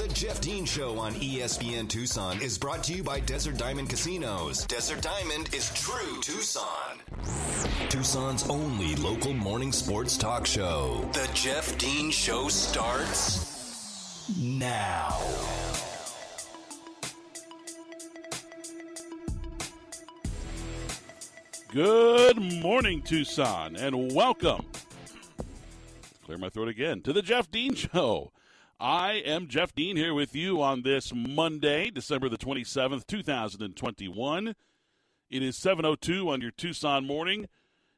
The 0.00 0.08
Jeff 0.14 0.40
Dean 0.40 0.64
Show 0.64 0.98
on 0.98 1.12
ESPN 1.12 1.86
Tucson 1.86 2.40
is 2.40 2.56
brought 2.56 2.82
to 2.84 2.94
you 2.94 3.02
by 3.02 3.20
Desert 3.20 3.58
Diamond 3.58 3.90
Casinos. 3.90 4.64
Desert 4.64 5.02
Diamond 5.02 5.54
is 5.54 5.68
true 5.74 6.22
Tucson. 6.22 6.96
Tucson's 7.90 8.48
only 8.48 8.96
local 8.96 9.34
morning 9.34 9.72
sports 9.72 10.16
talk 10.16 10.46
show. 10.46 11.06
The 11.12 11.28
Jeff 11.34 11.76
Dean 11.76 12.10
Show 12.10 12.48
starts 12.48 14.26
now. 14.38 15.20
Good 21.68 22.40
morning, 22.40 23.02
Tucson, 23.02 23.76
and 23.76 24.14
welcome. 24.14 24.64
Clear 26.24 26.38
my 26.38 26.48
throat 26.48 26.68
again 26.68 27.02
to 27.02 27.12
the 27.12 27.20
Jeff 27.20 27.50
Dean 27.50 27.74
Show. 27.74 28.32
I 28.82 29.16
am 29.26 29.48
Jeff 29.48 29.74
Dean 29.74 29.98
here 29.98 30.14
with 30.14 30.34
you 30.34 30.62
on 30.62 30.80
this 30.80 31.12
Monday, 31.14 31.90
December 31.90 32.30
the 32.30 32.38
27th, 32.38 33.06
2021. 33.06 34.54
It 35.28 35.42
is 35.42 35.58
7:02 35.58 36.30
on 36.30 36.40
your 36.40 36.50
Tucson 36.50 37.06
morning, 37.06 37.46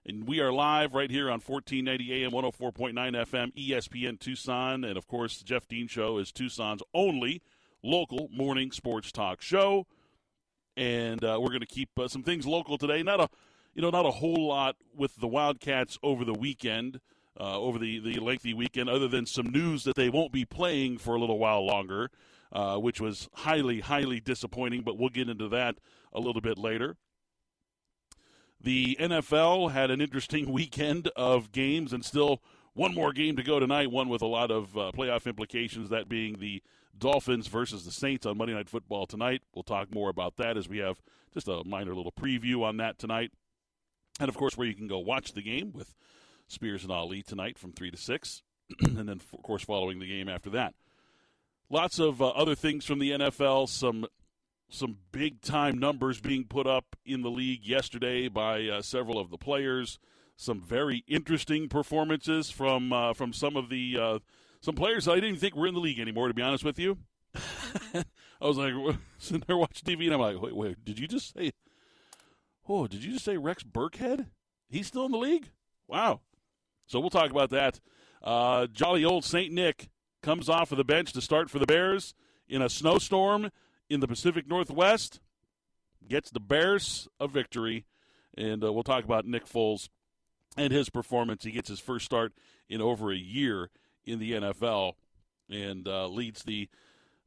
and 0.05 0.27
we 0.27 0.41
are 0.41 0.53
live 0.53 0.93
right 0.93 1.09
here 1.09 1.31
on 1.31 1.39
1490 1.39 2.25
AM, 2.25 2.33
104.9 2.33 3.15
FM, 3.15 3.53
ESPN 3.55 4.19
Tucson, 4.19 4.83
and 4.83 4.99
of 4.99 5.07
course, 5.07 5.39
the 5.39 5.45
Jeff 5.45 5.69
Dean 5.69 5.87
Show 5.87 6.19
is 6.19 6.33
Tucson's 6.33 6.83
only 6.93 7.43
local 7.85 8.29
morning 8.33 8.73
sports 8.73 9.13
talk 9.13 9.41
show. 9.41 9.87
And 10.77 11.23
uh, 11.23 11.39
we're 11.41 11.51
going 11.51 11.61
to 11.61 11.67
keep 11.67 11.97
uh, 11.97 12.09
some 12.09 12.25
things 12.25 12.45
local 12.45 12.77
today. 12.77 13.05
Not 13.05 13.21
a 13.21 13.29
you 13.73 13.83
know, 13.83 13.91
not 13.91 14.05
a 14.05 14.11
whole 14.11 14.49
lot 14.49 14.75
with 14.93 15.15
the 15.15 15.29
Wildcats 15.29 15.97
over 16.03 16.25
the 16.25 16.35
weekend, 16.35 16.99
uh, 17.39 17.59
over 17.59 17.79
the, 17.79 17.99
the 17.99 18.21
lengthy 18.21 18.55
weekend, 18.55 18.89
other 18.89 19.09
than 19.09 19.27
some 19.27 19.47
news 19.51 19.85
that 19.85 19.97
they 19.97 20.09
won't 20.09 20.33
be 20.33 20.45
playing 20.45 20.99
for 20.99 21.15
a 21.15 21.21
little 21.21 21.39
while 21.39 21.65
longer, 21.65 22.11
uh, 22.53 22.77
which 22.77 23.01
was 23.01 23.29
highly, 23.35 23.81
highly 23.81 24.21
disappointing, 24.21 24.83
but 24.83 24.99
we'll 24.99 25.09
get 25.09 25.29
into 25.29 25.49
that 25.49 25.77
a 26.13 26.21
little 26.21 26.43
bit 26.43 26.59
later. 26.59 26.97
The 28.61 28.97
NFL 29.01 29.73
had 29.73 29.91
an 29.91 30.01
interesting 30.01 30.53
weekend 30.53 31.09
of 31.17 31.53
games 31.53 31.93
and 31.93 32.05
still 32.05 32.43
one 32.75 32.95
more 32.95 33.13
game 33.13 33.37
to 33.37 33.43
go 33.43 33.59
tonight, 33.59 33.91
one 33.91 34.09
with 34.09 34.23
a 34.23 34.27
lot 34.27 34.51
of 34.51 34.77
uh, 34.77 34.93
playoff 34.95 35.27
implications, 35.27 35.91
that 35.91 36.09
being 36.09 36.39
the 36.39 36.63
Dolphins 36.97 37.47
versus 37.47 37.85
the 37.85 37.91
Saints 37.91 38.25
on 38.27 38.39
Monday 38.39 38.55
Night 38.55 38.69
Football 38.69 39.07
tonight. 39.07 39.43
We'll 39.55 39.63
talk 39.63 39.93
more 39.95 40.11
about 40.11 40.37
that 40.37 40.57
as 40.57 40.69
we 40.69 40.79
have 40.79 41.03
just 41.35 41.49
a 41.49 41.63
minor 41.65 41.95
little 41.95 42.13
preview 42.13 42.63
on 42.63 42.77
that 42.79 42.99
tonight 42.99 43.33
and 44.21 44.29
of 44.29 44.37
course, 44.37 44.57
where 44.57 44.67
you 44.67 44.75
can 44.75 44.87
go 44.87 44.99
watch 44.99 45.33
the 45.33 45.43
game 45.43 45.73
with 45.73 45.95
Spears 46.53 46.83
and 46.83 46.93
Ali 46.93 47.23
tonight 47.23 47.59
from 47.59 47.73
3 47.73 47.91
to 47.91 47.97
6, 47.97 48.43
and 48.81 48.97
then, 48.97 49.09
of 49.09 49.43
course, 49.43 49.65
following 49.65 49.99
the 49.99 50.07
game 50.07 50.29
after 50.29 50.51
that. 50.51 50.75
Lots 51.71 51.99
of 51.99 52.21
uh, 52.21 52.29
other 52.29 52.55
things 52.55 52.85
from 52.85 52.99
the 52.99 53.13
NFL, 53.13 53.69
some 53.69 54.07
some 54.69 54.97
big 55.11 55.43
time 55.43 55.79
numbers 55.79 56.21
being 56.21 56.45
put 56.45 56.67
up 56.67 56.97
in 57.05 57.21
the 57.21 57.31
league 57.31 57.67
yesterday 57.67 58.29
by 58.29 58.65
uh, 58.65 58.81
several 58.81 59.19
of 59.19 59.29
the 59.31 59.37
players. 59.37 59.99
Some 60.35 60.63
very 60.63 61.05
interesting 61.07 61.69
performances 61.69 62.51
from 62.51 62.93
uh, 62.93 63.13
from 63.15 63.33
some 63.33 63.57
of 63.57 63.69
the 63.69 63.97
uh, 63.99 64.19
some 64.61 64.75
players 64.75 65.09
I 65.09 65.17
didn't 65.17 65.37
think 65.37 65.55
were 65.55 65.67
in 65.67 65.75
the 65.75 65.81
league 65.81 66.01
anymore. 66.01 66.29
To 66.29 66.35
be 66.35 66.43
honest 66.43 66.65
with 66.65 66.79
you, 66.79 66.99
I 67.35 68.05
was 68.41 68.59
like 68.59 68.75
sitting 69.19 69.45
there 69.47 69.57
watching 69.57 69.97
TV 69.97 70.05
and 70.05 70.15
I'm 70.15 70.21
like, 70.21 70.41
wait, 70.41 70.57
wait, 70.57 70.85
did 70.85 70.99
you 70.99 71.07
just 71.07 71.35
say 71.35 71.53
Oh, 72.69 72.87
did 72.87 73.03
you 73.05 73.13
just 73.13 73.25
say 73.25 73.37
Rex 73.37 73.65
Burkhead? 73.65 74.27
He's 74.69 74.87
still 74.87 75.05
in 75.07 75.13
the 75.13 75.19
league? 75.19 75.51
Wow. 75.89 76.21
So 76.87 77.01
we'll 77.01 77.11
talk 77.11 77.31
about 77.31 77.51
that. 77.51 77.81
Uh, 78.23 78.67
jolly 78.67 79.05
old 79.05 79.25
St. 79.25 79.53
Nick 79.53 79.89
comes 80.23 80.49
off 80.49 80.73
of 80.73 80.79
the 80.79 80.85
bench 80.85 81.13
to 81.13 81.21
start 81.21 81.51
for 81.51 81.59
the 81.59 81.67
Bears 81.67 82.15
in 82.49 82.63
a 82.63 82.69
snowstorm 82.69 83.51
in 83.89 84.01
the 84.01 84.09
Pacific 84.09 84.47
Northwest. 84.47 85.21
Gets 86.09 86.31
the 86.31 86.41
Bears 86.41 87.09
a 87.19 87.29
victory. 87.29 87.87
And 88.37 88.65
uh, 88.65 88.73
we'll 88.73 88.83
talk 88.83 89.05
about 89.05 89.27
Nick 89.27 89.47
Foles 89.47 89.89
and 90.57 90.73
his 90.73 90.89
performance. 90.89 91.45
He 91.45 91.51
gets 91.51 91.69
his 91.69 91.81
first 91.81 92.05
start 92.05 92.33
in 92.69 92.81
over 92.81 93.11
a 93.11 93.17
year 93.17 93.71
in 94.05 94.19
the 94.19 94.33
NFL 94.33 94.95
and 95.51 95.87
uh, 95.87 96.07
leads 96.09 96.43
the 96.43 96.69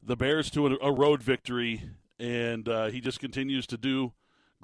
the 0.02 0.16
Bears 0.16 0.52
to 0.52 0.68
a, 0.68 0.78
a 0.82 0.92
road 0.92 1.24
victory. 1.24 1.90
And 2.20 2.68
uh, 2.70 2.88
he 2.88 3.02
just 3.02 3.20
continues 3.20 3.68
to 3.68 3.78
do 3.78 4.14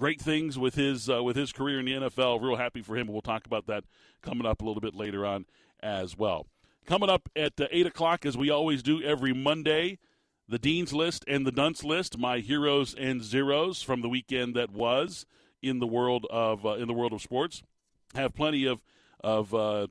great 0.01 0.19
things 0.19 0.57
with 0.57 0.73
his 0.73 1.07
uh, 1.11 1.21
with 1.21 1.35
his 1.35 1.53
career 1.53 1.79
in 1.79 1.85
the 1.85 1.91
NFL. 1.91 2.41
Real 2.41 2.55
happy 2.55 2.81
for 2.81 2.97
him. 2.97 3.05
We'll 3.05 3.21
talk 3.21 3.45
about 3.45 3.67
that 3.67 3.83
coming 4.23 4.47
up 4.47 4.59
a 4.59 4.65
little 4.65 4.81
bit 4.81 4.95
later 4.95 5.27
on 5.27 5.45
as 5.79 6.17
well. 6.17 6.47
Coming 6.87 7.07
up 7.07 7.29
at 7.35 7.61
uh, 7.61 7.67
eight 7.69 7.85
o'clock, 7.85 8.25
as 8.25 8.35
we 8.35 8.49
always 8.49 8.81
do 8.81 9.03
every 9.03 9.31
Monday, 9.31 9.99
the 10.49 10.57
Dean's 10.57 10.91
List 10.91 11.23
and 11.27 11.45
the 11.45 11.51
Dunce 11.51 11.83
List, 11.83 12.17
my 12.17 12.39
heroes 12.39 12.95
and 12.95 13.23
zeros 13.23 13.83
from 13.83 14.01
the 14.01 14.09
weekend 14.09 14.55
that 14.55 14.71
was 14.71 15.27
in 15.61 15.77
the 15.77 15.85
world 15.85 16.25
of 16.31 16.65
uh, 16.65 16.71
in 16.71 16.87
the 16.87 16.95
world 16.95 17.13
of 17.13 17.21
sports. 17.21 17.61
Have 18.15 18.33
plenty 18.33 18.65
of 18.65 18.81
of 19.23 19.53
uh, 19.53 19.85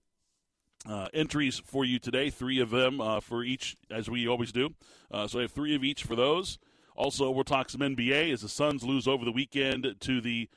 uh, 0.88 1.06
entries 1.14 1.60
for 1.64 1.84
you 1.84 2.00
today. 2.00 2.30
Three 2.30 2.58
of 2.58 2.70
them 2.70 3.00
uh, 3.00 3.20
for 3.20 3.44
each, 3.44 3.76
as 3.88 4.10
we 4.10 4.26
always 4.26 4.50
do. 4.50 4.70
Uh, 5.08 5.28
so 5.28 5.38
I 5.38 5.42
have 5.42 5.52
three 5.52 5.76
of 5.76 5.84
each 5.84 6.02
for 6.02 6.16
those. 6.16 6.58
Also, 7.00 7.30
we'll 7.30 7.44
talk 7.44 7.70
some 7.70 7.80
NBA 7.80 8.30
as 8.30 8.42
the 8.42 8.48
Suns 8.48 8.82
lose 8.82 9.08
over 9.08 9.24
the 9.24 9.32
weekend 9.32 9.96
to 10.00 10.20
the 10.20 10.50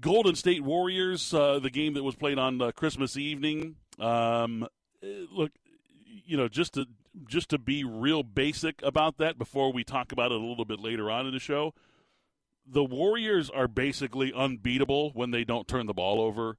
Golden 0.00 0.34
State 0.34 0.64
Warriors, 0.64 1.32
uh, 1.32 1.60
the 1.60 1.70
game 1.70 1.94
that 1.94 2.02
was 2.02 2.16
played 2.16 2.40
on 2.40 2.60
uh, 2.60 2.72
Christmas 2.72 3.16
evening. 3.16 3.76
Um, 4.00 4.66
look, 5.00 5.52
you 6.26 6.36
know, 6.36 6.48
just 6.48 6.74
to 6.74 6.86
just 7.28 7.50
to 7.50 7.58
be 7.58 7.84
real 7.84 8.24
basic 8.24 8.82
about 8.82 9.18
that 9.18 9.38
before 9.38 9.72
we 9.72 9.84
talk 9.84 10.10
about 10.10 10.32
it 10.32 10.40
a 10.40 10.44
little 10.44 10.64
bit 10.64 10.80
later 10.80 11.08
on 11.08 11.24
in 11.24 11.32
the 11.32 11.38
show, 11.38 11.72
the 12.66 12.82
Warriors 12.82 13.48
are 13.48 13.68
basically 13.68 14.32
unbeatable 14.34 15.12
when 15.12 15.30
they 15.30 15.44
don't 15.44 15.68
turn 15.68 15.86
the 15.86 15.94
ball 15.94 16.20
over, 16.20 16.58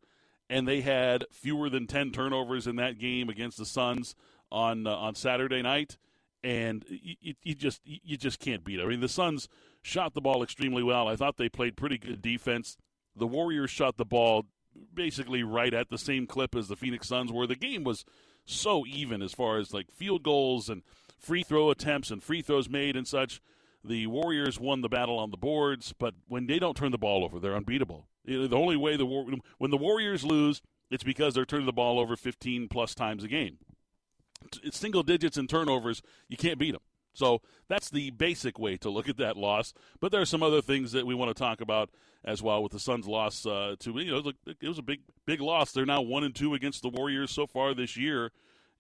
and 0.50 0.66
they 0.66 0.80
had 0.80 1.26
fewer 1.34 1.70
than 1.70 1.86
ten 1.86 2.12
turnovers 2.12 2.66
in 2.66 2.78
that 2.78 2.98
game 2.98 3.28
against 3.28 3.58
the 3.58 3.66
Suns 3.66 4.16
on 4.50 4.88
uh, 4.88 4.96
on 4.96 5.16
Saturday 5.16 5.62
night 5.62 5.98
and 6.46 6.86
you, 6.88 7.34
you, 7.42 7.56
just 7.56 7.82
you 7.84 8.18
just 8.18 8.40
can't 8.40 8.64
beat 8.64 8.80
it. 8.80 8.84
I 8.84 8.86
mean, 8.86 9.00
the 9.00 9.10
Suns 9.10 9.50
shot 9.82 10.14
the 10.14 10.22
ball 10.22 10.44
extremely 10.44 10.84
well. 10.84 11.08
I 11.08 11.16
thought 11.16 11.38
they 11.38 11.50
played 11.50 11.76
pretty 11.76 11.98
good 11.98 12.22
defense. 12.22 12.78
The 13.16 13.26
Warriors 13.26 13.72
shot 13.72 13.98
the 13.98 14.06
ball 14.06 14.46
basically 14.94 15.42
right 15.42 15.74
at 15.74 15.90
the 15.90 15.98
same 15.98 16.28
clip 16.28 16.54
as 16.54 16.68
the 16.68 16.76
Phoenix 16.76 17.08
Suns 17.08 17.32
were. 17.32 17.48
The 17.48 17.56
game 17.56 17.84
was 17.84 18.06
so 18.46 18.86
even 18.86 19.24
as 19.24 19.34
far 19.34 19.58
as 19.58 19.74
like 19.74 19.90
field 19.90 20.22
goals 20.22 20.70
and 20.70 20.84
free 21.18 21.42
throw 21.42 21.72
attempts 21.72 22.12
and 22.12 22.22
free 22.22 22.44
throws 22.44 22.70
made 22.70 22.96
and 22.96 23.08
such. 23.08 23.42
The 23.84 24.06
Warriors 24.06 24.60
won 24.60 24.82
the 24.82 24.90
battle 24.90 25.18
on 25.18 25.32
the 25.32 25.38
boards, 25.38 25.94
but 25.98 26.14
when 26.28 26.46
they 26.46 26.60
don't 26.60 26.78
turn 26.78 26.92
the 26.92 26.98
ball 27.00 27.24
over, 27.24 27.40
they're 27.40 27.56
unbeatable. 27.56 28.08
The 28.24 28.56
only 28.56 28.78
way 28.78 28.98
the 28.98 29.06
when 29.58 29.72
the 29.72 29.78
Warriors 29.78 30.24
lose, 30.24 30.62
it's 30.92 31.04
because 31.04 31.34
they're 31.34 31.46
turning 31.46 31.66
the 31.66 31.74
ball 31.74 32.00
over 32.00 32.16
15 32.16 32.68
plus 32.68 32.94
times 32.94 33.24
a 33.24 33.28
game 33.28 33.58
single 34.72 35.04
digits 35.04 35.38
in 35.38 35.48
turnovers, 35.48 36.02
you 36.28 36.38
can't 36.38 36.60
beat 36.60 36.72
them. 36.72 36.82
So 37.16 37.42
that's 37.68 37.90
the 37.90 38.12
basic 38.12 38.60
way 38.60 38.78
to 38.78 38.90
look 38.90 39.10
at 39.10 39.18
that 39.18 39.38
loss. 39.38 39.74
But 40.00 40.12
there 40.12 40.22
are 40.22 40.26
some 40.26 40.44
other 40.44 40.62
things 40.62 40.92
that 40.92 41.08
we 41.08 41.16
want 41.16 41.36
to 41.36 41.40
talk 41.40 41.62
about 41.62 41.90
as 42.24 42.42
well 42.42 42.62
with 42.62 42.74
the 42.74 42.80
Suns' 42.80 43.08
loss 43.08 43.46
uh, 43.46 43.76
to 43.80 44.00
you 44.00 44.12
know 44.12 44.32
it 44.46 44.68
was 44.68 44.80
a 44.80 44.84
big 44.84 45.02
big 45.26 45.42
loss. 45.42 45.72
They're 45.72 45.86
now 45.86 46.02
one 46.02 46.24
and 46.24 46.36
two 46.36 46.54
against 46.54 46.82
the 46.82 46.90
Warriors 46.90 47.32
so 47.32 47.48
far 47.48 47.74
this 47.74 47.96
year, 47.96 48.32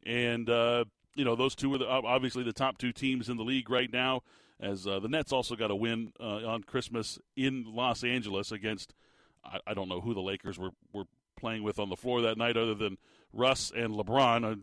and 0.05 0.49
uh, 0.49 0.85
you 1.15 1.23
know 1.23 1.35
those 1.35 1.55
two 1.55 1.73
are 1.73 1.77
the, 1.77 1.87
obviously 1.87 2.43
the 2.43 2.53
top 2.53 2.77
two 2.77 2.91
teams 2.91 3.29
in 3.29 3.37
the 3.37 3.43
league 3.43 3.69
right 3.69 3.91
now. 3.91 4.21
As 4.59 4.87
uh, 4.87 4.99
the 4.99 5.09
Nets 5.09 5.33
also 5.33 5.55
got 5.55 5.69
a 5.69 5.75
win 5.75 6.13
uh, 6.19 6.47
on 6.47 6.63
Christmas 6.63 7.19
in 7.35 7.65
Los 7.67 8.03
Angeles 8.03 8.51
against 8.51 8.93
I, 9.43 9.59
I, 9.67 9.73
don't 9.73 9.89
know 9.89 9.99
who 9.99 10.13
the 10.13 10.21
Lakers 10.21 10.57
were 10.57 10.71
were 10.93 11.03
playing 11.37 11.63
with 11.63 11.77
on 11.77 11.89
the 11.89 11.97
floor 11.97 12.21
that 12.21 12.37
night 12.37 12.55
other 12.55 12.73
than 12.73 12.97
Russ 13.33 13.71
and 13.75 13.93
LeBron 13.93 14.61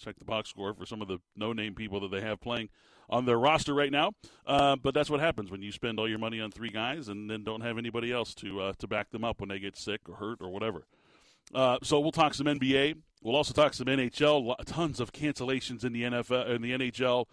check 0.00 0.18
the 0.18 0.24
box 0.24 0.50
score 0.50 0.74
for 0.74 0.86
some 0.86 1.02
of 1.02 1.08
the 1.08 1.18
no-name 1.36 1.74
people 1.74 2.00
that 2.00 2.10
they 2.10 2.20
have 2.20 2.40
playing 2.40 2.68
on 3.08 3.26
their 3.26 3.38
roster 3.38 3.74
right 3.74 3.92
now. 3.92 4.12
Uh, 4.46 4.76
but 4.76 4.94
that's 4.94 5.10
what 5.10 5.20
happens 5.20 5.50
when 5.50 5.62
you 5.62 5.72
spend 5.72 5.98
all 5.98 6.08
your 6.08 6.18
money 6.18 6.40
on 6.40 6.50
three 6.50 6.70
guys 6.70 7.08
and 7.08 7.30
then 7.30 7.44
don't 7.44 7.60
have 7.60 7.76
anybody 7.76 8.12
else 8.12 8.34
to 8.34 8.60
uh, 8.60 8.72
to 8.78 8.86
back 8.86 9.10
them 9.10 9.24
up 9.24 9.40
when 9.40 9.48
they 9.48 9.58
get 9.58 9.76
sick 9.76 10.00
or 10.08 10.16
hurt 10.16 10.38
or 10.40 10.48
whatever. 10.48 10.86
Uh, 11.54 11.78
so 11.82 11.98
we'll 11.98 12.12
talk 12.12 12.34
some 12.34 12.46
NBA. 12.46 12.96
We'll 13.22 13.36
also 13.36 13.52
talk 13.52 13.74
some 13.74 13.86
NHL. 13.86 14.54
Tons 14.64 15.00
of 15.00 15.12
cancellations 15.12 15.84
in 15.84 15.92
the 15.92 16.02
NFL 16.04 16.54
in 16.54 16.62
the 16.62 16.72
NHL. 16.72 17.26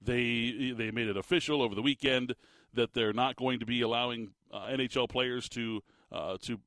They 0.00 0.72
they 0.76 0.90
made 0.90 1.08
it 1.08 1.16
official 1.16 1.60
over 1.60 1.74
the 1.74 1.82
weekend 1.82 2.34
that 2.74 2.94
they're 2.94 3.12
not 3.12 3.36
going 3.36 3.58
to 3.58 3.66
be 3.66 3.80
allowing 3.80 4.30
uh, 4.52 4.66
NHL 4.68 5.08
players 5.08 5.48
to 5.50 5.82
uh, 6.12 6.36
to 6.42 6.60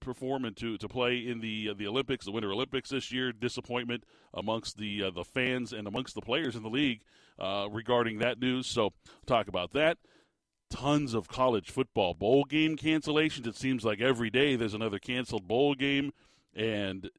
perform 0.00 0.44
and 0.44 0.56
to, 0.56 0.78
to 0.78 0.88
play 0.88 1.18
in 1.18 1.40
the 1.40 1.70
uh, 1.70 1.74
the 1.74 1.86
Olympics, 1.86 2.24
the 2.24 2.32
Winter 2.32 2.52
Olympics 2.52 2.90
this 2.90 3.12
year. 3.12 3.32
Disappointment 3.32 4.04
amongst 4.34 4.78
the 4.78 5.04
uh, 5.04 5.10
the 5.10 5.24
fans 5.24 5.72
and 5.72 5.86
amongst 5.86 6.14
the 6.14 6.20
players 6.20 6.56
in 6.56 6.62
the 6.62 6.70
league 6.70 7.00
uh, 7.38 7.68
regarding 7.70 8.18
that 8.18 8.40
news. 8.40 8.66
So 8.66 8.92
talk 9.26 9.48
about 9.48 9.72
that. 9.72 9.98
Tons 10.68 11.14
of 11.14 11.28
college 11.28 11.70
football 11.70 12.14
bowl 12.14 12.44
game 12.44 12.76
cancellations. 12.76 13.46
It 13.46 13.56
seems 13.56 13.84
like 13.84 14.00
every 14.00 14.30
day 14.30 14.56
there's 14.56 14.74
another 14.74 14.98
canceled 14.98 15.46
bowl 15.46 15.74
game, 15.74 16.12
and 16.54 17.10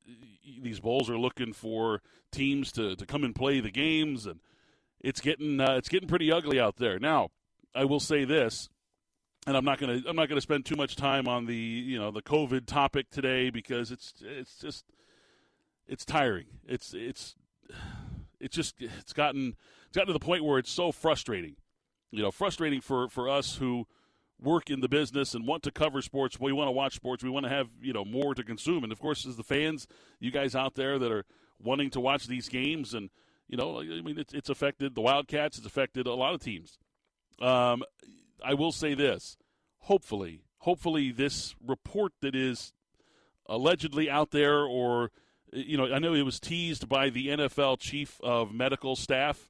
these 0.61 0.79
bowls 0.79 1.09
are 1.09 1.17
looking 1.17 1.53
for 1.53 2.01
teams 2.31 2.71
to, 2.73 2.95
to 2.95 3.05
come 3.05 3.23
and 3.23 3.33
play 3.33 3.61
the 3.61 3.71
games 3.71 4.25
and 4.25 4.41
it's 4.99 5.21
getting 5.21 5.59
uh, 5.59 5.75
it's 5.77 5.89
getting 5.89 6.09
pretty 6.09 6.31
ugly 6.31 6.59
out 6.59 6.77
there. 6.77 6.99
Now, 6.99 7.29
I 7.75 7.85
will 7.85 7.99
say 7.99 8.25
this, 8.25 8.69
and 9.47 9.55
I'm 9.55 9.65
not 9.65 9.79
gonna 9.79 10.01
I'm 10.07 10.15
not 10.15 10.27
gonna 10.29 10.41
spend 10.41 10.65
too 10.65 10.75
much 10.75 10.95
time 10.95 11.27
on 11.27 11.45
the 11.45 11.55
you 11.55 11.97
know 11.97 12.11
the 12.11 12.21
COVID 12.21 12.67
topic 12.67 13.09
today 13.09 13.49
because 13.49 13.91
it's 13.91 14.13
it's 14.21 14.59
just 14.59 14.85
it's 15.87 16.05
tiring. 16.05 16.45
It's 16.67 16.93
it's 16.93 17.35
it's 18.39 18.55
just 18.55 18.75
it's 18.79 19.13
gotten 19.13 19.55
it's 19.87 19.95
gotten 19.95 20.07
to 20.07 20.13
the 20.13 20.19
point 20.19 20.43
where 20.43 20.59
it's 20.59 20.71
so 20.71 20.91
frustrating. 20.91 21.55
You 22.11 22.21
know, 22.21 22.31
frustrating 22.31 22.81
for 22.81 23.07
for 23.07 23.29
us 23.29 23.55
who 23.55 23.87
work 24.39 24.69
in 24.69 24.81
the 24.81 24.89
business 24.89 25.33
and 25.33 25.47
want 25.47 25.63
to 25.63 25.71
cover 25.71 26.01
sports. 26.01 26.39
We 26.39 26.51
want 26.51 26.67
to 26.67 26.71
watch 26.73 26.93
sports. 26.95 27.23
We 27.23 27.29
want 27.29 27.45
to 27.45 27.49
have 27.49 27.69
you 27.81 27.93
know 27.93 28.03
more 28.03 28.35
to 28.35 28.43
consume. 28.43 28.83
And 28.83 28.91
of 28.91 28.99
course, 28.99 29.25
as 29.25 29.37
the 29.37 29.43
fans, 29.43 29.87
you 30.19 30.29
guys 30.29 30.55
out 30.55 30.75
there 30.75 30.99
that 30.99 31.11
are 31.11 31.25
wanting 31.57 31.89
to 31.91 32.01
watch 32.01 32.27
these 32.27 32.49
games, 32.49 32.93
and 32.93 33.09
you 33.47 33.55
know, 33.55 33.79
I 33.79 34.01
mean, 34.01 34.19
it's, 34.19 34.33
it's 34.33 34.49
affected 34.49 34.93
the 34.93 35.01
Wildcats. 35.01 35.57
It's 35.57 35.65
affected 35.65 36.05
a 36.05 36.13
lot 36.13 36.33
of 36.33 36.41
teams. 36.41 36.77
Um, 37.41 37.83
I 38.43 38.53
will 38.53 38.71
say 38.71 38.93
this: 38.93 39.37
hopefully, 39.79 40.41
hopefully, 40.59 41.11
this 41.11 41.55
report 41.65 42.13
that 42.21 42.35
is 42.35 42.73
allegedly 43.47 44.09
out 44.09 44.31
there, 44.31 44.63
or 44.63 45.11
you 45.51 45.77
know, 45.77 45.93
I 45.93 45.99
know 45.99 46.13
it 46.13 46.23
was 46.23 46.39
teased 46.39 46.89
by 46.89 47.09
the 47.09 47.27
NFL 47.27 47.79
chief 47.79 48.19
of 48.21 48.53
medical 48.53 48.95
staff. 48.95 49.49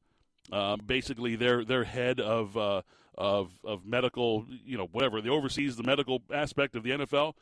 Uh, 0.52 0.78
basically, 0.78 1.36
their 1.36 1.66
their 1.66 1.84
head 1.84 2.20
of 2.20 2.56
uh, 2.58 2.82
of 3.18 3.52
of 3.64 3.86
medical, 3.86 4.46
you 4.66 4.78
know, 4.78 4.88
whatever, 4.92 5.22
the 5.22 5.30
oversees 5.30 5.76
the 5.76 5.84
medical 5.84 6.22
aspect 6.34 6.76
of 6.76 6.84
the 6.84 6.92
NFL. 6.92 7.34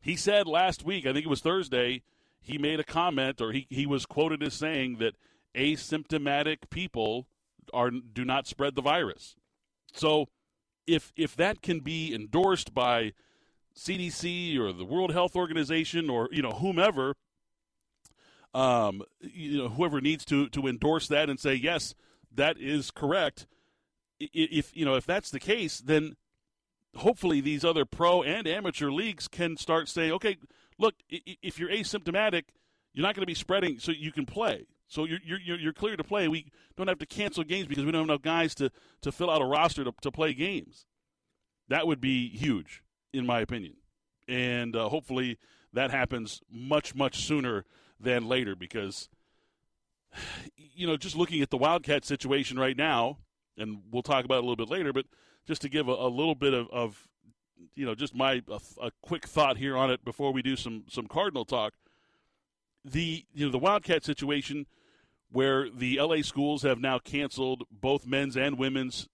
He 0.00 0.16
said 0.16 0.46
last 0.46 0.84
week, 0.84 1.06
I 1.06 1.12
think 1.12 1.26
it 1.26 1.30
was 1.30 1.40
Thursday, 1.40 2.02
he 2.40 2.56
made 2.56 2.80
a 2.80 2.84
comment 2.84 3.40
or 3.40 3.52
he, 3.52 3.66
he 3.68 3.86
was 3.86 4.06
quoted 4.06 4.42
as 4.42 4.54
saying 4.54 4.98
that 4.98 5.16
asymptomatic 5.54 6.70
people 6.70 7.26
are 7.74 7.90
do 7.90 8.24
not 8.24 8.46
spread 8.46 8.74
the 8.74 8.82
virus. 8.82 9.36
So 9.92 10.28
if 10.88 11.12
if 11.16 11.36
that 11.36 11.62
can 11.62 11.80
be 11.80 12.14
endorsed 12.14 12.74
by 12.74 13.12
CDC 13.76 14.58
or 14.58 14.72
the 14.72 14.84
World 14.84 15.12
Health 15.12 15.36
Organization 15.36 16.10
or 16.10 16.28
you 16.32 16.42
know 16.42 16.50
whomever 16.52 17.14
um, 18.54 19.02
you 19.20 19.58
know 19.58 19.68
whoever 19.68 20.00
needs 20.00 20.24
to 20.26 20.48
to 20.48 20.66
endorse 20.66 21.06
that 21.08 21.30
and 21.30 21.38
say 21.38 21.54
yes 21.54 21.94
that 22.34 22.58
is 22.58 22.90
correct 22.90 23.46
if 24.20 24.76
you 24.76 24.84
know 24.84 24.94
if 24.94 25.06
that's 25.06 25.30
the 25.30 25.40
case, 25.40 25.78
then 25.78 26.16
hopefully 26.96 27.40
these 27.40 27.64
other 27.64 27.84
pro 27.84 28.22
and 28.22 28.46
amateur 28.46 28.90
leagues 28.90 29.28
can 29.28 29.56
start 29.56 29.88
saying, 29.88 30.12
okay, 30.12 30.36
look, 30.78 30.94
if 31.08 31.58
you're 31.58 31.70
asymptomatic, 31.70 32.44
you're 32.92 33.02
not 33.02 33.14
going 33.14 33.22
to 33.22 33.26
be 33.26 33.34
spreading, 33.34 33.78
so 33.78 33.92
you 33.92 34.12
can 34.12 34.26
play. 34.26 34.66
So 34.88 35.04
you're, 35.04 35.20
you're 35.22 35.58
you're 35.58 35.72
clear 35.72 35.96
to 35.96 36.04
play. 36.04 36.28
We 36.28 36.50
don't 36.76 36.88
have 36.88 36.98
to 36.98 37.06
cancel 37.06 37.44
games 37.44 37.66
because 37.66 37.84
we 37.84 37.92
don't 37.92 38.00
have 38.00 38.08
enough 38.08 38.22
guys 38.22 38.54
to 38.56 38.70
to 39.02 39.12
fill 39.12 39.30
out 39.30 39.42
a 39.42 39.44
roster 39.44 39.84
to 39.84 39.92
to 40.02 40.10
play 40.10 40.32
games. 40.32 40.86
That 41.68 41.86
would 41.86 42.00
be 42.00 42.30
huge, 42.30 42.82
in 43.12 43.26
my 43.26 43.40
opinion, 43.40 43.74
and 44.26 44.74
uh, 44.74 44.88
hopefully 44.88 45.38
that 45.74 45.90
happens 45.90 46.40
much 46.50 46.94
much 46.94 47.18
sooner 47.18 47.64
than 48.00 48.26
later 48.26 48.56
because 48.56 49.10
you 50.56 50.86
know 50.86 50.96
just 50.96 51.16
looking 51.16 51.42
at 51.42 51.50
the 51.50 51.58
Wildcat 51.58 52.06
situation 52.06 52.58
right 52.58 52.76
now 52.76 53.18
and 53.58 53.82
we'll 53.90 54.02
talk 54.02 54.24
about 54.24 54.36
it 54.36 54.44
a 54.44 54.46
little 54.46 54.56
bit 54.56 54.70
later. 54.70 54.92
But 54.92 55.06
just 55.46 55.62
to 55.62 55.68
give 55.68 55.88
a, 55.88 55.92
a 55.92 56.08
little 56.08 56.34
bit 56.34 56.54
of, 56.54 56.68
of, 56.70 57.08
you 57.74 57.84
know, 57.84 57.94
just 57.94 58.14
my 58.14 58.42
a, 58.48 58.60
a, 58.80 58.90
quick 59.02 59.26
thought 59.26 59.56
here 59.56 59.76
on 59.76 59.90
it 59.90 60.04
before 60.04 60.32
we 60.32 60.42
do 60.42 60.56
some 60.56 60.84
some 60.88 61.06
Cardinal 61.06 61.44
talk. 61.44 61.74
The 62.84 63.24
you 63.34 63.46
know 63.46 63.52
the 63.52 63.58
Wildcat 63.58 64.04
situation 64.04 64.66
where 65.30 65.68
the 65.70 66.00
LA 66.00 66.22
schools 66.22 66.62
have 66.62 66.80
now 66.80 66.98
canceled 66.98 67.64
both 67.70 68.06
men's 68.06 68.36
and 68.36 68.58
women's 68.58 69.08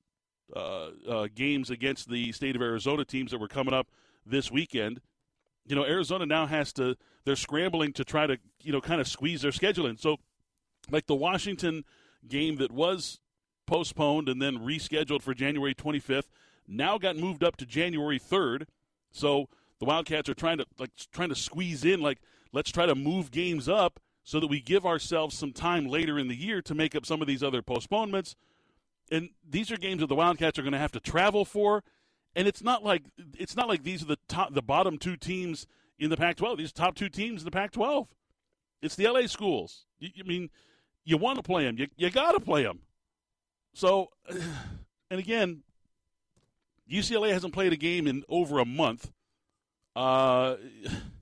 uh, 0.54 0.90
uh, 1.08 1.28
games 1.34 1.70
against 1.70 2.08
the 2.08 2.32
state 2.32 2.54
of 2.54 2.62
Arizona 2.62 3.04
teams 3.04 3.30
that 3.30 3.38
were 3.38 3.48
coming 3.48 3.74
up 3.74 3.88
this 4.24 4.50
weekend. 4.50 5.00
You 5.66 5.74
know, 5.74 5.84
Arizona 5.84 6.26
now 6.26 6.46
has 6.46 6.72
to. 6.74 6.96
They're 7.24 7.36
scrambling 7.36 7.92
to 7.94 8.04
try 8.04 8.26
to 8.26 8.38
you 8.62 8.72
know 8.72 8.80
kind 8.80 9.00
of 9.00 9.08
squeeze 9.08 9.42
their 9.42 9.52
schedule 9.52 9.86
in. 9.86 9.96
So, 9.96 10.18
like 10.90 11.06
the 11.06 11.14
Washington 11.14 11.84
game 12.28 12.56
that 12.56 12.70
was 12.70 13.20
postponed 13.66 14.28
and 14.28 14.40
then 14.40 14.58
rescheduled 14.58 15.22
for 15.22 15.34
January 15.34 15.74
25th. 15.74 16.28
Now 16.66 16.98
got 16.98 17.16
moved 17.16 17.42
up 17.42 17.56
to 17.56 17.66
January 17.66 18.18
3rd. 18.18 18.66
So 19.10 19.48
the 19.78 19.86
Wildcats 19.86 20.28
are 20.28 20.34
trying 20.34 20.58
to 20.58 20.66
like 20.78 20.90
trying 21.12 21.28
to 21.28 21.34
squeeze 21.34 21.84
in 21.84 22.00
like 22.00 22.18
let's 22.52 22.70
try 22.70 22.86
to 22.86 22.94
move 22.94 23.30
games 23.30 23.68
up 23.68 24.00
so 24.24 24.40
that 24.40 24.46
we 24.46 24.60
give 24.60 24.86
ourselves 24.86 25.36
some 25.36 25.52
time 25.52 25.86
later 25.86 26.18
in 26.18 26.28
the 26.28 26.34
year 26.34 26.62
to 26.62 26.74
make 26.74 26.96
up 26.96 27.04
some 27.04 27.20
of 27.20 27.28
these 27.28 27.42
other 27.42 27.60
postponements. 27.60 28.34
And 29.12 29.28
these 29.48 29.70
are 29.70 29.76
games 29.76 30.00
that 30.00 30.06
the 30.06 30.14
Wildcats 30.14 30.58
are 30.58 30.62
going 30.62 30.72
to 30.72 30.78
have 30.78 30.92
to 30.92 31.00
travel 31.00 31.44
for. 31.44 31.84
And 32.34 32.48
it's 32.48 32.62
not 32.62 32.82
like 32.82 33.02
it's 33.38 33.54
not 33.54 33.68
like 33.68 33.84
these 33.84 34.02
are 34.02 34.06
the 34.06 34.18
top 34.26 34.54
the 34.54 34.62
bottom 34.62 34.98
two 34.98 35.16
teams 35.16 35.66
in 35.98 36.10
the 36.10 36.16
Pac-12. 36.16 36.56
These 36.56 36.72
top 36.72 36.96
two 36.96 37.08
teams 37.08 37.42
in 37.42 37.44
the 37.44 37.50
Pac-12. 37.50 38.08
It's 38.82 38.96
the 38.96 39.06
LA 39.06 39.26
schools. 39.26 39.84
You, 39.98 40.08
I 40.18 40.22
mean, 40.26 40.50
you 41.04 41.16
want 41.16 41.36
to 41.36 41.42
play 41.42 41.64
them. 41.64 41.78
You 41.78 41.86
you 41.96 42.10
got 42.10 42.32
to 42.32 42.40
play 42.40 42.64
them. 42.64 42.80
So, 43.74 44.08
and 45.10 45.20
again, 45.20 45.62
UCLA 46.90 47.32
hasn't 47.32 47.52
played 47.52 47.72
a 47.72 47.76
game 47.76 48.06
in 48.06 48.24
over 48.28 48.58
a 48.58 48.64
month. 48.64 49.12
Uh, 49.94 50.56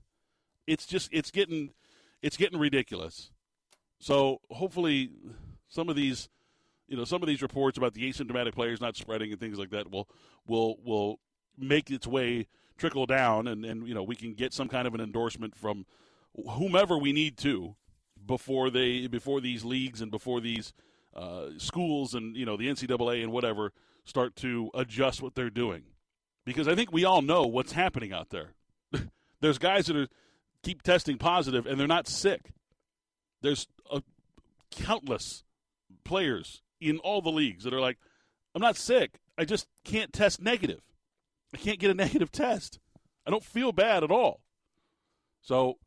it's 0.67 0.85
just 0.85 1.09
it's 1.11 1.29
getting 1.29 1.71
it's 2.23 2.37
getting 2.37 2.57
ridiculous. 2.57 3.29
So 3.99 4.39
hopefully, 4.49 5.11
some 5.67 5.89
of 5.89 5.95
these, 5.95 6.29
you 6.87 6.97
know, 6.97 7.03
some 7.03 7.21
of 7.21 7.27
these 7.27 7.43
reports 7.43 7.77
about 7.77 7.93
the 7.93 8.09
asymptomatic 8.09 8.53
players 8.53 8.81
not 8.81 8.95
spreading 8.95 9.31
and 9.31 9.39
things 9.39 9.59
like 9.59 9.69
that 9.69 9.91
will 9.91 10.09
will 10.47 10.77
will 10.83 11.19
make 11.57 11.91
its 11.91 12.07
way 12.07 12.47
trickle 12.77 13.05
down, 13.05 13.47
and 13.47 13.63
and 13.65 13.87
you 13.87 13.93
know 13.93 14.01
we 14.01 14.15
can 14.15 14.33
get 14.33 14.53
some 14.53 14.69
kind 14.69 14.87
of 14.87 14.95
an 14.95 15.01
endorsement 15.01 15.55
from 15.55 15.85
whomever 16.49 16.97
we 16.97 17.13
need 17.13 17.37
to 17.37 17.75
before 18.25 18.69
they 18.69 19.05
before 19.07 19.41
these 19.41 19.63
leagues 19.63 20.01
and 20.01 20.09
before 20.09 20.39
these 20.39 20.73
uh, 21.15 21.49
schools 21.57 22.15
and 22.15 22.35
you 22.35 22.45
know 22.45 22.57
the 22.57 22.67
NCAA 22.67 23.21
and 23.21 23.31
whatever 23.31 23.73
start 24.05 24.35
to 24.37 24.71
adjust 24.73 25.21
what 25.21 25.35
they're 25.35 25.49
doing, 25.49 25.83
because 26.45 26.67
I 26.67 26.75
think 26.75 26.91
we 26.91 27.05
all 27.05 27.21
know 27.21 27.43
what's 27.43 27.73
happening 27.73 28.13
out 28.13 28.29
there. 28.29 28.53
There's 29.41 29.57
guys 29.57 29.87
that 29.87 29.95
are 29.97 30.07
keep 30.63 30.81
testing 30.81 31.17
positive 31.17 31.65
and 31.65 31.79
they're 31.79 31.87
not 31.87 32.07
sick. 32.07 32.51
There's 33.41 33.67
a, 33.91 34.01
countless 34.71 35.43
players 36.03 36.61
in 36.81 36.97
all 36.99 37.21
the 37.21 37.29
leagues 37.29 37.63
that 37.63 37.73
are 37.73 37.81
like, 37.81 37.97
I'm 38.55 38.61
not 38.61 38.75
sick. 38.75 39.19
I 39.37 39.45
just 39.45 39.67
can't 39.83 40.11
test 40.11 40.41
negative. 40.41 40.81
I 41.53 41.57
can't 41.57 41.79
get 41.79 41.91
a 41.91 41.93
negative 42.05 42.31
test. 42.31 42.79
I 43.25 43.31
don't 43.31 43.43
feel 43.43 43.71
bad 43.71 44.03
at 44.03 44.11
all. 44.11 44.41
So 45.41 45.77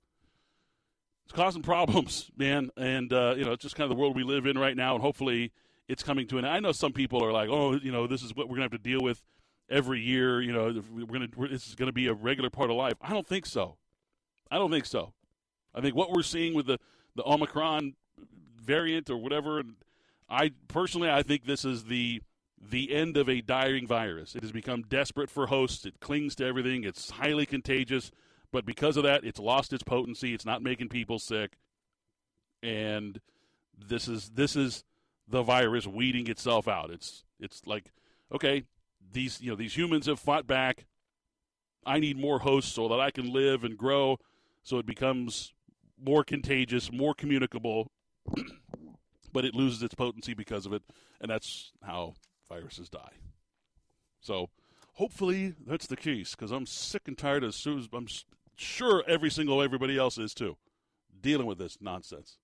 it's 1.25 1.33
causing 1.33 1.62
problems, 1.62 2.30
man. 2.37 2.71
And 2.76 3.12
uh, 3.12 3.35
you 3.37 3.45
know, 3.45 3.52
it's 3.52 3.62
just 3.62 3.76
kind 3.76 3.90
of 3.90 3.97
the 3.97 4.00
world 4.00 4.16
we 4.16 4.23
live 4.23 4.47
in 4.47 4.59
right 4.59 4.76
now. 4.76 4.95
And 4.95 5.02
hopefully, 5.02 5.52
it's 5.88 6.02
coming 6.02 6.26
to 6.28 6.38
an. 6.38 6.45
end. 6.45 6.54
I 6.54 6.61
know 6.61 6.73
some 6.73 6.92
people 6.92 7.25
are 7.25 7.33
like, 7.33 7.49
oh, 7.49 7.75
you 7.75 7.92
know, 7.92 8.06
this 8.06 8.23
is 8.23 8.35
what 8.35 8.49
we're 8.49 8.56
gonna 8.56 8.64
have 8.64 8.73
to 8.73 8.78
deal 8.78 9.00
with 9.00 9.23
every 9.68 10.00
year. 10.00 10.40
You 10.40 10.52
know, 10.52 10.83
we're 10.92 11.06
gonna 11.06 11.28
we're, 11.37 11.49
this 11.49 11.66
is 11.66 11.75
gonna 11.75 11.92
be 11.92 12.06
a 12.06 12.14
regular 12.14 12.50
part 12.50 12.71
of 12.71 12.76
life. 12.76 12.95
I 13.00 13.11
don't 13.11 13.26
think 13.26 13.47
so. 13.47 13.76
I 14.50 14.59
don't 14.59 14.71
think 14.71 14.87
so. 14.87 15.12
I 15.75 15.81
think 15.81 15.95
what 15.95 16.11
we're 16.11 16.23
seeing 16.23 16.55
with 16.55 16.67
the 16.67 16.79
the 17.15 17.25
Omicron 17.25 17.95
variant 18.62 19.09
or 19.09 19.17
whatever, 19.17 19.62
I 20.29 20.53
personally, 20.69 21.11
I 21.11 21.23
think 21.23 21.45
this 21.45 21.65
is 21.65 21.85
the 21.85 22.23
the 22.61 22.93
end 22.93 23.17
of 23.17 23.29
a 23.29 23.41
dying 23.41 23.87
virus. 23.87 24.35
It 24.35 24.43
has 24.43 24.53
become 24.53 24.83
desperate 24.83 25.31
for 25.31 25.47
hosts. 25.47 25.85
It 25.85 26.00
clings 26.00 26.35
to 26.37 26.47
everything. 26.47 26.85
It's 26.85 27.11
highly 27.11 27.47
contagious. 27.47 28.11
But 28.53 28.65
because 28.65 28.97
of 28.97 29.03
that, 29.03 29.25
it's 29.25 29.38
lost 29.38 29.73
its 29.73 29.83
potency. 29.83 30.33
It's 30.33 30.47
not 30.47 30.62
making 30.62 30.88
people 30.88 31.19
sick, 31.19 31.59
and 32.62 33.21
this 33.76 34.09
is 34.09 34.31
this 34.31 34.57
is 34.57 34.85
the 35.29 35.43
virus 35.43 35.87
weeding 35.87 36.29
itself 36.29 36.69
out. 36.69 36.91
It's 36.91 37.25
it's 37.41 37.67
like 37.67 37.93
okay, 38.33 38.65
these 39.12 39.41
you 39.41 39.50
know 39.50 39.57
these 39.57 39.76
humans 39.76 40.07
have 40.07 40.21
fought 40.21 40.47
back. 40.47 40.87
I 41.85 42.00
need 42.00 42.19
more 42.19 42.41
hosts 42.41 42.73
so 42.73 42.88
that 42.88 43.00
I 43.00 43.11
can 43.11 43.33
live 43.33 43.62
and 43.62 43.76
grow. 43.76 44.19
So 44.66 44.78
it 44.80 44.87
becomes 44.87 45.54
more 45.96 46.25
contagious, 46.25 46.90
more 46.90 47.14
communicable, 47.14 47.92
but 49.32 49.44
it 49.44 49.54
loses 49.54 49.80
its 49.80 49.94
potency 49.94 50.35
because 50.35 50.66
of 50.66 50.73
it, 50.73 50.82
and 51.20 51.30
that's 51.30 51.70
how 51.85 52.14
viruses 52.49 52.88
die. 52.88 53.12
So 54.20 54.50
hopefully 54.94 55.54
that's 55.64 55.87
the 55.87 55.96
case 55.96 56.32
because 56.32 56.50
I'm 56.50 56.66
sick 56.66 57.02
and 57.06 57.16
tired 57.16 57.44
as 57.44 57.54
soon 57.54 57.78
as 57.78 57.87
I'm 57.92 58.08
sure 58.56 59.04
every 59.06 59.30
single 59.30 59.62
everybody 59.62 59.96
else 59.96 60.18
is 60.18 60.35
too, 60.35 60.56
dealing 61.20 61.46
with 61.46 61.58
this 61.58 61.78
nonsense, 61.80 62.38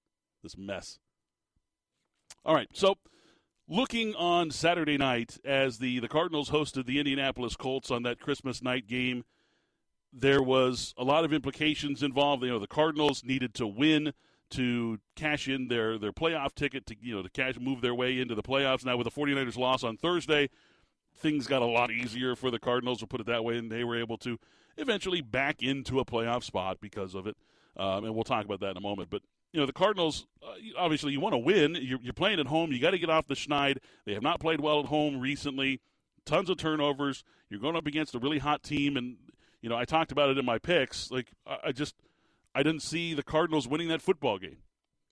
this 0.45 0.57
mess. 0.57 1.01
All 2.45 2.55
right, 2.55 2.69
so 2.73 2.99
looking 3.67 4.15
on 4.15 4.53
Saturday 4.53 4.97
night 4.97 5.39
as 5.45 5.79
the, 5.79 5.99
the 5.99 6.07
Cardinals 6.07 6.51
hosted 6.51 6.87
the 6.87 7.01
Indianapolis 7.01 7.57
Colts 7.57 7.91
on 7.91 8.05
that 8.05 8.21
Christmas 8.21 8.63
night 8.63 8.87
game, 8.87 9.25
there 10.13 10.43
was 10.43 10.95
a 10.99 11.05
lot 11.05 11.25
of 11.25 11.33
implications 11.33 12.03
involved. 12.03 12.43
You 12.43 12.51
know, 12.51 12.59
the 12.59 12.67
Cardinals 12.67 13.25
needed 13.25 13.55
to 13.55 13.67
win 13.67 14.13
to 14.51 14.99
cash 15.17 15.49
in 15.49 15.69
their, 15.69 15.99
their 15.99 16.13
playoff 16.13 16.55
ticket 16.55 16.85
to 16.87 16.97
you 17.01 17.17
know 17.17 17.23
to 17.23 17.31
cash 17.31 17.59
move 17.59 17.81
their 17.81 17.95
way 17.95 18.21
into 18.21 18.35
the 18.35 18.43
playoffs. 18.43 18.85
Now 18.85 18.97
with 18.97 19.07
the 19.07 19.21
49ers 19.21 19.57
loss 19.57 19.83
on 19.83 19.97
Thursday, 19.97 20.51
things 21.17 21.47
got 21.47 21.63
a 21.63 21.67
lot 21.67 21.91
easier 21.91 22.37
for 22.37 22.51
the 22.51 22.59
Cardinals, 22.59 22.99
to 22.99 23.07
put 23.07 23.21
it 23.21 23.27
that 23.27 23.45
way, 23.45 23.57
and 23.57 23.73
they 23.73 23.85
were 23.85 23.99
able 23.99 24.19
to 24.19 24.39
eventually 24.77 25.21
back 25.21 25.63
into 25.63 26.01
a 26.01 26.05
playoff 26.05 26.45
spot 26.45 26.79
because 26.81 27.15
of 27.15 27.27
it. 27.27 27.37
Um, 27.77 28.05
and 28.05 28.15
we'll 28.15 28.25
talk 28.25 28.45
about 28.45 28.61
that 28.61 28.73
in 28.73 28.77
a 28.77 28.83
moment. 28.83 29.09
But 29.09 29.23
you 29.53 29.61
know 29.61 29.67
the 29.67 29.73
Cardinals, 29.73 30.27
uh, 30.43 30.55
obviously 30.79 31.13
you 31.13 31.21
want 31.21 31.33
to 31.33 31.39
win. 31.39 31.77
You're, 31.81 32.01
you're, 32.03 32.13
playing 32.13 32.39
at 32.39 32.47
home. 32.47 32.73
You 32.73 32.81
got 32.81 32.91
to 32.91 32.99
get 32.99 33.11
off 33.11 33.27
the 33.27 33.35
schneid. 33.35 33.79
They 34.05 34.13
have 34.13 34.23
not 34.23 34.41
played 34.41 34.61
well 34.61 34.81
at 34.81 34.87
home 34.87 35.19
recently. 35.19 35.81
Tons 36.27 36.51
of 36.51 36.59
turnovers. 36.59 37.25
You're 37.49 37.61
going 37.61 37.77
up 37.77 37.87
against 37.87 38.15
a 38.15 38.19
really 38.19 38.39
hot 38.39 38.63
team, 38.63 38.97
and 38.97 39.17
you 39.63 39.69
know 39.69 39.77
I 39.77 39.85
talked 39.85 40.13
about 40.13 40.29
it 40.29 40.37
in 40.37 40.45
my 40.45 40.59
picks. 40.59 41.11
Like 41.11 41.29
I, 41.47 41.73
just 41.73 41.95
I 42.55 42.63
didn't 42.63 42.83
see 42.83 43.15
the 43.15 43.23
Cardinals 43.23 43.67
winning 43.67 43.89
that 43.89 44.03
football 44.03 44.39
game. 44.39 44.59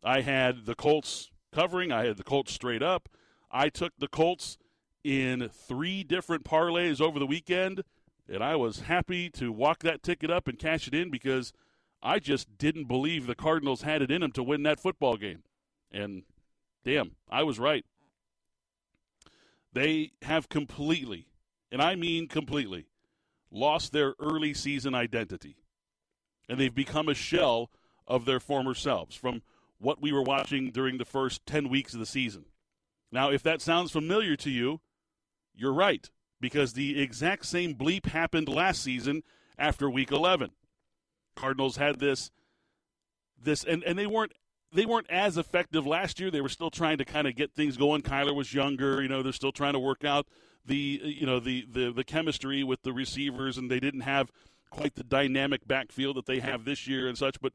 I 0.04 0.20
had 0.20 0.66
the 0.66 0.74
Colts 0.74 1.30
covering. 1.54 1.92
I 1.92 2.06
had 2.06 2.16
the 2.16 2.24
Colts 2.24 2.52
straight 2.52 2.82
up. 2.82 3.08
I 3.50 3.68
took 3.68 3.92
the 3.98 4.08
Colts 4.08 4.58
in 5.02 5.48
three 5.48 6.04
different 6.04 6.44
parlays 6.44 7.00
over 7.00 7.18
the 7.18 7.26
weekend, 7.26 7.84
and 8.28 8.42
I 8.42 8.56
was 8.56 8.80
happy 8.80 9.30
to 9.30 9.50
walk 9.50 9.80
that 9.80 10.02
ticket 10.02 10.30
up 10.30 10.46
and 10.46 10.58
cash 10.58 10.86
it 10.86 10.94
in 10.94 11.10
because 11.10 11.52
I 12.02 12.18
just 12.18 12.58
didn't 12.58 12.84
believe 12.84 13.26
the 13.26 13.34
Cardinals 13.34 13.82
had 13.82 14.02
it 14.02 14.10
in 14.10 14.20
them 14.20 14.32
to 14.32 14.42
win 14.42 14.62
that 14.64 14.80
football 14.80 15.16
game. 15.16 15.42
And 15.90 16.22
damn, 16.84 17.12
I 17.28 17.42
was 17.42 17.58
right. 17.58 17.84
They 19.72 20.12
have 20.22 20.48
completely, 20.48 21.28
and 21.70 21.80
I 21.80 21.94
mean 21.94 22.26
completely, 22.26 22.86
lost 23.50 23.92
their 23.92 24.14
early 24.20 24.54
season 24.54 24.94
identity. 24.94 25.56
And 26.48 26.58
they've 26.58 26.74
become 26.74 27.08
a 27.08 27.14
shell 27.14 27.70
of 28.06 28.24
their 28.24 28.40
former 28.40 28.74
selves 28.74 29.14
from 29.14 29.42
what 29.78 30.02
we 30.02 30.12
were 30.12 30.22
watching 30.22 30.70
during 30.70 30.98
the 30.98 31.04
first 31.04 31.46
10 31.46 31.68
weeks 31.68 31.94
of 31.94 32.00
the 32.00 32.06
season. 32.06 32.44
Now, 33.12 33.30
if 33.30 33.42
that 33.42 33.60
sounds 33.60 33.90
familiar 33.90 34.36
to 34.36 34.50
you, 34.50 34.80
you're 35.54 35.72
right, 35.72 36.08
because 36.40 36.72
the 36.72 37.00
exact 37.00 37.46
same 37.46 37.74
bleep 37.74 38.06
happened 38.06 38.48
last 38.48 38.82
season 38.82 39.22
after 39.58 39.90
week 39.90 40.12
11. 40.12 40.50
Cardinals 41.36 41.76
had 41.76 41.98
this 41.98 42.30
this 43.42 43.64
and, 43.64 43.82
and 43.84 43.98
they 43.98 44.06
weren't 44.06 44.34
they 44.72 44.86
weren't 44.86 45.10
as 45.10 45.36
effective 45.36 45.86
last 45.86 46.20
year. 46.20 46.30
They 46.30 46.40
were 46.40 46.48
still 46.48 46.70
trying 46.70 46.98
to 46.98 47.04
kind 47.04 47.26
of 47.26 47.36
get 47.36 47.52
things 47.52 47.76
going. 47.76 48.02
Kyler 48.02 48.34
was 48.34 48.54
younger, 48.54 49.02
you 49.02 49.08
know, 49.08 49.22
they're 49.22 49.32
still 49.32 49.52
trying 49.52 49.72
to 49.72 49.78
work 49.78 50.04
out 50.04 50.26
the 50.66 51.00
you 51.02 51.26
know 51.26 51.40
the 51.40 51.66
the 51.70 51.90
the 51.90 52.04
chemistry 52.04 52.62
with 52.62 52.82
the 52.82 52.92
receivers 52.92 53.56
and 53.56 53.70
they 53.70 53.80
didn't 53.80 54.02
have 54.02 54.30
quite 54.70 54.94
the 54.94 55.02
dynamic 55.02 55.66
backfield 55.66 56.16
that 56.16 56.26
they 56.26 56.38
have 56.38 56.64
this 56.64 56.86
year 56.86 57.08
and 57.08 57.18
such, 57.18 57.40
but 57.40 57.52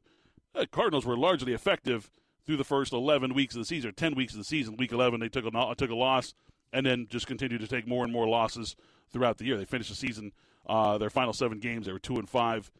uh, 0.54 0.66
Cardinals 0.70 1.06
were 1.06 1.16
largely 1.16 1.52
effective 1.52 2.10
through 2.44 2.56
the 2.56 2.64
first 2.64 2.92
11 2.92 3.34
weeks 3.34 3.54
of 3.54 3.60
the 3.60 3.64
season, 3.64 3.92
10 3.94 4.14
weeks 4.14 4.32
of 4.34 4.38
the 4.38 4.44
season. 4.44 4.76
Week 4.76 4.92
11 4.92 5.20
they 5.20 5.28
took 5.28 5.46
a 5.46 5.74
took 5.76 5.90
a 5.90 5.94
loss 5.94 6.34
and 6.72 6.84
then 6.84 7.06
just 7.08 7.26
continued 7.26 7.60
to 7.60 7.68
take 7.68 7.86
more 7.86 8.04
and 8.04 8.12
more 8.12 8.28
losses 8.28 8.76
throughout 9.10 9.38
the 9.38 9.44
year. 9.44 9.56
They 9.56 9.64
finished 9.64 9.90
the 9.90 9.96
season, 9.96 10.32
uh, 10.66 10.98
their 10.98 11.10
final 11.10 11.32
seven 11.32 11.58
games, 11.58 11.86
they 11.86 11.92
were 11.92 11.98
two 11.98 12.16
and 12.16 12.28
five. 12.28 12.70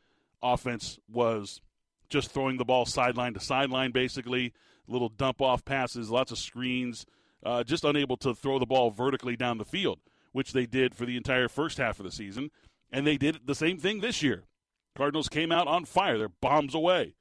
Offense 0.43 0.99
was 1.11 1.62
just 2.09 2.31
throwing 2.31 2.57
the 2.57 2.65
ball 2.65 2.87
sideline 2.87 3.35
to 3.35 3.41
sideline, 3.41 3.91
basically. 3.91 4.53
Little 4.89 5.09
dump 5.09 5.43
off 5.43 5.65
passes, 5.65 6.11
lots 6.11 6.31
of 6.31 6.39
screens, 6.39 7.07
uh, 7.45 7.65
just 7.65 7.85
unable 7.85 8.17
to 8.19 8.35
throw 8.35 8.59
the 8.59 8.67
ball 8.67 8.91
vertically 8.91 9.37
down 9.37 9.59
the 9.59 9.65
field, 9.65 9.99
which 10.33 10.53
they 10.53 10.67
did 10.67 10.95
for 10.95 11.07
the 11.07 11.17
entire 11.17 11.49
first 11.49 11.79
half 11.79 11.99
of 11.99 12.05
the 12.05 12.13
season. 12.13 12.51
And 12.93 13.07
they 13.07 13.17
did 13.17 13.41
the 13.47 13.55
same 13.55 13.79
thing 13.79 14.01
this 14.01 14.23
year. 14.23 14.45
Cardinals 14.95 15.29
came 15.29 15.53
out 15.53 15.67
on 15.67 15.85
fire. 15.85 16.19
They're 16.19 16.29
bombs 16.29 16.75
away. 16.75 17.15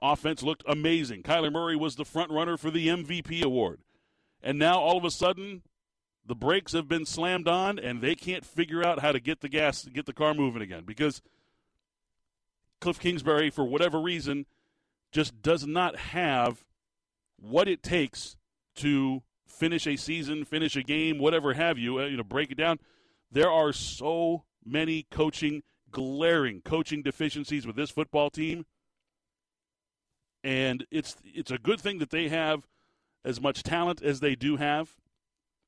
Offense 0.00 0.42
looked 0.42 0.62
amazing. 0.66 1.22
Kyler 1.22 1.52
Murray 1.52 1.76
was 1.76 1.96
the 1.96 2.04
front 2.04 2.30
runner 2.30 2.56
for 2.56 2.70
the 2.70 2.88
MVP 2.88 3.42
award. 3.42 3.80
And 4.42 4.58
now 4.58 4.78
all 4.78 4.96
of 4.96 5.04
a 5.04 5.10
sudden, 5.10 5.62
the 6.24 6.36
brakes 6.36 6.72
have 6.72 6.86
been 6.86 7.06
slammed 7.06 7.48
on 7.48 7.78
and 7.78 8.00
they 8.00 8.14
can't 8.14 8.44
figure 8.44 8.84
out 8.84 9.00
how 9.00 9.12
to 9.12 9.18
get 9.18 9.40
the 9.40 9.48
gas 9.48 9.84
get 9.84 10.06
the 10.06 10.12
car 10.12 10.34
moving 10.34 10.62
again 10.62 10.84
because 10.84 11.22
Cliff 12.80 12.98
Kingsbury 12.98 13.50
for 13.50 13.64
whatever 13.64 14.00
reason 14.00 14.46
just 15.12 15.40
does 15.42 15.66
not 15.66 15.96
have 15.96 16.64
what 17.40 17.68
it 17.68 17.82
takes 17.82 18.36
to 18.76 19.22
finish 19.46 19.86
a 19.86 19.96
season, 19.96 20.44
finish 20.44 20.76
a 20.76 20.82
game, 20.82 21.18
whatever 21.18 21.54
have 21.54 21.78
you, 21.78 21.98
uh, 21.98 22.04
you 22.04 22.16
know, 22.16 22.22
break 22.22 22.50
it 22.50 22.56
down. 22.56 22.78
There 23.30 23.50
are 23.50 23.72
so 23.72 24.44
many 24.64 25.06
coaching 25.10 25.62
glaring 25.90 26.60
coaching 26.62 27.02
deficiencies 27.02 27.66
with 27.66 27.76
this 27.76 27.90
football 27.90 28.30
team. 28.30 28.66
And 30.44 30.86
it's 30.90 31.16
it's 31.24 31.50
a 31.50 31.58
good 31.58 31.80
thing 31.80 31.98
that 31.98 32.10
they 32.10 32.28
have 32.28 32.66
as 33.24 33.40
much 33.40 33.62
talent 33.62 34.02
as 34.02 34.20
they 34.20 34.34
do 34.34 34.56
have. 34.56 34.96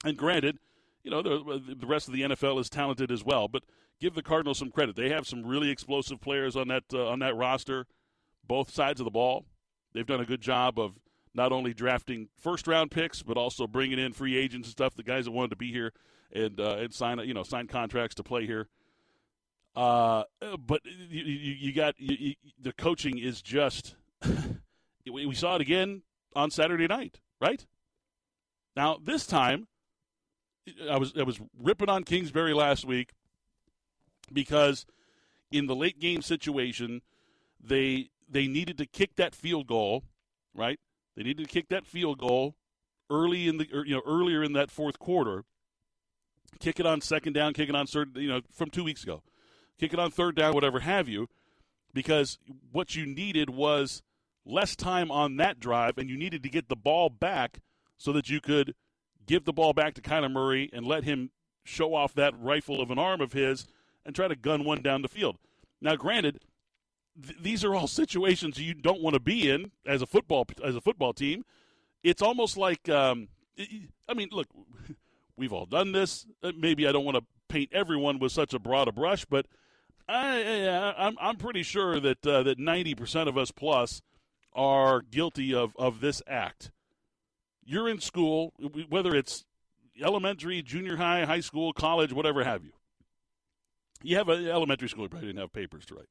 And 0.04 0.16
granted, 0.16 0.58
you 1.02 1.10
know, 1.10 1.22
the, 1.22 1.74
the 1.76 1.86
rest 1.86 2.08
of 2.08 2.14
the 2.14 2.22
NFL 2.22 2.60
is 2.60 2.70
talented 2.70 3.10
as 3.10 3.24
well, 3.24 3.48
but 3.48 3.64
give 4.00 4.14
the 4.14 4.22
Cardinals 4.22 4.58
some 4.58 4.70
credit. 4.70 4.96
They 4.96 5.10
have 5.10 5.26
some 5.26 5.46
really 5.46 5.70
explosive 5.70 6.20
players 6.20 6.56
on 6.56 6.68
that 6.68 6.84
uh, 6.92 7.06
on 7.06 7.18
that 7.20 7.36
roster, 7.36 7.86
both 8.46 8.70
sides 8.70 9.00
of 9.00 9.04
the 9.04 9.10
ball. 9.10 9.44
They've 9.92 10.06
done 10.06 10.20
a 10.20 10.26
good 10.26 10.40
job 10.40 10.78
of 10.78 10.94
not 11.34 11.52
only 11.52 11.74
drafting 11.74 12.28
first 12.40 12.66
round 12.66 12.90
picks, 12.90 13.22
but 13.22 13.36
also 13.36 13.66
bringing 13.66 13.98
in 13.98 14.12
free 14.12 14.36
agents 14.36 14.68
and 14.68 14.72
stuff. 14.72 14.94
The 14.94 15.02
guys 15.02 15.26
that 15.26 15.32
wanted 15.32 15.50
to 15.50 15.56
be 15.56 15.70
here 15.70 15.92
and 16.32 16.58
uh, 16.58 16.76
and 16.78 16.94
sign 16.94 17.18
you 17.20 17.34
know 17.34 17.42
sign 17.42 17.66
contracts 17.66 18.14
to 18.16 18.22
play 18.22 18.46
here. 18.46 18.68
Uh, 19.76 20.24
but 20.58 20.80
you, 20.84 21.22
you, 21.22 21.54
you 21.58 21.72
got 21.72 21.94
you, 21.98 22.34
the 22.60 22.72
coaching 22.72 23.18
is 23.18 23.40
just. 23.42 23.94
we 25.10 25.34
saw 25.34 25.56
it 25.56 25.60
again 25.60 26.02
on 26.34 26.50
Saturday 26.50 26.86
night, 26.86 27.20
right? 27.40 27.66
Now 28.76 28.98
this 29.02 29.26
time 29.26 29.68
I 30.90 30.98
was 30.98 31.12
I 31.18 31.22
was 31.22 31.40
ripping 31.58 31.88
on 31.88 32.04
Kingsbury 32.04 32.54
last 32.54 32.84
week 32.84 33.12
because 34.32 34.86
in 35.50 35.66
the 35.66 35.74
late 35.74 35.98
game 36.00 36.22
situation, 36.22 37.02
they 37.62 38.10
they 38.28 38.46
needed 38.46 38.78
to 38.78 38.86
kick 38.86 39.16
that 39.16 39.34
field 39.34 39.66
goal, 39.66 40.04
right? 40.54 40.78
They 41.16 41.22
needed 41.22 41.48
to 41.48 41.52
kick 41.52 41.68
that 41.68 41.86
field 41.86 42.18
goal 42.18 42.54
early 43.10 43.48
in 43.48 43.58
the 43.58 43.68
er, 43.74 43.84
you 43.84 43.94
know 43.94 44.02
earlier 44.06 44.42
in 44.42 44.52
that 44.54 44.70
fourth 44.70 44.98
quarter. 44.98 45.44
Kick 46.58 46.80
it 46.80 46.86
on 46.86 47.00
second 47.00 47.32
down, 47.32 47.52
kick 47.54 47.68
it 47.68 47.74
on 47.74 47.86
third, 47.86 48.16
you 48.16 48.28
know, 48.28 48.40
from 48.52 48.70
two 48.70 48.84
weeks 48.84 49.02
ago. 49.02 49.22
Kick 49.78 49.92
it 49.92 49.98
on 49.98 50.10
third 50.10 50.36
down, 50.36 50.52
whatever 50.52 50.80
have 50.80 51.08
you, 51.08 51.28
because 51.94 52.38
what 52.70 52.94
you 52.94 53.06
needed 53.06 53.50
was 53.50 54.02
less 54.44 54.76
time 54.76 55.10
on 55.10 55.36
that 55.36 55.60
drive, 55.60 55.96
and 55.96 56.10
you 56.10 56.18
needed 56.18 56.42
to 56.42 56.48
get 56.48 56.68
the 56.68 56.76
ball 56.76 57.08
back 57.08 57.60
so 57.96 58.12
that 58.12 58.28
you 58.28 58.40
could 58.40 58.74
give 59.26 59.44
the 59.44 59.52
ball 59.52 59.72
back 59.72 59.94
to 59.94 60.00
Kyler 60.00 60.30
Murray 60.30 60.70
and 60.72 60.84
let 60.86 61.04
him 61.04 61.30
show 61.64 61.94
off 61.94 62.14
that 62.14 62.34
rifle 62.38 62.80
of 62.80 62.90
an 62.90 62.98
arm 62.98 63.20
of 63.20 63.32
his 63.32 63.66
and 64.10 64.16
try 64.16 64.26
to 64.26 64.34
gun 64.34 64.64
one 64.64 64.82
down 64.82 65.02
the 65.02 65.08
field. 65.08 65.36
Now, 65.80 65.94
granted, 65.94 66.40
th- 67.24 67.38
these 67.40 67.64
are 67.64 67.74
all 67.74 67.86
situations 68.02 68.58
you 68.58 68.74
don't 68.74 69.00
want 69.00 69.14
to 69.14 69.20
be 69.20 69.48
in 69.48 69.70
as 69.86 70.02
a 70.02 70.06
football 70.06 70.46
as 70.64 70.74
a 70.74 70.80
football 70.80 71.12
team. 71.12 71.44
It's 72.02 72.22
almost 72.22 72.56
like, 72.56 72.88
um, 72.88 73.28
I 74.08 74.14
mean, 74.14 74.28
look, 74.32 74.48
we've 75.36 75.52
all 75.52 75.66
done 75.66 75.92
this. 75.92 76.26
Uh, 76.42 76.50
maybe 76.58 76.88
I 76.88 76.92
don't 76.92 77.04
want 77.04 77.18
to 77.18 77.24
paint 77.48 77.70
everyone 77.72 78.18
with 78.18 78.32
such 78.32 78.52
a 78.52 78.58
broad 78.58 78.88
a 78.88 78.92
brush, 78.92 79.24
but 79.24 79.46
I, 80.08 80.42
I, 80.42 81.06
I'm 81.06 81.16
I'm 81.20 81.36
pretty 81.36 81.62
sure 81.62 82.00
that 82.00 82.26
uh, 82.26 82.42
that 82.42 82.58
90 82.58 82.96
percent 82.96 83.28
of 83.28 83.38
us 83.38 83.52
plus 83.52 84.02
are 84.52 85.02
guilty 85.02 85.54
of 85.54 85.76
of 85.76 86.00
this 86.00 86.20
act 86.26 86.72
you're 87.70 87.88
in 87.88 88.00
school, 88.00 88.52
whether 88.88 89.14
it's 89.14 89.44
elementary, 90.02 90.60
junior 90.60 90.96
high, 90.96 91.24
high 91.24 91.40
school, 91.40 91.72
college, 91.72 92.12
whatever 92.12 92.42
have 92.42 92.64
you. 92.64 92.72
You 94.02 94.16
have 94.16 94.28
an 94.28 94.46
elementary 94.46 94.88
school, 94.88 95.04
you 95.04 95.08
probably 95.08 95.28
didn't 95.28 95.40
have 95.40 95.52
papers 95.52 95.84
to 95.86 95.94
write. 95.94 96.08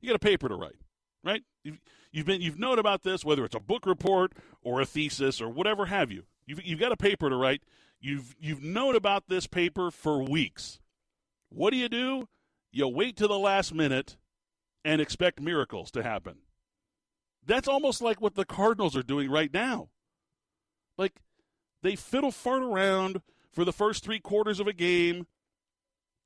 You 0.00 0.08
got 0.08 0.16
a 0.16 0.20
paper 0.20 0.48
to 0.48 0.54
write, 0.54 0.76
right? 1.24 1.42
You've, 1.64 1.80
you've 2.10 2.26
been 2.26 2.40
you've 2.40 2.58
known 2.58 2.78
about 2.78 3.02
this, 3.02 3.24
whether 3.24 3.44
it's 3.44 3.54
a 3.54 3.60
book 3.60 3.86
report 3.86 4.32
or 4.62 4.80
a 4.80 4.86
thesis 4.86 5.40
or 5.40 5.48
whatever 5.48 5.86
have 5.86 6.10
you. 6.10 6.24
You've, 6.46 6.64
you've 6.64 6.80
got 6.80 6.92
a 6.92 6.96
paper 6.96 7.30
to 7.30 7.36
write. 7.36 7.62
You've 8.00 8.34
you've 8.40 8.62
known 8.62 8.96
about 8.96 9.28
this 9.28 9.46
paper 9.46 9.90
for 9.90 10.22
weeks. 10.22 10.80
What 11.50 11.70
do 11.70 11.76
you 11.76 11.88
do? 11.88 12.28
You 12.72 12.88
wait 12.88 13.16
to 13.18 13.28
the 13.28 13.38
last 13.38 13.74
minute 13.74 14.16
and 14.84 15.00
expect 15.00 15.40
miracles 15.40 15.90
to 15.92 16.02
happen. 16.02 16.38
That's 17.44 17.68
almost 17.68 18.02
like 18.02 18.20
what 18.20 18.34
the 18.34 18.44
Cardinals 18.44 18.96
are 18.96 19.02
doing 19.02 19.30
right 19.30 19.52
now. 19.52 19.88
Like 20.96 21.20
they 21.82 21.96
fiddle 21.96 22.30
fart 22.30 22.62
around 22.62 23.20
for 23.52 23.64
the 23.64 23.72
first 23.72 24.04
three 24.04 24.20
quarters 24.20 24.60
of 24.60 24.66
a 24.66 24.72
game. 24.72 25.26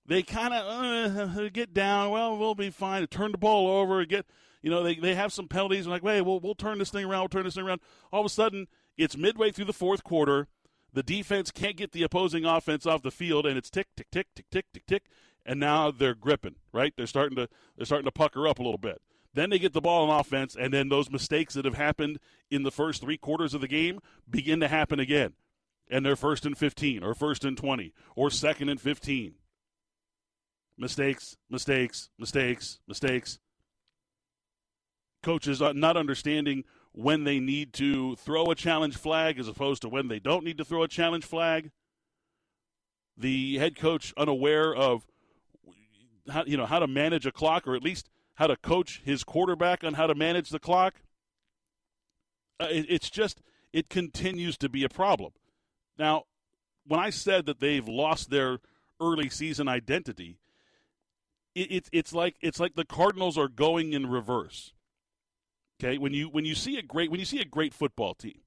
They 0.09 0.23
kind 0.23 0.55
of 0.55 1.37
uh, 1.37 1.49
get 1.49 1.75
down. 1.75 2.11
Well, 2.11 2.37
we'll 2.39 2.55
be 2.55 2.71
fine. 2.71 3.07
Turn 3.09 3.33
the 3.33 3.39
ball 3.39 3.69
over. 3.69 4.05
Get 4.05 4.27
you 4.63 4.71
know 4.71 4.83
they, 4.83 4.95
they 4.95 5.15
have 5.15 5.33
some 5.33 5.49
penalties. 5.49 5.87
Like, 5.87 6.03
wait, 6.03 6.21
we'll 6.21 6.41
we'll 6.41 6.55
turn 6.55 6.79
this 6.79 6.91
thing 6.91 7.05
around. 7.05 7.23
We'll 7.23 7.29
turn 7.29 7.45
this 7.45 7.55
thing 7.55 7.65
around. 7.65 7.81
All 8.13 8.21
of 8.21 8.27
a 8.27 8.31
sudden, 8.31 8.69
it's 8.97 9.17
midway 9.17 9.51
through 9.51 9.65
the 9.65 9.73
fourth 9.73 10.05
quarter. 10.05 10.47
The 10.93 11.03
defense 11.03 11.51
can't 11.51 11.77
get 11.77 11.93
the 11.93 12.05
opposing 12.05 12.45
offense 12.45 12.87
off 12.87 13.03
the 13.03 13.11
field, 13.11 13.47
and 13.47 13.59
it's 13.59 13.69
tick 13.69 13.89
tick 13.97 14.07
tick 14.11 14.29
tick 14.35 14.47
tick 14.51 14.67
tick 14.73 14.87
tick. 14.87 15.03
And 15.45 15.61
now 15.61 15.91
they're 15.91 16.15
gripping. 16.15 16.57
Right? 16.73 16.93
They're 16.97 17.07
starting 17.07 17.37
to 17.37 17.49
they're 17.77 17.87
starting 17.87 18.07
to 18.07 18.13
pucker 18.13 18.47
up 18.47 18.59
a 18.59 18.63
little 18.63 18.79
bit. 18.79 19.03
Then 19.35 19.51
they 19.51 19.59
get 19.59 19.75
the 19.75 19.83
ball 19.83 20.09
on 20.09 20.21
offense, 20.21 20.57
and 20.59 20.73
then 20.73 20.89
those 20.89 21.11
mistakes 21.11 21.53
that 21.55 21.67
have 21.67 21.75
happened 21.75 22.19
in 22.51 22.63
the 22.63 22.71
first 22.71 23.03
three 23.03 23.19
quarters 23.19 23.53
of 23.53 23.61
the 23.61 23.69
game 23.69 24.01
begin 24.29 24.61
to 24.61 24.69
happen 24.69 24.99
again. 24.99 25.35
And 25.91 26.07
they're 26.07 26.17
first 26.17 26.47
and 26.47 26.57
15, 26.57 27.03
or 27.03 27.15
first 27.15 27.45
and 27.45 27.57
20, 27.57 27.93
or 28.17 28.31
second 28.31 28.71
and 28.71 28.81
15. 28.81 29.35
Mistakes, 30.79 31.37
mistakes, 31.49 32.11
mistakes, 32.19 32.81
mistakes. 32.87 33.39
Coaches 35.23 35.61
not 35.61 35.97
understanding 35.97 36.65
when 36.93 37.25
they 37.25 37.39
need 37.39 37.73
to 37.75 38.17
throw 38.17 38.47
a 38.47 38.55
challenge 38.55 38.97
flag 38.97 39.39
as 39.39 39.49
opposed 39.49 39.83
to 39.83 39.89
when 39.89 40.09
they 40.09 40.19
don't 40.19 40.45
need 40.45 40.59
to 40.59 40.65
throw 40.65 40.83
a 40.83 40.89
challenge 40.89 41.25
flag. 41.25 41.71
The 43.17 43.59
head 43.59 43.77
coach 43.77 44.13
unaware 44.17 44.75
of 44.75 45.07
how 46.31 46.45
you 46.47 46.57
know 46.57 46.67
how 46.67 46.79
to 46.79 46.87
manage 46.87 47.27
a 47.27 47.33
clock 47.33 47.67
or 47.67 47.75
at 47.75 47.83
least 47.83 48.09
how 48.35 48.47
to 48.47 48.57
coach 48.57 49.03
his 49.05 49.25
quarterback 49.25 49.83
on 49.83 49.95
how 49.95 50.07
to 50.07 50.15
manage 50.15 50.51
the 50.51 50.59
clock. 50.59 50.95
Uh, 52.61 52.69
it, 52.71 52.87
it's 52.89 53.11
just 53.11 53.41
it 53.73 53.89
continues 53.89 54.57
to 54.59 54.69
be 54.69 54.85
a 54.85 54.89
problem. 54.89 55.33
Now, 55.99 56.25
when 56.87 57.01
I 57.01 57.11
said 57.11 57.47
that 57.47 57.61
they've 57.61 57.87
lost 57.87 58.31
their 58.31 58.59
early 59.01 59.29
season 59.29 59.69
identity, 59.69 60.39
it, 61.57 61.73
it, 61.73 61.89
it's 61.91 62.13
like 62.13 62.37
it's 62.41 62.61
like 62.61 62.75
the 62.75 62.85
Cardinals 62.85 63.39
are 63.39 63.49
going 63.49 63.95
in 63.95 64.07
reverse. 64.07 64.75
Okay, 65.81 65.99
when 65.99 66.13
you 66.13 66.29
when 66.29 66.45
you 66.45 66.55
see 66.55 66.77
a 66.79 66.83
great 66.83 67.11
when 67.11 67.19
you 67.19 67.27
see 67.27 67.41
a 67.41 67.45
great 67.45 67.73
football 67.73 68.15
team, 68.15 68.41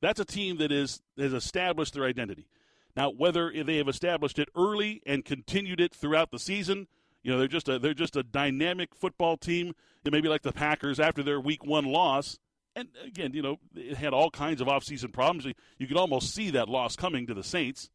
that's 0.00 0.20
a 0.20 0.24
team 0.24 0.58
that 0.58 0.70
is 0.70 1.02
has 1.18 1.32
established 1.32 1.94
their 1.94 2.04
identity. 2.04 2.48
Now, 2.96 3.10
whether 3.10 3.52
they 3.52 3.76
have 3.76 3.88
established 3.88 4.38
it 4.38 4.48
early 4.56 5.02
and 5.04 5.24
continued 5.24 5.80
it 5.80 5.92
throughout 5.92 6.30
the 6.30 6.38
season, 6.38 6.86
you 7.22 7.30
know, 7.30 7.38
they're 7.38 7.48
just 7.48 7.68
a 7.68 7.78
they're 7.78 7.94
just 7.94 8.16
a 8.16 8.22
dynamic 8.22 8.94
football 8.94 9.36
team. 9.36 9.74
It 10.04 10.12
may 10.12 10.20
be 10.20 10.28
like 10.28 10.42
the 10.42 10.52
Packers 10.52 11.00
after 11.00 11.24
their 11.24 11.40
Week 11.40 11.64
One 11.64 11.84
loss, 11.84 12.38
and 12.76 12.88
again, 13.04 13.32
you 13.34 13.42
know, 13.42 13.58
it 13.74 13.96
had 13.96 14.12
all 14.12 14.30
kinds 14.30 14.60
of 14.60 14.68
offseason 14.68 15.12
problems. 15.12 15.52
You 15.78 15.86
could 15.88 15.96
almost 15.96 16.32
see 16.32 16.50
that 16.50 16.68
loss 16.68 16.94
coming 16.94 17.26
to 17.26 17.34
the 17.34 17.42
Saints. 17.42 17.90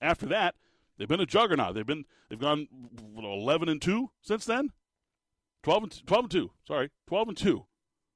After 0.00 0.26
that, 0.26 0.54
they've 0.98 1.08
been 1.08 1.20
a 1.20 1.26
juggernaut. 1.26 1.74
They've 1.74 1.86
been 1.86 2.04
they've 2.28 2.38
gone 2.38 2.68
eleven 3.16 3.68
and 3.68 3.80
two 3.80 4.10
since 4.20 4.44
then. 4.44 4.72
12 5.64 5.82
and, 5.82 6.06
12 6.06 6.24
and 6.24 6.30
2. 6.30 6.50
Sorry, 6.66 6.90
12 7.08 7.28
and 7.28 7.36
2 7.36 7.66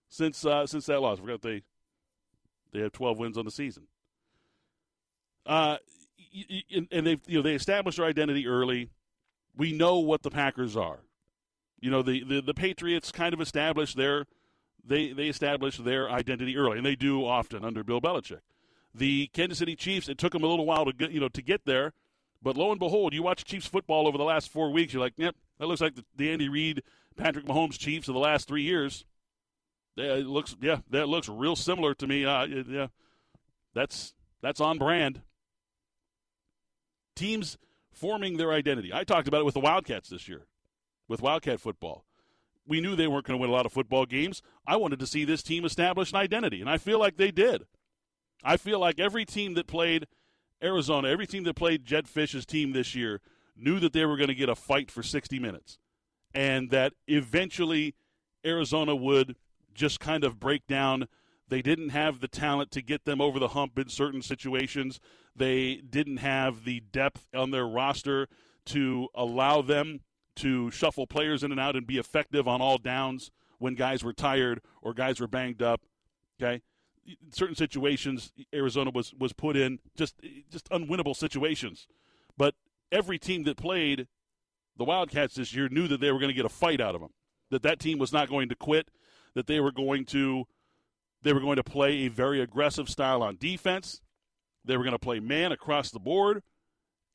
since 0.09 0.45
uh, 0.45 0.67
since 0.67 0.87
that 0.87 1.01
loss. 1.01 1.19
I 1.19 1.23
forgot 1.23 1.43
they 1.43 1.63
they 2.73 2.81
have 2.81 2.93
12 2.93 3.19
wins 3.19 3.39
on 3.39 3.45
the 3.45 3.51
season. 3.51 3.89
Uh, 5.45 5.79
and 6.91 7.07
they 7.07 7.19
you 7.27 7.39
know 7.39 7.43
they 7.43 7.55
established 7.55 7.99
their 7.99 8.07
identity 8.07 8.47
early. 8.47 8.91
We 9.57 9.73
know 9.73 9.99
what 9.99 10.23
the 10.23 10.31
Packers 10.31 10.77
are. 10.77 11.01
You 11.81 11.91
know 11.91 12.03
the, 12.03 12.23
the, 12.25 12.41
the 12.41 12.55
Patriots 12.55 13.11
kind 13.11 13.35
of 13.35 13.41
established 13.41 13.97
their 13.97 14.27
they 14.85 15.13
they 15.13 15.29
established 15.29 15.85
their 15.85 16.11
identity 16.11 16.57
early, 16.57 16.77
and 16.77 16.87
they 16.87 16.97
do 16.97 17.25
often 17.25 17.65
under 17.65 17.83
Bill 17.83 18.01
Belichick. 18.01 18.41
The 18.95 19.29
Kansas 19.29 19.59
City 19.59 19.77
Chiefs. 19.77 20.09
It 20.09 20.19
took 20.19 20.33
them 20.33 20.45
a 20.45 20.47
little 20.47 20.67
while 20.67 20.85
to 20.85 20.93
get 20.93 21.11
you 21.11 21.21
know 21.21 21.29
to 21.29 21.43
get 21.43 21.65
there, 21.65 21.93
but 22.43 22.57
lo 22.57 22.71
and 22.71 22.81
behold, 22.81 23.15
you 23.15 23.23
watch 23.23 23.45
Chiefs 23.45 23.67
football 23.67 24.07
over 24.09 24.19
the 24.19 24.25
last 24.25 24.51
four 24.51 24.71
weeks. 24.71 24.93
You're 24.93 25.03
like, 25.03 25.15
yep, 25.17 25.37
that 25.59 25.67
looks 25.67 25.81
like 25.81 25.95
the, 25.95 26.05
the 26.17 26.31
Andy 26.31 26.49
Reid, 26.49 26.83
Patrick 27.17 27.47
Mahomes 27.47 27.79
Chiefs 27.79 28.09
of 28.09 28.15
the 28.15 28.21
last 28.21 28.49
three 28.49 28.63
years. 28.63 29.05
Yeah, 29.97 30.15
it 30.15 30.27
looks 30.27 30.57
yeah, 30.61 30.79
that 30.91 31.09
looks 31.09 31.29
real 31.29 31.55
similar 31.55 31.95
to 31.95 32.07
me. 32.07 32.25
Uh, 32.25 32.47
yeah, 32.47 32.87
that's 33.75 34.15
that's 34.41 34.61
on 34.61 34.79
brand. 34.79 35.21
Teams 37.15 37.59
forming 37.93 38.39
their 38.39 38.53
identity. 38.53 38.93
I 38.93 39.05
talked 39.05 39.29
about 39.29 39.43
it 39.43 39.45
with 39.45 39.55
the 39.55 39.61
Wildcats 39.61 40.09
this 40.09 40.29
year, 40.29 40.47
with 41.09 41.21
Wildcat 41.21 41.61
football. 41.61 42.05
We 42.67 42.81
knew 42.81 42.97
they 42.97 43.09
weren't 43.09 43.27
going 43.27 43.39
to 43.39 43.41
win 43.41 43.51
a 43.51 43.53
lot 43.53 43.67
of 43.67 43.73
football 43.73 44.07
games. 44.07 44.41
I 44.67 44.77
wanted 44.77 44.99
to 45.01 45.07
see 45.07 45.25
this 45.25 45.43
team 45.43 45.65
establish 45.65 46.11
an 46.11 46.17
identity, 46.19 46.61
and 46.61 46.71
I 46.71 46.79
feel 46.79 46.99
like 46.99 47.17
they 47.17 47.31
did. 47.31 47.65
I 48.43 48.57
feel 48.57 48.79
like 48.79 48.99
every 48.99 49.25
team 49.25 49.55
that 49.55 49.67
played 49.67 50.07
Arizona, 50.63 51.09
every 51.09 51.27
team 51.27 51.45
that 51.45 51.55
played 51.55 51.85
Jedd 51.85 52.09
Fisch's 52.09 52.47
team 52.47 52.73
this 52.73 52.95
year, 52.95 53.21
knew 53.57 53.79
that 53.81 53.93
they 53.93 54.05
were 54.07 54.17
going 54.17 54.29
to 54.29 54.35
get 54.35 54.49
a 54.49 54.55
fight 54.55 54.91
for 54.91 55.03
60 55.03 55.39
minutes, 55.39 55.79
and 56.35 56.71
that 56.71 56.93
eventually 57.07 57.95
Arizona 58.45 58.95
would 58.95 59.37
just 59.75 60.01
kind 60.01 60.25
of 60.25 60.39
break 60.41 60.67
down. 60.67 61.09
They 61.49 61.63
didn't 61.63 61.91
have 61.91 62.21
the 62.21 62.29
talent 62.29 62.71
to 62.73 62.83
get 62.83 63.05
them 63.05 63.21
over 63.21 63.39
the 63.39 63.49
hump 63.49 63.79
in 63.79 63.89
certain 63.89 64.23
situations. 64.23 65.01
They 65.35 65.77
didn't 65.77 66.19
have 66.19 66.65
the 66.65 66.81
depth 66.81 67.27
on 67.35 67.51
their 67.51 67.67
roster 67.67 68.29
to 68.67 69.09
allow 69.15 69.63
them 69.63 70.01
to 70.37 70.71
shuffle 70.71 71.07
players 71.07 71.43
in 71.43 71.51
and 71.51 71.61
out 71.61 71.77
and 71.77 71.87
be 71.87 71.99
effective 71.99 72.49
on 72.49 72.61
all 72.61 72.79
downs 72.79 73.31
when 73.59 73.75
guys 73.75 74.03
were 74.03 74.13
tired 74.13 74.61
or 74.81 74.95
guys 74.95 75.21
were 75.21 75.29
banged 75.29 75.63
up. 75.63 75.83
Okay, 76.41 76.63
certain 77.33 77.57
situations 77.57 78.33
Arizona 78.55 78.91
was 78.95 79.15
was 79.15 79.33
put 79.33 79.57
in 79.57 79.79
just 79.97 80.17
just 80.51 80.69
unwinnable 80.71 81.17
situations, 81.17 81.87
but 82.37 82.55
every 82.91 83.19
team 83.19 83.45
that 83.45 83.57
played 83.57 84.07
the 84.77 84.85
Wildcats 84.85 85.35
this 85.35 85.55
year 85.55 85.69
knew 85.69 85.89
that 85.89 86.01
they 86.01 86.11
were 86.11 86.19
going 86.19 86.31
to 86.31 86.35
get 86.35 86.45
a 86.45 86.51
fight 86.51 86.81
out 86.81 86.95
of 86.95 87.01
them. 87.01 87.11
That 87.51 87.63
that 87.63 87.79
team 87.79 87.99
was 87.99 88.13
not 88.13 88.29
going 88.29 88.49
to 88.49 88.55
quit 88.55 88.89
that 89.35 89.47
they 89.47 89.61
were 89.61 89.73
going 89.73 90.05
to 90.07 90.47
they 91.23 91.33
were 91.33 91.41
going 91.41 91.57
to 91.57 91.65
play 91.65 92.07
a 92.07 92.09
very 92.09 92.41
aggressive 92.41 92.89
style 92.89 93.23
on 93.23 93.37
defense. 93.37 94.01
They 94.65 94.77
were 94.77 94.83
going 94.83 94.93
to 94.93 94.99
play 94.99 95.21
man 95.21 95.53
across 95.53 95.91
the 95.91 96.01
board, 96.01 96.43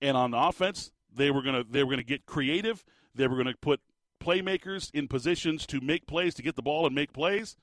and 0.01 0.15
on 0.15 0.33
offense, 0.33 0.91
they 1.13 1.31
were 1.31 1.41
going 1.41 1.55
to 1.55 1.69
they 1.69 1.83
were 1.83 1.89
going 1.89 1.97
to 1.97 2.05
get 2.05 2.25
creative. 2.25 2.83
They 3.15 3.27
were 3.27 3.35
going 3.35 3.47
to 3.47 3.57
put 3.57 3.81
playmakers 4.21 4.91
in 4.93 5.07
positions 5.07 5.65
to 5.67 5.81
make 5.81 6.07
plays, 6.07 6.33
to 6.35 6.43
get 6.43 6.55
the 6.55 6.61
ball 6.61 6.85
and 6.85 6.95
make 6.95 7.13
plays, 7.13 7.55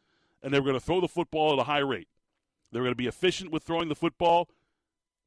and 0.43 0.53
they 0.53 0.59
were 0.59 0.67
going 0.67 0.79
to 0.79 0.85
throw 0.85 1.01
the 1.01 1.09
football 1.09 1.53
at 1.53 1.59
a 1.59 1.65
high 1.65 1.79
rate. 1.79 2.09
They 2.75 2.81
were 2.81 2.85
going 2.87 2.93
to 2.93 2.97
be 2.97 3.07
efficient 3.07 3.51
with 3.51 3.63
throwing 3.63 3.89
the 3.89 3.95
football 3.95 4.49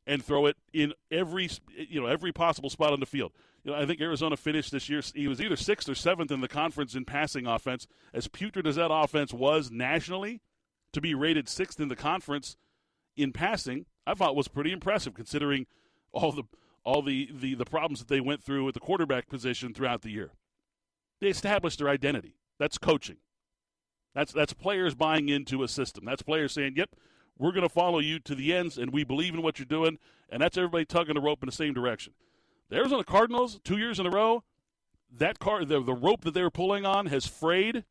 and 0.06 0.24
throw 0.24 0.46
it 0.46 0.58
in 0.74 0.94
every 1.12 1.50
you 1.76 2.00
know 2.00 2.08
every 2.08 2.32
possible 2.32 2.70
spot 2.70 2.94
on 2.94 3.00
the 3.00 3.06
field. 3.06 3.32
You 3.64 3.72
know, 3.72 3.78
I 3.78 3.86
think 3.86 4.00
Arizona 4.00 4.38
finished 4.38 4.72
this 4.72 4.88
year. 4.90 5.02
He 5.16 5.28
was 5.28 5.42
either 5.42 5.56
sixth 5.56 5.90
or 5.90 5.96
seventh 5.96 6.32
in 6.32 6.42
the 6.42 6.48
conference 6.48 6.96
in 6.96 7.06
passing 7.06 7.48
offense. 7.48 7.88
As 8.14 8.28
putrid 8.28 8.68
as 8.68 8.76
that 8.76 8.92
offense 8.92 9.34
was 9.34 9.72
nationally, 9.72 10.42
to 10.94 11.02
be 11.02 11.14
rated 11.14 11.50
sixth 11.50 11.80
in 11.80 11.88
the 11.90 11.96
conference 11.96 12.56
in 13.16 13.34
passing, 13.34 13.86
I 14.06 14.14
thought 14.14 14.36
was 14.36 14.48
pretty 14.48 14.72
impressive 14.72 15.14
considering 15.14 15.66
all 16.12 16.32
the 16.32 16.44
all 16.84 17.02
the, 17.02 17.30
the, 17.34 17.54
the 17.54 17.66
problems 17.66 18.00
that 18.00 18.08
they 18.08 18.22
went 18.22 18.42
through 18.42 18.66
at 18.70 18.74
the 18.74 18.80
quarterback 18.80 19.28
position 19.28 19.74
throughout 19.74 20.04
the 20.04 20.10
year. 20.10 20.32
They 21.20 21.28
established 21.28 21.80
their 21.80 21.90
identity. 21.90 22.38
That's 22.60 22.78
coaching. 22.78 23.18
That's 24.16 24.32
that's 24.32 24.54
players 24.54 24.96
buying 24.96 25.28
into 25.28 25.64
a 25.64 25.68
system. 25.68 26.06
That's 26.06 26.22
players 26.22 26.54
saying, 26.54 26.76
"Yep, 26.78 26.96
we're 27.38 27.52
going 27.52 27.68
to 27.68 27.70
follow 27.70 28.00
you 28.00 28.20
to 28.20 28.36
the 28.36 28.54
ends, 28.54 28.78
and 28.78 28.92
we 28.92 29.04
believe 29.04 29.34
in 29.34 29.42
what 29.42 29.60
you're 29.60 29.66
doing." 29.66 30.00
And 30.30 30.42
that's 30.42 30.58
everybody 30.58 30.86
tugging 30.86 31.16
the 31.16 31.22
rope 31.22 31.42
in 31.42 31.48
the 31.48 31.54
same 31.54 31.74
direction. 31.74 32.14
The 32.70 32.78
Arizona 32.78 33.04
Cardinals, 33.04 33.60
two 33.64 33.78
years 33.78 34.00
in 34.00 34.06
a 34.06 34.10
row, 34.10 34.44
that 35.12 35.40
car 35.40 35.64
the, 35.64 35.82
the 35.82 35.94
rope 35.94 36.22
that 36.22 36.34
they 36.34 36.44
were 36.44 36.52
pulling 36.52 36.86
on 36.86 37.06
has 37.08 37.26
frayed, 37.26 37.86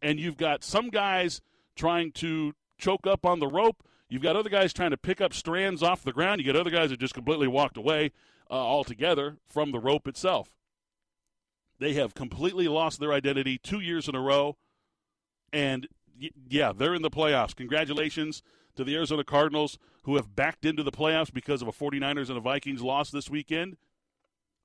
and 0.00 0.20
you've 0.20 0.36
got 0.36 0.62
some 0.62 0.88
guys 0.88 1.40
trying 1.74 2.12
to 2.12 2.54
choke 2.78 3.06
up 3.06 3.26
on 3.26 3.40
the 3.40 3.48
rope. 3.48 3.82
You've 4.08 4.22
got 4.22 4.36
other 4.36 4.50
guys 4.50 4.72
trying 4.72 4.90
to 4.90 4.96
pick 4.96 5.20
up 5.20 5.34
strands 5.34 5.82
off 5.82 6.04
the 6.04 6.12
ground. 6.12 6.40
You 6.40 6.44
get 6.44 6.56
other 6.56 6.70
guys 6.70 6.90
that 6.90 7.00
just 7.00 7.14
completely 7.14 7.48
walked 7.48 7.76
away 7.76 8.12
uh, 8.50 8.54
altogether 8.54 9.38
from 9.48 9.72
the 9.72 9.80
rope 9.80 10.06
itself. 10.06 10.54
They 11.80 11.94
have 11.94 12.14
completely 12.14 12.68
lost 12.68 13.00
their 13.00 13.12
identity 13.12 13.58
two 13.58 13.80
years 13.80 14.08
in 14.08 14.14
a 14.14 14.20
row, 14.20 14.56
and 15.52 15.88
yeah, 16.48 16.72
they're 16.72 16.94
in 16.94 17.02
the 17.02 17.10
playoffs. 17.10 17.56
Congratulations 17.56 18.42
to 18.76 18.84
the 18.84 18.94
Arizona 18.94 19.24
Cardinals, 19.24 19.78
who 20.02 20.16
have 20.16 20.34
backed 20.34 20.64
into 20.64 20.82
the 20.82 20.92
playoffs 20.92 21.32
because 21.32 21.62
of 21.62 21.68
a 21.68 21.72
49ers 21.72 22.28
and 22.28 22.36
a 22.36 22.40
Vikings 22.40 22.82
loss 22.82 23.10
this 23.10 23.30
weekend. 23.30 23.76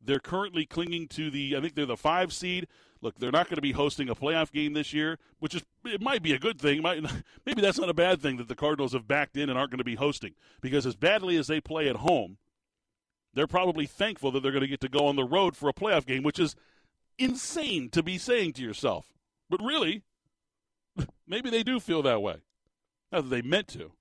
They're 0.02 0.20
currently 0.20 0.66
clinging 0.66 1.08
to 1.10 1.30
the, 1.30 1.56
I 1.58 1.62
think 1.62 1.76
they're 1.76 1.86
the 1.86 1.98
five 1.98 2.32
seed. 2.32 2.68
Look, 3.02 3.20
they're 3.20 3.32
not 3.32 3.48
going 3.48 3.56
to 3.56 3.62
be 3.62 3.72
hosting 3.72 4.10
a 4.10 4.16
playoff 4.16 4.52
game 4.52 4.74
this 4.74 4.94
year, 4.94 5.20
which 5.40 5.56
is 5.56 5.64
it 5.86 6.02
might 6.02 6.22
be 6.22 6.34
a 6.34 6.40
good 6.40 6.60
thing. 6.60 6.82
Might, 6.82 7.04
maybe 7.46 7.62
that's 7.62 7.80
not 7.80 7.90
a 7.90 7.94
bad 7.94 8.22
thing 8.22 8.38
that 8.38 8.48
the 8.48 8.56
Cardinals 8.56 8.94
have 8.94 9.08
backed 9.08 9.38
in 9.38 9.50
and 9.50 9.58
aren't 9.58 9.72
going 9.72 9.80
to 9.80 9.84
be 9.84 9.96
hosting 9.96 10.34
because 10.62 10.86
as 10.86 10.96
badly 10.96 11.38
as 11.38 11.48
they 11.48 11.62
play 11.62 11.88
at 11.90 11.98
home, 11.98 12.38
they're 13.34 13.48
probably 13.48 13.86
thankful 13.86 14.32
that 14.32 14.42
they're 14.42 14.52
going 14.52 14.64
to 14.64 14.68
get 14.68 14.82
to 14.82 14.90
go 14.90 15.06
on 15.06 15.16
the 15.16 15.24
road 15.24 15.56
for 15.56 15.70
a 15.70 15.74
playoff 15.74 16.06
game, 16.06 16.24
which 16.24 16.40
is 16.40 16.56
insane 17.18 17.90
to 17.92 18.02
be 18.02 18.18
saying 18.18 18.54
to 18.54 18.62
yourself. 18.62 19.14
But 19.50 19.62
really, 19.62 20.04
maybe 21.28 21.50
they 21.50 21.64
do 21.64 21.80
feel 21.80 22.02
that 22.04 22.22
way. 22.22 22.38
Not 23.12 23.24
that 23.24 23.30
they 23.30 23.42
meant 23.42 23.68
to. 23.70 23.92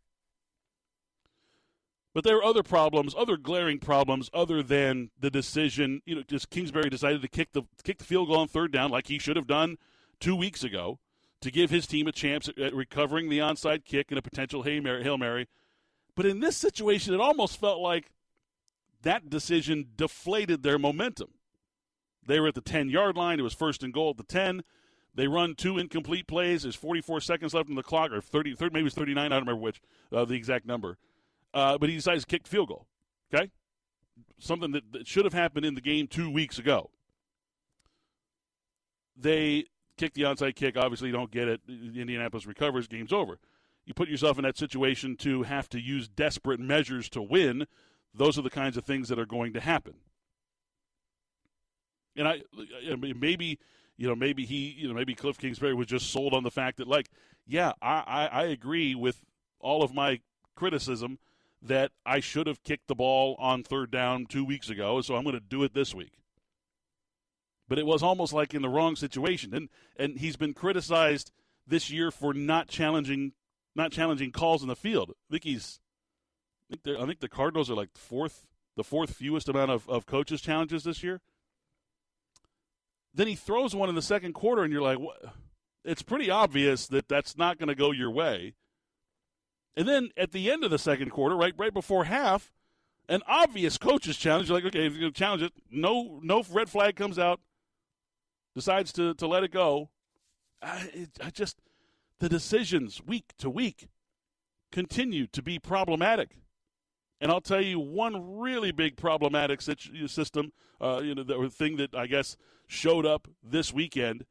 But 2.18 2.24
there 2.24 2.38
are 2.38 2.44
other 2.44 2.64
problems, 2.64 3.14
other 3.16 3.36
glaring 3.36 3.78
problems, 3.78 4.28
other 4.34 4.60
than 4.60 5.12
the 5.20 5.30
decision. 5.30 6.02
You 6.04 6.16
know, 6.16 6.22
just 6.26 6.50
Kingsbury 6.50 6.90
decided 6.90 7.22
to 7.22 7.28
kick 7.28 7.52
the 7.52 7.62
kick 7.84 7.98
the 7.98 8.04
field 8.04 8.26
goal 8.26 8.38
on 8.38 8.48
third 8.48 8.72
down, 8.72 8.90
like 8.90 9.06
he 9.06 9.20
should 9.20 9.36
have 9.36 9.46
done 9.46 9.78
two 10.18 10.34
weeks 10.34 10.64
ago, 10.64 10.98
to 11.42 11.52
give 11.52 11.70
his 11.70 11.86
team 11.86 12.08
a 12.08 12.10
chance 12.10 12.48
at 12.48 12.74
recovering 12.74 13.28
the 13.28 13.38
onside 13.38 13.84
kick 13.84 14.10
and 14.10 14.18
a 14.18 14.22
potential 14.22 14.64
hail 14.64 15.16
mary. 15.16 15.46
But 16.16 16.26
in 16.26 16.40
this 16.40 16.56
situation, 16.56 17.14
it 17.14 17.20
almost 17.20 17.60
felt 17.60 17.80
like 17.80 18.10
that 19.02 19.30
decision 19.30 19.90
deflated 19.94 20.64
their 20.64 20.76
momentum. 20.76 21.28
They 22.26 22.40
were 22.40 22.48
at 22.48 22.56
the 22.56 22.60
ten 22.60 22.88
yard 22.88 23.16
line. 23.16 23.38
It 23.38 23.44
was 23.44 23.54
first 23.54 23.84
and 23.84 23.94
goal 23.94 24.10
at 24.10 24.16
the 24.16 24.24
ten. 24.24 24.64
They 25.14 25.28
run 25.28 25.54
two 25.54 25.78
incomplete 25.78 26.26
plays. 26.26 26.62
There's 26.62 26.74
44 26.74 27.20
seconds 27.20 27.54
left 27.54 27.68
in 27.68 27.76
the 27.76 27.82
clock, 27.84 28.10
or 28.10 28.20
30, 28.20 28.56
30 28.56 28.74
maybe 28.74 28.86
it's 28.86 28.96
39. 28.96 29.24
I 29.24 29.28
don't 29.28 29.46
remember 29.46 29.62
which, 29.62 29.80
uh, 30.12 30.24
the 30.24 30.34
exact 30.34 30.66
number. 30.66 30.98
Uh, 31.54 31.78
but 31.78 31.88
he 31.88 31.96
decides 31.96 32.24
to 32.24 32.26
kick 32.26 32.44
the 32.44 32.50
field 32.50 32.68
goal. 32.68 32.86
Okay, 33.32 33.50
something 34.38 34.72
that, 34.72 34.92
that 34.92 35.06
should 35.06 35.24
have 35.24 35.34
happened 35.34 35.64
in 35.64 35.74
the 35.74 35.80
game 35.80 36.06
two 36.06 36.30
weeks 36.30 36.58
ago. 36.58 36.90
They 39.16 39.66
kick 39.96 40.14
the 40.14 40.22
onside 40.22 40.54
kick. 40.54 40.76
Obviously, 40.76 41.08
you 41.08 41.14
don't 41.14 41.30
get 41.30 41.48
it. 41.48 41.60
Indianapolis 41.68 42.46
recovers. 42.46 42.86
Game's 42.86 43.12
over. 43.12 43.38
You 43.84 43.94
put 43.94 44.08
yourself 44.08 44.38
in 44.38 44.44
that 44.44 44.58
situation 44.58 45.16
to 45.16 45.44
have 45.44 45.68
to 45.70 45.80
use 45.80 46.08
desperate 46.08 46.60
measures 46.60 47.08
to 47.10 47.22
win. 47.22 47.66
Those 48.14 48.38
are 48.38 48.42
the 48.42 48.50
kinds 48.50 48.76
of 48.76 48.84
things 48.84 49.08
that 49.08 49.18
are 49.18 49.26
going 49.26 49.52
to 49.54 49.60
happen. 49.60 49.94
And 52.16 52.28
I 52.28 52.42
maybe 52.96 53.58
you 53.96 54.08
know 54.08 54.14
maybe 54.14 54.44
he 54.44 54.74
you 54.76 54.88
know 54.88 54.94
maybe 54.94 55.14
Cliff 55.14 55.38
Kingsbury 55.38 55.74
was 55.74 55.86
just 55.86 56.10
sold 56.10 56.34
on 56.34 56.42
the 56.42 56.50
fact 56.50 56.78
that 56.78 56.88
like 56.88 57.10
yeah 57.46 57.72
I, 57.80 58.02
I, 58.06 58.26
I 58.26 58.42
agree 58.44 58.94
with 58.94 59.24
all 59.60 59.82
of 59.82 59.94
my 59.94 60.20
criticism 60.56 61.18
that 61.62 61.92
I 62.06 62.20
should 62.20 62.46
have 62.46 62.62
kicked 62.62 62.88
the 62.88 62.94
ball 62.94 63.36
on 63.38 63.62
third 63.62 63.90
down 63.90 64.26
two 64.26 64.44
weeks 64.44 64.70
ago, 64.70 65.00
so 65.00 65.16
I'm 65.16 65.24
going 65.24 65.34
to 65.34 65.40
do 65.40 65.62
it 65.64 65.74
this 65.74 65.94
week. 65.94 66.12
But 67.68 67.78
it 67.78 67.86
was 67.86 68.02
almost 68.02 68.32
like 68.32 68.54
in 68.54 68.62
the 68.62 68.68
wrong 68.68 68.96
situation, 68.96 69.54
and 69.54 69.68
and 69.96 70.18
he's 70.18 70.36
been 70.36 70.54
criticized 70.54 71.32
this 71.66 71.90
year 71.90 72.10
for 72.10 72.32
not 72.32 72.68
challenging 72.68 73.32
not 73.74 73.92
challenging 73.92 74.32
calls 74.32 74.62
in 74.62 74.68
the 74.68 74.76
field. 74.76 75.10
I 75.10 75.32
think 75.32 75.44
he's 75.44 75.80
I 76.72 76.76
think, 76.82 76.98
I 76.98 77.06
think 77.06 77.20
the 77.20 77.28
Cardinals 77.28 77.70
are 77.70 77.74
like 77.74 77.90
fourth 77.94 78.46
the 78.76 78.84
fourth 78.84 79.14
fewest 79.14 79.48
amount 79.48 79.70
of, 79.70 79.88
of 79.88 80.06
coaches 80.06 80.40
challenges 80.40 80.84
this 80.84 81.02
year. 81.02 81.20
Then 83.12 83.26
he 83.26 83.34
throws 83.34 83.74
one 83.74 83.88
in 83.88 83.96
the 83.96 84.02
second 84.02 84.34
quarter, 84.34 84.62
and 84.62 84.72
you're 84.72 84.82
like, 84.82 84.98
what? 84.98 85.34
it's 85.84 86.02
pretty 86.02 86.30
obvious 86.30 86.86
that 86.88 87.08
that's 87.08 87.36
not 87.36 87.58
going 87.58 87.68
to 87.68 87.74
go 87.74 87.90
your 87.90 88.10
way. 88.10 88.54
And 89.76 89.86
then 89.88 90.10
at 90.16 90.32
the 90.32 90.50
end 90.50 90.64
of 90.64 90.70
the 90.70 90.78
second 90.78 91.10
quarter, 91.10 91.36
right 91.36 91.54
right 91.56 91.72
before 91.72 92.04
half, 92.04 92.52
an 93.08 93.22
obvious 93.26 93.78
coach's 93.78 94.16
challenge. 94.16 94.48
You're 94.48 94.58
like, 94.58 94.66
okay, 94.66 94.86
if 94.86 94.92
you're 94.92 95.00
going 95.00 95.12
to 95.12 95.18
challenge 95.18 95.42
it, 95.42 95.52
no 95.70 96.20
no 96.22 96.44
red 96.50 96.68
flag 96.68 96.96
comes 96.96 97.18
out. 97.18 97.40
Decides 98.54 98.92
to 98.94 99.14
to 99.14 99.26
let 99.26 99.44
it 99.44 99.52
go. 99.52 99.90
I, 100.60 100.90
it, 100.92 101.10
I 101.24 101.30
just 101.30 101.58
the 102.18 102.28
decisions 102.28 103.00
week 103.04 103.32
to 103.38 103.48
week 103.48 103.88
continue 104.72 105.26
to 105.28 105.42
be 105.42 105.58
problematic. 105.58 106.36
And 107.20 107.32
I'll 107.32 107.40
tell 107.40 107.60
you 107.60 107.80
one 107.80 108.38
really 108.38 108.70
big 108.70 108.96
problematic 108.96 109.60
system, 109.60 110.52
uh, 110.80 111.00
you 111.02 111.14
know, 111.14 111.24
the 111.24 111.50
thing 111.50 111.76
that 111.76 111.94
I 111.94 112.06
guess 112.06 112.36
showed 112.68 113.04
up 113.04 113.26
this 113.42 113.72
weekend, 113.72 114.24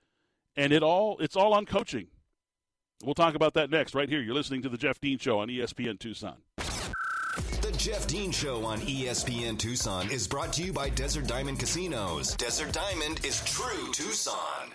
and 0.56 0.72
it 0.72 0.84
all 0.84 1.18
it's 1.20 1.36
all 1.36 1.54
on 1.54 1.66
coaching. 1.66 2.08
We'll 3.04 3.14
talk 3.14 3.36
about 3.36 3.54
that 3.54 3.70
next, 3.70 3.94
right 3.94 4.10
here. 4.10 4.22
You're 4.22 4.34
listening 4.34 4.64
to 4.64 4.70
The 4.70 4.78
Jeff 4.78 5.00
Dean 5.00 5.20
Show 5.20 5.40
on 5.40 5.50
ESPN 5.50 6.00
Tucson. 6.00 6.38
The 6.58 7.72
Jeff 7.78 8.08
Dean 8.08 8.32
Show 8.32 8.66
on 8.66 8.80
ESPN 8.80 9.60
Tucson 9.60 10.10
is 10.10 10.28
brought 10.28 10.52
to 10.54 10.64
you 10.64 10.74
by 10.74 10.90
Desert 10.90 11.28
Diamond 11.28 11.60
Casinos. 11.60 12.36
Desert 12.38 12.74
Diamond 12.74 13.24
is 13.24 13.44
true 13.46 13.92
Tucson. 13.94 14.72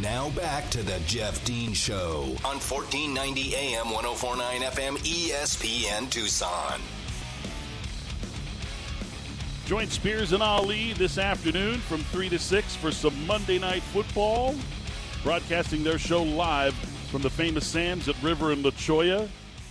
Now 0.00 0.30
back 0.30 0.70
to 0.70 0.84
the 0.84 1.00
Jeff 1.06 1.44
Dean 1.44 1.72
Show 1.72 2.36
on 2.44 2.60
1490 2.60 3.56
AM 3.56 3.90
1049 3.90 4.60
FM 4.60 4.96
ESPN 4.98 6.08
Tucson. 6.10 6.80
Join 9.66 9.88
Spears 9.88 10.32
and 10.32 10.42
Ali 10.44 10.92
this 10.92 11.18
afternoon 11.18 11.80
from 11.80 12.02
3 12.04 12.28
to 12.28 12.38
6 12.38 12.76
for 12.76 12.92
some 12.92 13.26
Monday 13.26 13.58
Night 13.58 13.82
Football 13.82 14.54
broadcasting 15.22 15.84
their 15.84 15.98
show 15.98 16.22
live 16.22 16.74
from 17.10 17.22
the 17.22 17.30
famous 17.30 17.64
Sam's 17.64 18.08
at 18.08 18.20
River 18.22 18.50
and 18.50 18.64
La. 18.64 19.26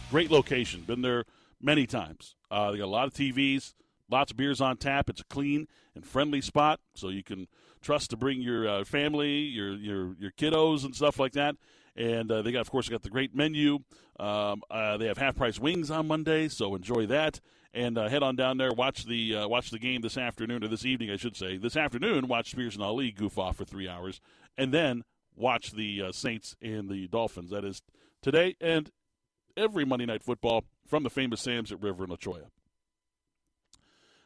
Great 0.09 0.31
location. 0.31 0.81
Been 0.81 1.01
there 1.01 1.25
many 1.61 1.85
times. 1.85 2.35
Uh, 2.49 2.71
they 2.71 2.77
got 2.77 2.85
a 2.85 2.87
lot 2.87 3.07
of 3.07 3.13
TVs, 3.13 3.73
lots 4.09 4.31
of 4.31 4.37
beers 4.37 4.61
on 4.61 4.77
tap. 4.77 5.09
It's 5.09 5.21
a 5.21 5.25
clean 5.25 5.67
and 5.93 6.05
friendly 6.05 6.39
spot, 6.39 6.79
so 6.95 7.09
you 7.09 7.23
can 7.23 7.47
trust 7.81 8.11
to 8.11 8.17
bring 8.17 8.41
your 8.41 8.67
uh, 8.67 8.83
family, 8.85 9.39
your 9.39 9.75
your 9.75 10.15
your 10.19 10.31
kiddos, 10.31 10.85
and 10.85 10.95
stuff 10.95 11.19
like 11.19 11.33
that. 11.33 11.55
And 11.97 12.31
uh, 12.31 12.41
they 12.41 12.53
got, 12.53 12.61
of 12.61 12.71
course, 12.71 12.87
got 12.87 13.03
the 13.03 13.09
great 13.09 13.35
menu. 13.35 13.79
Um, 14.19 14.61
uh, 14.71 14.95
they 14.97 15.07
have 15.07 15.17
half 15.17 15.35
price 15.35 15.59
wings 15.59 15.91
on 15.91 16.07
Monday, 16.07 16.47
so 16.47 16.75
enjoy 16.75 17.07
that. 17.07 17.41
And 17.73 17.97
uh, 17.97 18.07
head 18.07 18.23
on 18.23 18.35
down 18.37 18.57
there, 18.57 18.71
watch 18.71 19.05
the 19.05 19.35
uh, 19.35 19.47
watch 19.49 19.69
the 19.69 19.79
game 19.79 20.01
this 20.01 20.17
afternoon 20.17 20.63
or 20.63 20.69
this 20.69 20.85
evening, 20.85 21.09
I 21.11 21.17
should 21.17 21.35
say. 21.35 21.57
This 21.57 21.75
afternoon, 21.75 22.27
watch 22.27 22.51
Spears 22.51 22.75
and 22.75 22.83
Ali 22.83 23.11
goof 23.11 23.37
off 23.37 23.57
for 23.57 23.65
three 23.65 23.89
hours, 23.89 24.21
and 24.57 24.73
then 24.73 25.03
watch 25.35 25.71
the 25.71 26.01
uh, 26.01 26.11
Saints 26.11 26.55
and 26.61 26.89
the 26.89 27.07
Dolphins. 27.07 27.51
That 27.51 27.65
is 27.65 27.81
today 28.21 28.55
and 28.61 28.91
every 29.57 29.85
Monday 29.85 30.05
Night 30.05 30.23
Football 30.23 30.63
from 30.87 31.03
the 31.03 31.09
famous 31.09 31.41
Sam's 31.41 31.71
at 31.71 31.81
River 31.81 32.03
and 32.03 32.11
La. 32.25 32.33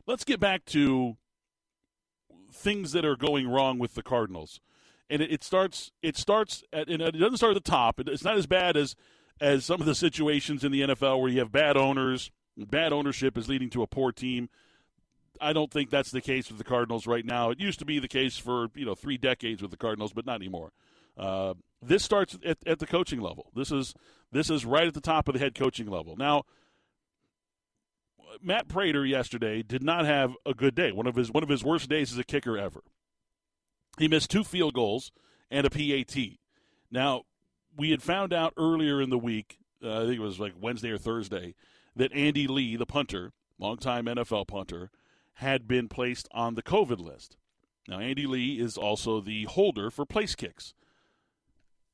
Let's 0.08 0.24
get 0.24 0.40
back 0.40 0.66
to 0.66 1.18
things 2.52 2.92
that 2.92 3.06
are 3.06 3.16
going 3.16 3.48
wrong 3.48 3.80
with 3.80 3.96
the 3.96 4.04
Cardinals, 4.04 4.62
and 5.10 5.22
it, 5.22 5.32
it 5.32 5.44
starts. 5.44 5.92
It 6.02 6.18
starts 6.18 6.64
at. 6.72 6.90
and 6.90 7.02
it 7.02 7.18
doesn't 7.18 7.38
start 7.38 7.56
at 7.56 7.64
the 7.64 7.70
top. 7.70 8.00
It, 8.00 8.08
it's 8.08 8.24
not 8.24 8.38
as 8.38 8.46
bad 8.46 8.78
as 8.78 8.96
as 9.42 9.66
some 9.66 9.80
of 9.82 9.86
the 9.86 9.96
situations 9.96 10.64
in 10.64 10.72
the 10.72 10.82
NFL 10.82 11.20
where 11.20 11.30
you 11.30 11.40
have 11.40 11.52
bad 11.52 11.78
owners. 11.78 12.32
Bad 12.58 12.94
ownership 12.94 13.38
is 13.38 13.50
leading 13.50 13.70
to 13.72 13.82
a 13.82 13.88
poor 13.88 14.12
team. 14.12 14.50
I 15.42 15.52
don't 15.52 15.72
think 15.72 15.90
that's 15.90 16.12
the 16.12 16.22
case 16.22 16.48
with 16.48 16.58
the 16.58 16.64
Cardinals 16.64 17.06
right 17.06 17.26
now. 17.26 17.50
It 17.50 17.60
used 17.60 17.80
to 17.80 17.86
be 17.86 18.00
the 18.00 18.08
case 18.08 18.38
for 18.38 18.68
you 18.76 18.86
know 18.86 18.96
three 18.96 19.18
decades 19.18 19.62
with 19.62 19.72
the 19.72 19.78
Cardinals, 19.78 20.14
but 20.14 20.26
not 20.26 20.36
anymore. 20.36 20.72
Uh, 21.18 21.54
this 21.82 22.04
starts 22.04 22.38
at, 22.46 22.58
at 22.66 22.80
the 22.80 22.88
coaching 22.88 23.22
level. 23.22 23.52
This 23.56 23.72
is 23.72 23.94
this 24.32 24.50
is 24.50 24.66
right 24.66 24.88
at 24.88 24.94
the 24.94 25.02
top 25.02 25.28
of 25.28 25.34
the 25.34 25.40
head 25.40 25.56
coaching 25.56 25.88
level. 25.88 26.16
Now, 26.16 26.44
Matt 28.42 28.68
Prater 28.68 29.06
yesterday 29.06 29.64
did 29.64 29.84
not 29.84 30.06
have 30.06 30.34
a 30.46 30.54
good 30.54 30.76
day. 30.76 30.92
One 30.92 31.08
of 31.08 31.16
his 31.16 31.32
one 31.32 31.44
of 31.44 31.50
his 31.50 31.64
worst 31.64 31.90
days 31.90 32.12
as 32.12 32.18
a 32.18 32.24
kicker 32.24 32.58
ever. 32.58 32.82
He 33.98 34.08
missed 34.08 34.30
two 34.30 34.44
field 34.44 34.74
goals 34.74 35.12
and 35.50 35.66
a 35.66 35.70
PAT. 35.70 36.16
Now, 36.92 37.24
we 37.78 37.92
had 37.92 38.04
found 38.04 38.34
out 38.34 38.54
earlier 38.58 39.02
in 39.02 39.10
the 39.10 39.18
week, 39.18 39.58
uh, 39.84 40.04
I 40.04 40.06
think 40.06 40.18
it 40.18 40.20
was 40.20 40.40
like 40.40 40.54
Wednesday 40.60 40.90
or 40.90 40.98
Thursday, 40.98 41.56
that 41.96 42.14
Andy 42.14 42.48
Lee, 42.48 42.76
the 42.76 42.86
punter, 42.86 43.32
longtime 43.58 44.06
NFL 44.06 44.48
punter, 44.48 44.92
had 45.36 45.68
been 45.68 45.88
placed 45.88 46.28
on 46.32 46.56
the 46.56 46.64
COVID 46.64 47.00
list. 47.00 47.38
Now, 47.88 48.00
Andy 48.00 48.26
Lee 48.26 48.60
is 48.60 48.78
also 48.78 49.22
the 49.22 49.44
holder 49.46 49.90
for 49.92 50.06
place 50.06 50.36
kicks. 50.36 50.74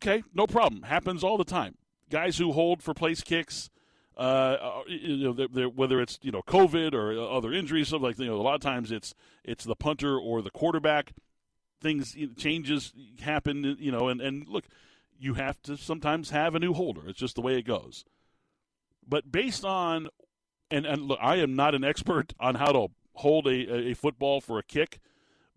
Okay, 0.01 0.23
no 0.33 0.47
problem. 0.47 0.83
Happens 0.83 1.23
all 1.23 1.37
the 1.37 1.43
time. 1.43 1.75
Guys 2.09 2.37
who 2.37 2.51
hold 2.51 2.81
for 2.81 2.93
place 2.93 3.21
kicks, 3.21 3.69
uh, 4.17 4.21
uh 4.21 4.81
you 4.87 5.17
know, 5.17 5.33
they're, 5.33 5.47
they're, 5.47 5.69
whether 5.69 6.01
it's 6.01 6.17
you 6.23 6.31
know 6.31 6.41
COVID 6.41 6.93
or 6.93 7.17
other 7.19 7.53
injuries, 7.53 7.89
something 7.89 8.07
like 8.07 8.19
you 8.19 8.25
know, 8.25 8.35
a 8.35 8.41
lot 8.41 8.55
of 8.55 8.61
times 8.61 8.91
it's 8.91 9.13
it's 9.43 9.63
the 9.63 9.75
punter 9.75 10.17
or 10.17 10.41
the 10.41 10.49
quarterback. 10.49 11.13
Things 11.81 12.15
changes 12.37 12.93
happen, 13.21 13.77
you 13.79 13.91
know, 13.91 14.07
and 14.07 14.21
and 14.21 14.47
look, 14.47 14.65
you 15.19 15.35
have 15.35 15.61
to 15.63 15.77
sometimes 15.77 16.31
have 16.31 16.55
a 16.55 16.59
new 16.59 16.73
holder. 16.73 17.01
It's 17.07 17.19
just 17.19 17.35
the 17.35 17.41
way 17.41 17.57
it 17.57 17.63
goes. 17.63 18.03
But 19.07 19.31
based 19.31 19.63
on, 19.63 20.09
and 20.71 20.85
and 20.85 21.03
look, 21.03 21.19
I 21.21 21.37
am 21.37 21.55
not 21.55 21.75
an 21.75 21.83
expert 21.83 22.33
on 22.39 22.55
how 22.55 22.71
to 22.71 22.87
hold 23.13 23.45
a, 23.45 23.89
a 23.91 23.93
football 23.93 24.41
for 24.41 24.57
a 24.57 24.63
kick. 24.63 24.99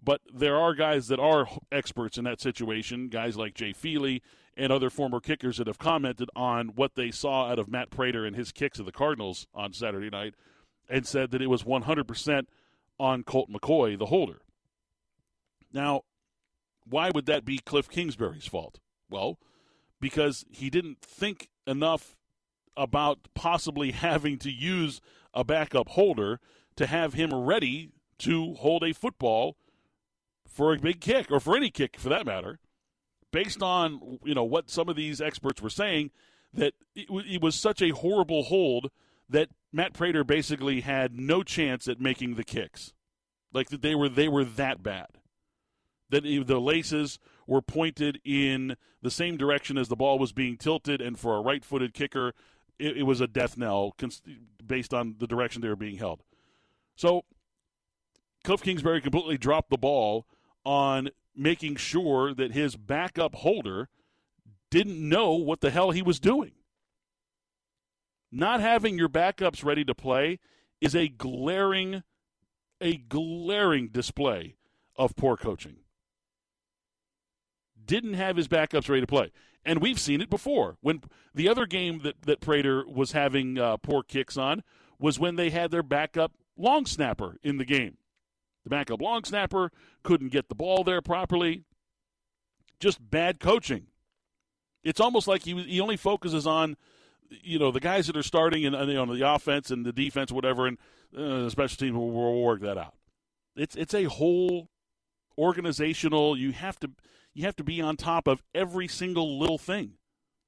But 0.05 0.21
there 0.33 0.57
are 0.57 0.75
guys 0.75 1.09
that 1.09 1.19
are 1.19 1.49
experts 1.73 2.19
in 2.19 2.25
that 2.25 2.40
situation, 2.40 3.09
guys 3.09 3.37
like 3.37 3.55
Jay 3.55 3.73
Feely 3.73 4.23
and 4.57 4.71
other 4.71 4.90
former 4.90 5.19
kickers 5.19 5.57
that 5.57 5.67
have 5.67 5.79
commented 5.79 6.29
on 6.37 6.69
what 6.69 6.95
they 6.95 7.11
saw 7.11 7.51
out 7.51 7.59
of 7.59 7.69
Matt 7.69 7.90
Prater 7.90 8.27
and 8.27 8.37
his 8.37 8.53
kicks 8.53 8.79
of 8.79 8.87
the 8.87 8.93
Cardinals 8.93 9.47
on 9.55 9.73
Saturday 9.73 10.11
night 10.11 10.35
and 10.88 11.07
said 11.07 11.31
that 11.31 11.40
it 11.40 11.49
was 11.49 11.62
100% 11.62 12.47
on 13.01 13.23
Colt 13.23 13.51
McCoy, 13.51 13.99
the 13.99 14.07
holder. 14.07 14.43
Now, 15.73 16.03
why 16.87 17.11
would 17.12 17.27
that 17.27 17.45
be 17.45 17.59
Cliff 17.59 17.88
Kingsbury's 17.88 18.47
fault? 18.47 18.79
Well, 19.09 19.38
because 20.01 20.45
he 20.51 20.69
didn't 20.69 21.01
think 21.01 21.49
enough 21.67 22.14
about 22.77 23.21
possibly 23.35 23.90
having 23.93 24.38
to 24.38 24.51
use 24.51 25.01
a 25.33 25.45
backup 25.45 25.88
holder 25.90 26.40
to 26.77 26.87
have 26.87 27.14
him 27.14 27.33
ready 27.33 27.90
to 28.19 28.55
hold 28.55 28.85
a 28.85 28.93
football 28.93 29.57
for 30.55 30.73
a 30.73 30.79
big 30.79 31.01
kick 31.01 31.31
or 31.31 31.40
for 31.40 31.57
any 31.57 31.69
kick 31.69 31.99
for 31.99 32.09
that 32.09 32.25
matter, 32.25 32.61
based 33.33 33.62
on 33.62 34.19
you 34.25 34.35
know 34.35 34.45
what 34.45 34.71
some 34.71 34.88
of 34.88 34.97
these 34.97 35.21
experts 35.21 35.61
were 35.61 35.69
saying, 35.69 36.11
that 36.55 36.73
it, 36.95 37.09
it 37.11 37.43
was 37.43 37.57
such 37.57 37.83
a 37.83 37.90
horrible 37.90 38.45
hold 38.45 38.90
that 39.29 39.49
Matt 39.73 39.93
Prater 39.93 40.23
basically 40.23 40.81
had 40.81 41.19
no 41.19 41.43
chance 41.43 41.88
at 41.88 42.01
making 42.01 42.37
the 42.37 42.45
kicks, 42.45 42.93
like 43.53 43.69
that 43.71 43.83
they 43.83 43.95
were 43.95 44.09
they 44.09 44.29
were 44.29 44.45
that 44.45 44.83
bad, 44.83 45.09
that 46.11 46.23
the 46.23 46.61
laces 46.61 47.19
were 47.47 47.61
pointed 47.61 48.21
in 48.25 48.77
the 49.03 49.11
same 49.11 49.37
direction 49.37 49.77
as 49.77 49.88
the 49.88 49.97
ball 49.97 50.19
was 50.19 50.33
being 50.33 50.57
tilted, 50.57 51.01
and 51.03 51.19
for 51.19 51.37
a 51.37 51.43
right-footed 51.43 51.93
kicker, 51.93 52.33
it, 52.79 52.99
it 52.99 53.03
was 53.03 53.21
a 53.21 53.27
death 53.27 53.59
knell 53.59 53.95
based 54.64 54.95
on 54.95 55.17
the 55.19 55.27
direction 55.27 55.61
they 55.61 55.69
were 55.69 55.77
being 55.77 55.99
held. 55.99 56.23
So 56.97 57.25
Cliff 58.45 58.62
Kingsbury 58.62 59.01
completely 59.01 59.37
dropped 59.37 59.71
the 59.71 59.77
ball 59.77 60.27
on 60.64 61.11
making 61.37 61.77
sure 61.77 62.35
that 62.35 62.53
his 62.53 62.77
backup 62.77 63.35
holder 63.37 63.88
didn't 64.70 65.09
know 65.09 65.33
what 65.33 65.61
the 65.61 65.70
hell 65.70 65.90
he 65.90 66.03
was 66.03 66.18
doing. 66.18 66.53
Not 68.31 68.61
having 68.61 68.98
your 68.98 69.09
backups 69.09 69.64
ready 69.64 69.85
to 69.85 69.94
play 69.94 70.40
is 70.81 70.94
a 70.96 71.09
glaring, 71.09 72.03
a 72.81 72.96
glaring 72.96 73.88
display 73.88 74.57
of 74.96 75.14
poor 75.14 75.37
coaching. 75.37 75.77
Didn't 77.85 78.14
have 78.14 78.37
his 78.37 78.48
backups 78.48 78.88
ready 78.88 79.03
to 79.03 79.07
play. 79.07 79.31
And 79.64 79.81
we've 79.81 80.00
seen 80.00 80.20
it 80.20 80.29
before. 80.29 80.77
When 80.81 81.03
the 81.35 81.48
other 81.48 81.66
game 81.66 82.00
that, 82.03 82.22
that 82.22 82.40
Prater 82.40 82.85
was 82.87 83.12
having 83.12 83.59
uh, 83.59 83.77
poor 83.79 84.03
kicks 84.03 84.37
on 84.37 84.62
was 84.98 85.18
when 85.18 85.37
they 85.37 85.50
had 85.50 85.70
their 85.70 85.83
backup 85.83 86.33
long 86.57 86.87
snapper 86.87 87.37
in 87.42 87.59
the 87.59 87.64
game. 87.64 87.96
The 88.64 88.70
backup 88.70 89.00
long 89.00 89.24
snapper 89.24 89.70
couldn't 90.03 90.33
get 90.33 90.48
the 90.48 90.55
ball 90.55 90.85
there 90.85 91.03
properly. 91.03 91.64
Just 92.81 93.11
bad 93.11 93.38
coaching. 93.38 93.87
It's 94.83 95.00
almost 95.00 95.29
like 95.29 95.44
he, 95.44 95.62
he 95.62 95.81
only 95.81 95.96
focuses 95.96 96.46
on 96.46 96.77
you 97.31 97.59
know 97.59 97.70
the 97.70 97.81
guys 97.81 98.07
that 98.07 98.16
are 98.16 98.22
starting 98.22 98.64
and 98.66 98.74
you 98.88 98.94
know, 98.94 99.14
the 99.14 99.29
offense 99.29 99.70
and 99.70 99.85
the 99.85 99.92
defense, 99.92 100.31
whatever, 100.31 100.66
and 100.66 100.79
uh, 101.16 101.44
the 101.44 101.50
special 101.50 101.77
teams 101.77 101.94
will, 101.96 102.11
will 102.11 102.42
work 102.42 102.61
that 102.61 102.79
out. 102.79 102.94
It's 103.57 103.77
it's 103.77 103.94
a 103.94 104.05
whole 104.05 104.68
organizational. 105.38 106.37
You 106.37 106.53
have 106.53 106.79
to 106.81 106.90
you 107.33 107.44
have 107.44 107.57
to 107.57 107.64
be 107.64 107.81
on 107.81 107.96
top 107.96 108.27
of 108.27 108.42
every 108.55 108.88
single 108.88 109.38
little 109.38 109.59
thing, 109.59 109.94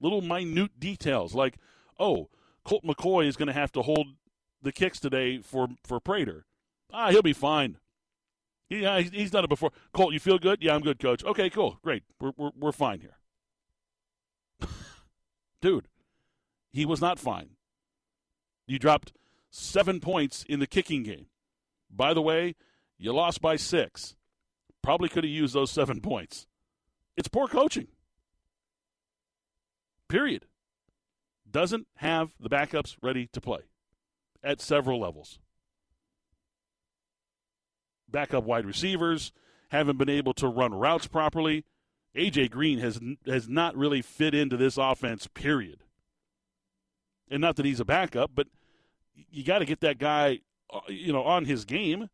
little 0.00 0.22
minute 0.22 0.78
details 0.78 1.34
like, 1.34 1.56
oh, 1.98 2.28
Colt 2.64 2.84
McCoy 2.84 3.26
is 3.26 3.36
going 3.36 3.48
to 3.48 3.52
have 3.52 3.72
to 3.72 3.82
hold 3.82 4.08
the 4.62 4.72
kicks 4.72 5.00
today 5.00 5.38
for 5.38 5.68
for 5.84 6.00
Prater. 6.00 6.46
Ah, 6.92 7.10
he'll 7.10 7.22
be 7.22 7.32
fine. 7.32 7.78
Yeah, 8.68 9.00
he's 9.00 9.30
done 9.30 9.44
it 9.44 9.48
before. 9.48 9.70
Colt, 9.92 10.12
you 10.12 10.18
feel 10.18 10.38
good? 10.38 10.62
Yeah, 10.62 10.74
I'm 10.74 10.82
good, 10.82 10.98
coach. 10.98 11.24
Okay, 11.24 11.48
cool, 11.50 11.78
great. 11.82 12.02
We're 12.20 12.32
we're, 12.36 12.50
we're 12.58 12.72
fine 12.72 13.00
here, 13.00 13.16
dude. 15.60 15.88
He 16.72 16.84
was 16.84 17.00
not 17.00 17.18
fine. 17.18 17.50
You 18.66 18.78
dropped 18.78 19.12
seven 19.50 20.00
points 20.00 20.44
in 20.48 20.58
the 20.60 20.66
kicking 20.66 21.04
game. 21.04 21.26
By 21.90 22.12
the 22.12 22.20
way, 22.20 22.56
you 22.98 23.12
lost 23.12 23.40
by 23.40 23.56
six. 23.56 24.16
Probably 24.82 25.08
could 25.08 25.24
have 25.24 25.30
used 25.30 25.54
those 25.54 25.70
seven 25.70 26.00
points. 26.00 26.46
It's 27.16 27.28
poor 27.28 27.48
coaching. 27.48 27.88
Period. 30.08 30.46
Doesn't 31.50 31.86
have 31.96 32.34
the 32.38 32.50
backups 32.50 32.96
ready 33.02 33.28
to 33.32 33.40
play 33.40 33.60
at 34.42 34.60
several 34.60 35.00
levels. 35.00 35.38
Backup 38.08 38.44
wide 38.44 38.66
receivers 38.66 39.32
haven't 39.70 39.98
been 39.98 40.08
able 40.08 40.34
to 40.34 40.48
run 40.48 40.74
routes 40.74 41.06
properly. 41.06 41.64
AJ 42.14 42.50
Green 42.50 42.78
has 42.78 43.00
has 43.26 43.48
not 43.48 43.76
really 43.76 44.02
fit 44.02 44.34
into 44.34 44.56
this 44.56 44.78
offense. 44.78 45.26
Period 45.26 45.80
and 47.30 47.40
not 47.40 47.56
that 47.56 47.66
he's 47.66 47.80
a 47.80 47.84
backup, 47.84 48.30
but 48.34 48.46
you 49.30 49.44
got 49.44 49.58
to 49.60 49.64
get 49.64 49.80
that 49.80 49.98
guy, 49.98 50.40
uh, 50.72 50.80
you 50.88 51.12
know, 51.12 51.22
on 51.22 51.44
his 51.44 51.64
game, 51.64 52.08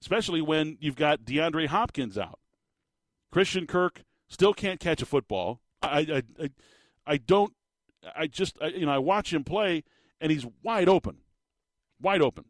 especially 0.00 0.40
when 0.40 0.76
you've 0.80 0.96
got 0.96 1.22
DeAndre 1.22 1.66
Hopkins 1.66 2.18
out. 2.18 2.38
Christian 3.30 3.66
Kirk 3.66 4.02
still 4.28 4.54
can't 4.54 4.80
catch 4.80 5.02
a 5.02 5.06
football. 5.06 5.60
I, 5.82 5.98
I, 5.98 6.22
I, 6.42 6.50
I 7.06 7.16
don't. 7.16 7.52
I 8.14 8.26
just, 8.26 8.58
I, 8.60 8.66
you 8.68 8.86
know, 8.86 8.92
I 8.92 8.98
watch 8.98 9.32
him 9.32 9.44
play, 9.44 9.82
and 10.20 10.30
he's 10.30 10.46
wide 10.62 10.88
open, 10.88 11.18
wide 12.00 12.20
open, 12.20 12.44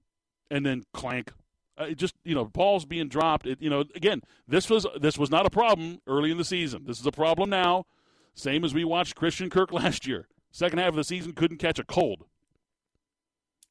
and 0.50 0.66
then 0.66 0.84
clank. 0.92 1.32
Uh, 1.76 1.90
just 1.90 2.14
you 2.24 2.34
know, 2.34 2.44
balls 2.44 2.84
being 2.84 3.08
dropped. 3.08 3.46
It, 3.46 3.60
you 3.60 3.68
know, 3.68 3.84
again, 3.94 4.22
this 4.46 4.70
was 4.70 4.86
this 5.00 5.18
was 5.18 5.30
not 5.30 5.46
a 5.46 5.50
problem 5.50 6.00
early 6.06 6.30
in 6.30 6.38
the 6.38 6.44
season. 6.44 6.84
This 6.86 7.00
is 7.00 7.06
a 7.06 7.12
problem 7.12 7.50
now. 7.50 7.86
Same 8.34 8.64
as 8.64 8.72
we 8.74 8.84
watched 8.84 9.16
Christian 9.16 9.50
Kirk 9.50 9.72
last 9.72 10.06
year. 10.06 10.28
Second 10.52 10.78
half 10.78 10.90
of 10.90 10.96
the 10.96 11.04
season 11.04 11.32
couldn't 11.32 11.58
catch 11.58 11.78
a 11.78 11.84
cold. 11.84 12.26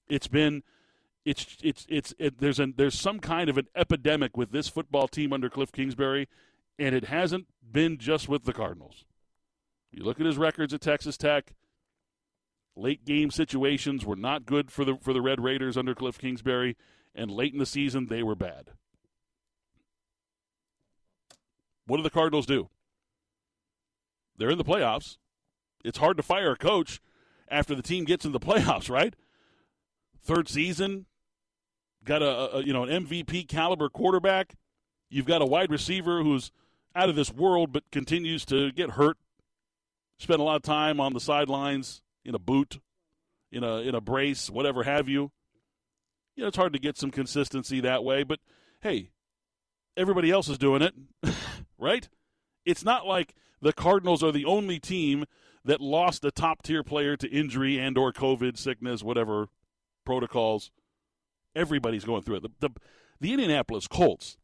It's 0.10 0.28
been 0.28 0.64
it's 1.26 1.58
it's 1.64 1.86
it's 1.90 2.14
it, 2.20 2.40
there's 2.40 2.60
an 2.60 2.74
there's 2.76 3.00
some 3.00 3.20
kind 3.20 3.50
of 3.50 3.58
an 3.58 3.68
epidemic 3.76 4.36
with 4.36 4.52
this 4.52 4.68
football 4.68 5.08
team 5.08 5.32
under 5.32 5.50
Cliff 5.50 5.72
Kingsbury, 5.72 6.28
and 6.78 6.94
it 6.94 7.06
hasn't 7.06 7.48
been 7.72 7.98
just 7.98 8.28
with 8.28 8.44
the 8.44 8.54
Cardinals. 8.54 9.06
You 9.92 10.04
look 10.04 10.20
at 10.20 10.26
his 10.26 10.38
records 10.38 10.74
at 10.74 10.82
Texas 10.82 11.18
Tech. 11.18 11.54
Late 12.76 13.06
game 13.06 13.30
situations 13.30 14.04
were 14.04 14.16
not 14.16 14.46
good 14.46 14.72
for 14.72 14.84
the 14.84 14.98
for 14.98 15.14
the 15.14 15.22
Red 15.22 15.42
Raiders 15.42 15.78
under 15.78 15.94
Cliff 15.94 16.18
Kingsbury, 16.18 16.76
and 17.16 17.32
late 17.32 17.54
in 17.54 17.60
the 17.60 17.66
season 17.66 18.08
they 18.08 18.24
were 18.24 18.36
bad. 18.36 18.72
What 21.86 21.98
do 21.98 22.04
the 22.04 22.10
Cardinals 22.10 22.46
do? 22.46 22.70
They're 24.38 24.50
in 24.50 24.58
the 24.58 24.64
playoffs 24.64 25.18
it's 25.84 25.98
hard 25.98 26.18
to 26.18 26.24
fire 26.24 26.52
a 26.52 26.58
coach 26.58 27.02
after 27.50 27.76
the 27.76 27.82
team 27.82 28.06
gets 28.06 28.26
in 28.26 28.32
the 28.32 28.40
playoffs, 28.40 28.90
right? 28.90 29.16
Third 30.24 30.48
season, 30.48 31.06
got 32.04 32.22
a, 32.22 32.58
a, 32.58 32.64
you 32.64 32.74
know 32.74 32.84
an 32.84 33.06
MVP 33.06 33.48
caliber 33.48 33.90
quarterback. 33.90 34.56
You've 35.10 35.26
got 35.26 35.42
a 35.42 35.46
wide 35.46 35.70
receiver 35.70 36.24
who's 36.24 36.52
out 36.96 37.10
of 37.10 37.16
this 37.16 37.32
world, 37.32 37.72
but 37.74 37.84
continues 37.92 38.46
to 38.46 38.72
get 38.72 38.92
hurt. 38.92 39.18
Spend 40.18 40.40
a 40.40 40.44
lot 40.44 40.56
of 40.56 40.62
time 40.62 41.00
on 41.00 41.14
the 41.14 41.20
sidelines 41.20 42.02
in 42.24 42.34
a 42.34 42.40
boot, 42.40 42.80
in 43.52 43.64
a 43.64 43.78
in 43.80 43.96
a 43.96 44.02
brace, 44.02 44.50
whatever 44.50 44.84
have 44.84 45.10
you. 45.10 45.32
You 46.36 46.44
know, 46.44 46.48
it's 46.48 46.58
hard 46.58 46.74
to 46.74 46.80
get 46.80 46.98
some 46.98 47.12
consistency 47.12 47.80
that 47.82 48.04
way, 48.04 48.24
but 48.24 48.40
hey, 48.82 49.10
everybody 49.96 50.32
else 50.32 50.50
is 50.50 50.58
doing 50.58 50.82
it, 50.82 50.94
right? 51.78 52.10
It's 52.66 52.84
not 52.84 53.06
like 53.06 53.36
the 53.62 53.74
Cardinals 53.74 54.24
are 54.24 54.32
the 54.32 54.46
only 54.46 54.80
team 54.80 55.26
that 55.66 55.80
lost 55.80 56.26
a 56.26 56.32
top 56.32 56.64
tier 56.64 56.84
player 56.84 57.16
to 57.18 57.30
injury 57.30 57.80
and 57.80 57.98
or 57.98 58.12
COVID 58.12 58.58
sickness, 58.58 59.04
whatever 59.04 59.48
protocols. 60.06 60.72
Everybody's 61.56 62.04
going 62.04 62.24
through 62.24 62.38
it. 62.38 62.44
The, 62.44 62.68
the, 62.68 62.70
the 63.20 63.32
Indianapolis 63.32 63.88
Colts 63.88 64.38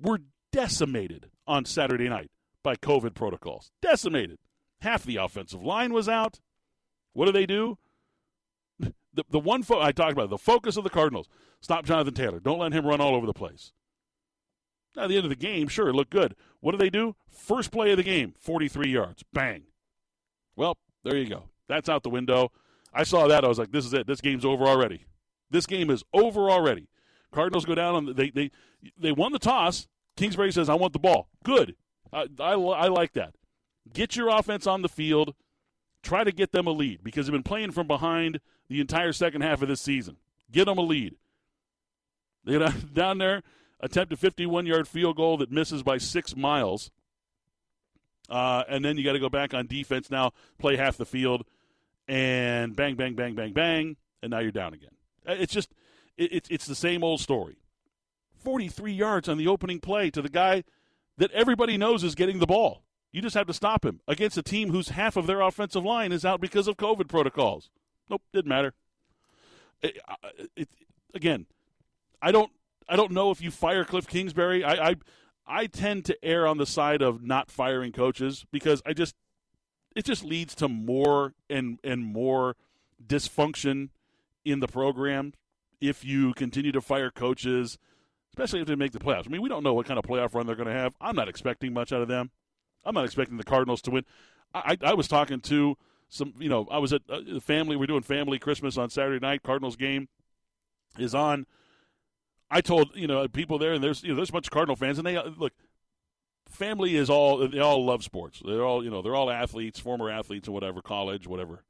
were 0.00 0.20
decimated 0.52 1.30
on 1.46 1.64
Saturday 1.64 2.08
night 2.08 2.30
by 2.62 2.76
COVID 2.76 3.14
protocols. 3.14 3.70
Decimated. 3.82 4.38
Half 4.80 5.04
the 5.04 5.16
offensive 5.16 5.62
line 5.62 5.92
was 5.92 6.08
out. 6.08 6.40
What 7.12 7.26
do 7.26 7.32
they 7.32 7.46
do? 7.46 7.78
The, 9.14 9.24
the 9.30 9.38
one 9.38 9.62
fo- 9.62 9.80
I 9.80 9.92
talked 9.92 10.12
about, 10.12 10.30
the 10.30 10.38
focus 10.38 10.76
of 10.76 10.84
the 10.84 10.90
Cardinals. 10.90 11.28
Stop 11.60 11.84
Jonathan 11.86 12.14
Taylor. 12.14 12.40
Don't 12.40 12.58
let 12.58 12.72
him 12.72 12.86
run 12.86 13.00
all 13.00 13.14
over 13.14 13.26
the 13.26 13.32
place. 13.32 13.72
Now, 14.96 15.04
at 15.04 15.08
the 15.08 15.16
end 15.16 15.24
of 15.24 15.30
the 15.30 15.36
game, 15.36 15.68
sure, 15.68 15.88
it 15.88 15.94
looked 15.94 16.12
good. 16.12 16.36
What 16.60 16.72
do 16.72 16.78
they 16.78 16.90
do? 16.90 17.16
First 17.30 17.70
play 17.72 17.90
of 17.90 17.96
the 17.96 18.02
game, 18.02 18.34
43 18.38 18.90
yards. 18.90 19.24
Bang. 19.32 19.64
Well, 20.56 20.76
there 21.02 21.16
you 21.16 21.28
go. 21.28 21.44
That's 21.68 21.88
out 21.88 22.02
the 22.02 22.10
window. 22.10 22.52
I 22.92 23.02
saw 23.02 23.26
that. 23.26 23.44
I 23.44 23.48
was 23.48 23.58
like, 23.58 23.72
this 23.72 23.84
is 23.84 23.92
it. 23.92 24.06
This 24.06 24.20
game's 24.20 24.44
over 24.44 24.64
already. 24.64 25.06
This 25.50 25.66
game 25.66 25.90
is 25.90 26.04
over 26.12 26.50
already. 26.50 26.88
Cardinals 27.32 27.64
go 27.64 27.74
down 27.74 27.94
on 27.94 28.06
the, 28.06 28.14
they 28.14 28.30
they 28.30 28.50
they 28.96 29.12
won 29.12 29.32
the 29.32 29.38
toss. 29.38 29.88
Kingsbury 30.16 30.52
says, 30.52 30.68
"I 30.68 30.74
want 30.74 30.92
the 30.92 31.00
ball." 31.00 31.28
Good. 31.42 31.74
I, 32.12 32.26
I, 32.38 32.52
I 32.52 32.88
like 32.88 33.12
that. 33.14 33.34
Get 33.92 34.14
your 34.14 34.28
offense 34.28 34.66
on 34.66 34.82
the 34.82 34.88
field. 34.88 35.34
Try 36.02 36.22
to 36.22 36.30
get 36.30 36.52
them 36.52 36.66
a 36.68 36.70
lead 36.70 37.02
because 37.02 37.26
they've 37.26 37.32
been 37.32 37.42
playing 37.42 37.72
from 37.72 37.88
behind 37.88 38.40
the 38.68 38.80
entire 38.80 39.12
second 39.12 39.42
half 39.42 39.62
of 39.62 39.68
this 39.68 39.80
season. 39.80 40.16
Get 40.50 40.66
them 40.66 40.78
a 40.78 40.82
lead. 40.82 41.16
They 42.44 42.58
down 42.92 43.18
there 43.18 43.42
attempt 43.80 44.12
a 44.12 44.16
51 44.16 44.66
yard 44.66 44.88
field 44.88 45.16
goal 45.16 45.36
that 45.38 45.50
misses 45.50 45.82
by 45.82 45.98
six 45.98 46.34
miles. 46.34 46.90
Uh, 48.28 48.64
and 48.68 48.84
then 48.84 48.96
you 48.96 49.04
got 49.04 49.12
to 49.12 49.18
go 49.18 49.28
back 49.28 49.52
on 49.52 49.66
defense 49.66 50.10
now, 50.10 50.32
play 50.58 50.76
half 50.76 50.96
the 50.96 51.04
field, 51.04 51.44
and 52.08 52.74
bang, 52.74 52.94
bang, 52.94 53.14
bang, 53.14 53.34
bang, 53.34 53.52
bang, 53.52 53.96
and 54.22 54.30
now 54.30 54.38
you're 54.38 54.50
down 54.50 54.72
again. 54.72 54.90
Uh, 55.28 55.32
it's 55.32 55.52
just, 55.52 55.74
it, 56.16 56.32
it's 56.32 56.48
it's 56.48 56.66
the 56.66 56.74
same 56.74 57.04
old 57.04 57.20
story. 57.20 57.58
43 58.42 58.92
yards 58.92 59.28
on 59.28 59.36
the 59.36 59.46
opening 59.46 59.80
play 59.80 60.10
to 60.10 60.22
the 60.22 60.28
guy 60.30 60.64
that 61.18 61.30
everybody 61.32 61.76
knows 61.76 62.02
is 62.02 62.14
getting 62.14 62.38
the 62.38 62.46
ball. 62.46 62.82
You 63.12 63.22
just 63.22 63.36
have 63.36 63.46
to 63.46 63.54
stop 63.54 63.84
him 63.84 64.00
against 64.08 64.36
a 64.38 64.42
team 64.42 64.70
whose 64.70 64.88
half 64.88 65.16
of 65.16 65.26
their 65.26 65.40
offensive 65.40 65.84
line 65.84 66.10
is 66.10 66.24
out 66.24 66.40
because 66.40 66.66
of 66.66 66.76
COVID 66.76 67.08
protocols. 67.08 67.70
Nope, 68.08 68.22
didn't 68.32 68.48
matter. 68.48 68.74
It, 69.82 69.98
it, 70.56 70.68
again, 71.14 71.46
I 72.20 72.32
don't 72.32 72.50
I 72.88 72.96
don't 72.96 73.12
know 73.12 73.30
if 73.30 73.40
you 73.40 73.50
fire 73.50 73.84
Cliff 73.84 74.06
Kingsbury. 74.06 74.64
I, 74.64 74.90
I 74.90 74.94
I 75.46 75.66
tend 75.66 76.04
to 76.06 76.24
err 76.24 76.46
on 76.46 76.58
the 76.58 76.66
side 76.66 77.02
of 77.02 77.22
not 77.22 77.50
firing 77.50 77.92
coaches 77.92 78.46
because 78.50 78.82
I 78.86 78.92
just 78.92 79.14
it 79.94 80.04
just 80.04 80.24
leads 80.24 80.54
to 80.56 80.68
more 80.68 81.34
and 81.48 81.78
and 81.84 82.04
more 82.04 82.56
dysfunction 83.04 83.90
in 84.44 84.60
the 84.60 84.68
program 84.68 85.32
if 85.80 86.04
you 86.04 86.32
continue 86.34 86.72
to 86.72 86.80
fire 86.80 87.10
coaches, 87.10 87.78
especially 88.30 88.60
if 88.60 88.66
they 88.66 88.74
make 88.74 88.92
the 88.92 88.98
playoffs. 88.98 89.26
I 89.26 89.30
mean, 89.30 89.42
we 89.42 89.48
don't 89.48 89.62
know 89.62 89.74
what 89.74 89.86
kind 89.86 89.98
of 89.98 90.04
playoff 90.04 90.34
run 90.34 90.46
they're 90.46 90.56
going 90.56 90.68
to 90.68 90.74
have. 90.74 90.94
I'm 91.00 91.16
not 91.16 91.28
expecting 91.28 91.72
much 91.72 91.92
out 91.92 92.00
of 92.00 92.08
them. 92.08 92.30
I'm 92.84 92.94
not 92.94 93.04
expecting 93.04 93.36
the 93.36 93.44
Cardinals 93.44 93.82
to 93.82 93.90
win. 93.90 94.04
I, 94.54 94.76
I, 94.82 94.90
I 94.90 94.94
was 94.94 95.08
talking 95.08 95.40
to 95.40 95.76
some, 96.08 96.34
you 96.38 96.48
know, 96.48 96.68
I 96.70 96.78
was 96.78 96.92
at 96.92 97.02
uh, 97.08 97.20
the 97.26 97.40
family. 97.40 97.76
We're 97.76 97.86
doing 97.86 98.02
family 98.02 98.38
Christmas 98.38 98.76
on 98.78 98.90
Saturday 98.90 99.24
night. 99.24 99.42
Cardinals 99.42 99.76
game 99.76 100.08
is 100.98 101.14
on 101.14 101.46
I 102.50 102.60
told 102.60 102.94
you 102.94 103.06
know 103.06 103.26
people 103.28 103.58
there, 103.58 103.72
and 103.72 103.82
there's 103.82 104.02
you 104.02 104.10
know 104.10 104.16
there's 104.16 104.28
a 104.28 104.32
bunch 104.32 104.46
of 104.46 104.52
Cardinal 104.52 104.76
fans, 104.76 104.98
and 104.98 105.06
they 105.06 105.16
uh, 105.16 105.30
look 105.36 105.52
family 106.48 106.94
is 106.96 107.10
all 107.10 107.48
they 107.48 107.58
all 107.58 107.84
love 107.84 108.04
sports. 108.04 108.40
They're 108.44 108.64
all 108.64 108.84
you 108.84 108.90
know 108.90 109.02
they're 109.02 109.16
all 109.16 109.30
athletes, 109.30 109.80
former 109.80 110.10
athletes, 110.10 110.48
or 110.48 110.52
whatever, 110.52 110.80
college, 110.80 111.26
whatever. 111.26 111.64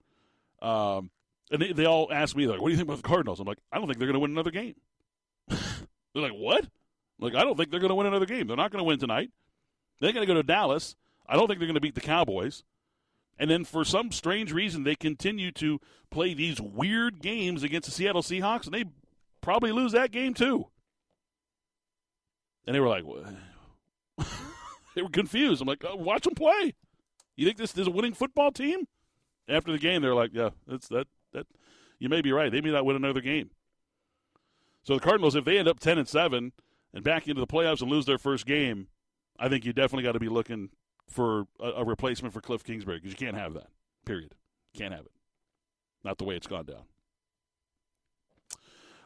Um, 0.61 1.11
and 1.51 1.61
they, 1.61 1.73
they 1.73 1.87
all 1.87 2.12
ask 2.12 2.37
me 2.37 2.47
like, 2.47 2.61
"What 2.61 2.68
do 2.68 2.73
you 2.73 2.77
think 2.77 2.88
about 2.88 3.03
the 3.03 3.09
Cardinals?" 3.09 3.40
I'm 3.40 3.47
like, 3.47 3.59
"I 3.73 3.79
don't 3.79 3.87
think 3.87 3.99
they're 3.99 4.09
going 4.09 4.14
to 4.14 4.20
win 4.20 4.33
another 4.33 4.51
game." 4.51 4.75
they're 5.49 5.59
like, 6.14 6.33
"What?" 6.33 6.66
Like, 7.20 7.35
I 7.35 7.44
don't 7.44 7.57
think 7.57 7.70
they're 7.70 7.81
going 7.81 7.90
to 7.90 7.94
win 7.94 8.07
another 8.07 8.27
game. 8.27 8.47
They're 8.47 8.57
not 8.57 8.70
going 8.73 8.81
to 8.81 8.85
win 8.85 8.99
tonight. 8.99 9.31
They're 10.01 10.12
going 10.12 10.27
to 10.27 10.33
go 10.33 10.35
to 10.35 10.42
Dallas. 10.42 10.97
I 11.27 11.37
don't 11.37 11.47
think 11.47 11.61
they're 11.61 11.68
going 11.68 11.77
to 11.77 11.81
beat 11.81 11.94
the 11.94 12.01
Cowboys. 12.01 12.64
And 13.38 13.51
then 13.51 13.64
for 13.64 13.85
some 13.85 14.12
strange 14.12 14.53
reason, 14.53 14.85
they 14.85 14.94
continue 14.94 15.51
to 15.53 15.81
play 16.11 16.35
these 16.35 16.61
weird 16.61 17.20
games 17.20 17.62
against 17.62 17.87
the 17.87 17.94
Seattle 17.94 18.23
Seahawks, 18.23 18.66
and 18.66 18.75
they 18.75 18.85
probably 19.40 19.73
lose 19.73 19.92
that 19.92 20.12
game 20.12 20.35
too. 20.35 20.68
And 22.66 22.75
they 22.75 22.81
were 22.81 22.88
like, 22.88 23.05
they 24.94 25.03
were 25.03 25.11
confused. 25.11 25.61
I'm 25.61 25.68
like, 25.68 25.85
oh, 25.87 25.97
watch 25.97 26.25
them 26.25 26.35
play. 26.35 26.75
You 27.37 27.44
think 27.44 27.59
this 27.59 27.77
is 27.77 27.87
a 27.87 27.90
winning 27.90 28.14
football 28.14 28.53
team? 28.53 28.87
After 29.49 29.73
the 29.73 29.79
game, 29.79 30.01
they're 30.01 30.14
like, 30.14 30.31
yeah, 30.33 30.51
that's 30.66 30.88
that 30.88 31.09
that. 31.33 31.47
You 31.99 32.09
may 32.09 32.23
be 32.23 32.33
right. 32.33 32.51
They 32.51 32.61
may 32.61 32.70
not 32.70 32.85
win 32.85 32.97
another 32.97 33.20
game. 33.20 33.51
So 34.83 34.94
the 34.94 35.01
Cardinals, 35.01 35.35
if 35.35 35.44
they 35.44 35.59
end 35.59 35.68
up 35.68 35.81
ten 35.81 35.99
and 35.99 36.09
seven 36.09 36.53
and 36.92 37.05
back 37.05 37.29
into 37.29 37.40
the 37.40 37.47
playoffs 37.47 37.83
and 37.83 37.90
lose 37.90 38.07
their 38.07 38.18
first 38.18 38.47
game, 38.47 38.88
I 39.38 39.49
think 39.49 39.64
you 39.64 39.73
definitely 39.73 40.05
got 40.05 40.12
to 40.12 40.20
be 40.20 40.29
looking 40.29 40.70
for 41.09 41.47
a, 41.61 41.69
a, 41.69 41.85
replacement 41.85 42.35
for 42.35 42.40
Cliff 42.40 42.64
Kingsbury 42.64 42.99
because 42.99 43.12
you 43.12 43.17
can't 43.17 43.37
have 43.37 43.55
that. 43.55 43.69
Period. 44.05 44.35
Can't 44.77 44.93
have 44.93 45.05
it. 45.05 45.12
Not 46.03 46.19
the 46.19 46.25
way 46.25 46.37
it's 46.37 46.47
gone 46.47 46.67
down. 46.67 46.83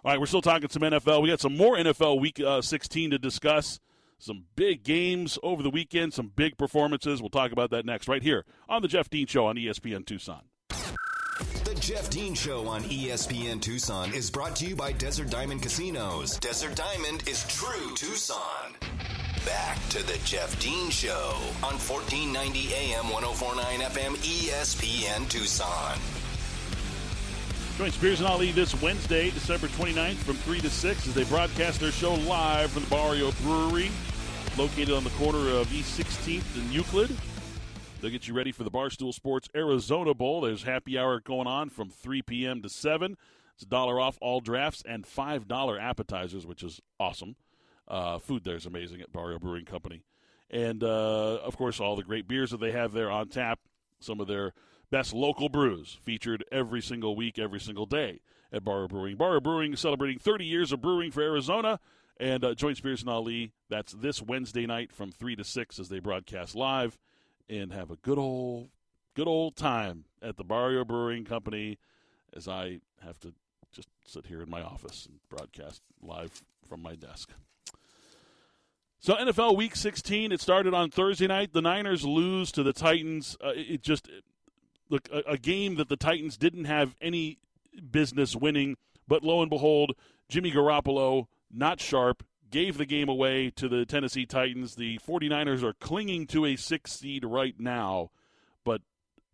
All 0.05 0.13
right, 0.13 0.21
we're 0.21 0.27
still 0.27 0.43
talking 0.43 0.69
some 0.69 0.83
NFL. 0.83 1.23
We 1.23 1.29
got 1.29 1.41
some 1.41 1.57
more 1.57 1.77
NFL 1.77 2.21
Week 2.21 2.41
uh, 2.41 2.63
16 2.63 3.11
to 3.11 3.19
discuss. 3.19 3.81
Some 4.21 4.45
big 4.57 4.83
games 4.83 5.39
over 5.43 5.63
the 5.63 5.71
weekend, 5.71 6.13
some 6.13 6.33
big 6.35 6.59
performances. 6.59 7.21
We'll 7.21 7.31
talk 7.31 7.53
about 7.53 7.71
that 7.71 7.85
next, 7.85 8.09
right 8.09 8.23
here 8.23 8.45
on 8.69 8.83
the 8.83 8.89
Jeff 8.89 9.09
Dean 9.09 9.27
Show 9.27 9.47
on 9.47 9.57
ESPN 9.57 10.05
Tucson. 10.07 10.43
The 10.69 11.77
Jeff 11.79 12.11
Dean 12.11 12.35
Show 12.35 12.67
on 12.67 12.83
ESPN 12.83 13.61
Tucson 13.61 14.13
is 14.13 14.31
brought 14.31 14.57
to 14.57 14.67
you 14.67 14.75
by 14.75 14.91
Desert 14.93 15.31
Diamond 15.31 15.63
Casinos. 15.63 16.39
Desert 16.39 16.75
Diamond 16.75 17.29
is 17.29 17.47
true 17.47 17.95
Tucson. 17.95 18.75
Back 19.45 19.79
to 19.91 20.03
the 20.07 20.19
Jeff 20.25 20.59
Dean 20.61 20.91
Show 20.91 21.35
on 21.63 21.79
1490 21.79 22.75
AM 22.75 23.09
1049 23.11 23.81
FM 23.81 24.17
ESPN 24.17 25.29
Tucson. 25.29 25.99
Join 27.79 27.91
Spears 27.93 28.21
and 28.21 28.29
Ali 28.29 28.51
this 28.53 28.81
Wednesday, 28.83 29.31
December 29.31 29.69
29th 29.69 30.17
from 30.17 30.35
3 30.37 30.61
to 30.61 30.71
6 30.71 31.07
as 31.07 31.15
they 31.15 31.25
broadcast 31.25 31.81
their 31.81 31.93
show 31.93 32.15
live 32.15 32.71
from 32.73 32.83
the 32.83 32.91
Barrio 32.91 33.31
Brewery, 33.43 33.91
located 34.57 34.91
on 34.91 35.05
the 35.05 35.11
corner 35.11 35.51
of 35.51 35.73
East 35.73 35.99
16th 35.99 36.57
and 36.57 36.73
Euclid. 36.73 37.17
They'll 38.01 38.11
get 38.11 38.27
you 38.27 38.35
ready 38.35 38.53
for 38.53 38.65
the 38.65 38.71
Barstool 38.71 39.15
Sports 39.15 39.49
Arizona 39.55 40.15
Bowl. 40.15 40.41
There's 40.41 40.65
happy 40.65 40.99
hour 40.99 41.21
going 41.21 41.47
on 41.47 41.69
from 41.69 41.91
3 41.91 42.23
p.m. 42.23 42.63
to 42.63 42.69
7. 42.69 43.17
It's 43.55 43.63
a 43.63 43.67
dollar 43.67 44.01
off 44.01 44.19
all 44.21 44.41
drafts 44.41 44.83
and 44.87 45.05
$5 45.05 45.81
appetizers, 45.81 46.47
which 46.47 46.63
is 46.63 46.81
awesome. 46.99 47.37
Uh, 47.89 48.19
food 48.19 48.45
there 48.45 48.57
is 48.57 48.67
amazing 48.67 49.01
at 49.01 49.13
Barrio 49.13 49.39
Brewing 49.39 49.65
Company. 49.65 50.03
And, 50.51 50.85
uh, 50.85 51.39
of 51.43 51.57
course, 51.57 51.81
all 51.81 51.97
the 51.97 52.03
great 52.03 52.29
beers 52.29 52.51
that 52.51 52.61
they 52.61 52.73
have 52.73 52.93
there 52.93 53.11
on 53.11 53.29
tap. 53.29 53.59
Some 54.01 54.21
of 54.21 54.29
their 54.29 54.53
Best 54.91 55.13
local 55.13 55.51
brews 55.51 55.99
featured 56.01 56.45
every 56.51 56.81
single 56.81 57.15
week, 57.15 57.39
every 57.39 57.61
single 57.61 57.85
day 57.85 58.21
at 58.51 58.65
Barrio 58.65 58.89
Brewing. 58.89 59.17
Barrio 59.17 59.41
Brewing 59.41 59.77
celebrating 59.77 60.19
30 60.19 60.47
years 60.47 60.73
of 60.73 60.81
brewing 60.81 61.11
for 61.11 61.23
Arizona. 61.23 61.79
And 62.19 62.43
uh, 62.43 62.55
join 62.55 62.75
Spears 62.75 63.03
and 63.03 63.11
Ali. 63.11 63.53
That's 63.69 63.93
this 63.93 64.23
Wednesday 64.23 64.67
night 64.67 64.93
from 64.93 65.13
3 65.13 65.37
to 65.37 65.45
6 65.45 65.79
as 65.79 65.89
they 65.89 66.01
broadcast 66.01 66.55
live 66.55 66.99
and 67.51 67.73
have 67.73 67.91
a 67.91 67.97
good 67.97 68.19
old, 68.19 68.71
good 69.15 69.29
old 69.29 69.57
time 69.57 70.07
at 70.23 70.37
the 70.37 70.45
Barrio 70.45 70.85
Brewing 70.85 71.25
Company 71.25 71.79
as 72.35 72.49
I 72.49 72.81
have 73.05 73.21
to 73.21 73.35
just 73.71 73.89
sit 74.07 74.27
here 74.27 74.43
in 74.43 74.49
my 74.49 74.63
office 74.63 75.07
and 75.07 75.21
broadcast 75.29 75.83
live 76.03 76.43
from 76.67 76.83
my 76.83 76.95
desk. 76.95 77.31
So 79.01 79.15
NFL 79.15 79.57
Week 79.57 79.77
16, 79.77 80.33
it 80.33 80.41
started 80.41 80.75
on 80.75 80.91
Thursday 80.91 81.29
night. 81.29 81.53
The 81.53 81.63
Niners 81.63 82.05
lose 82.05 82.51
to 82.53 82.65
the 82.65 82.73
Titans. 82.73 83.37
Uh, 83.43 83.53
it 83.55 83.83
just 83.83 84.09
look 84.89 85.09
a, 85.13 85.33
a 85.33 85.39
game 85.39 85.77
that 85.77 85.89
the 85.89 85.97
Titans 85.97 86.37
didn't 86.37 86.65
have 86.65 86.97
any 87.01 87.39
business 87.91 88.35
winning, 88.35 88.77
but 89.07 89.23
lo 89.23 89.41
and 89.41 89.51
behold, 89.51 89.93
Jimmy 90.29 90.51
Garoppolo, 90.51 91.27
not 91.51 91.81
sharp, 91.81 92.25
gave 92.51 92.77
the 92.77 92.87
game 92.87 93.09
away 93.09 93.51
to 93.51 93.69
the 93.69 93.87
Tennessee 93.87 94.27
Titans. 94.27 94.75
The 94.75 94.99
49ers 94.99 95.63
are 95.63 95.75
clinging 95.75 96.27
to 96.29 96.45
a 96.45 96.57
six 96.57 96.93
seed 96.93 97.25
right 97.25 97.55
now, 97.59 98.11
but 98.65 98.81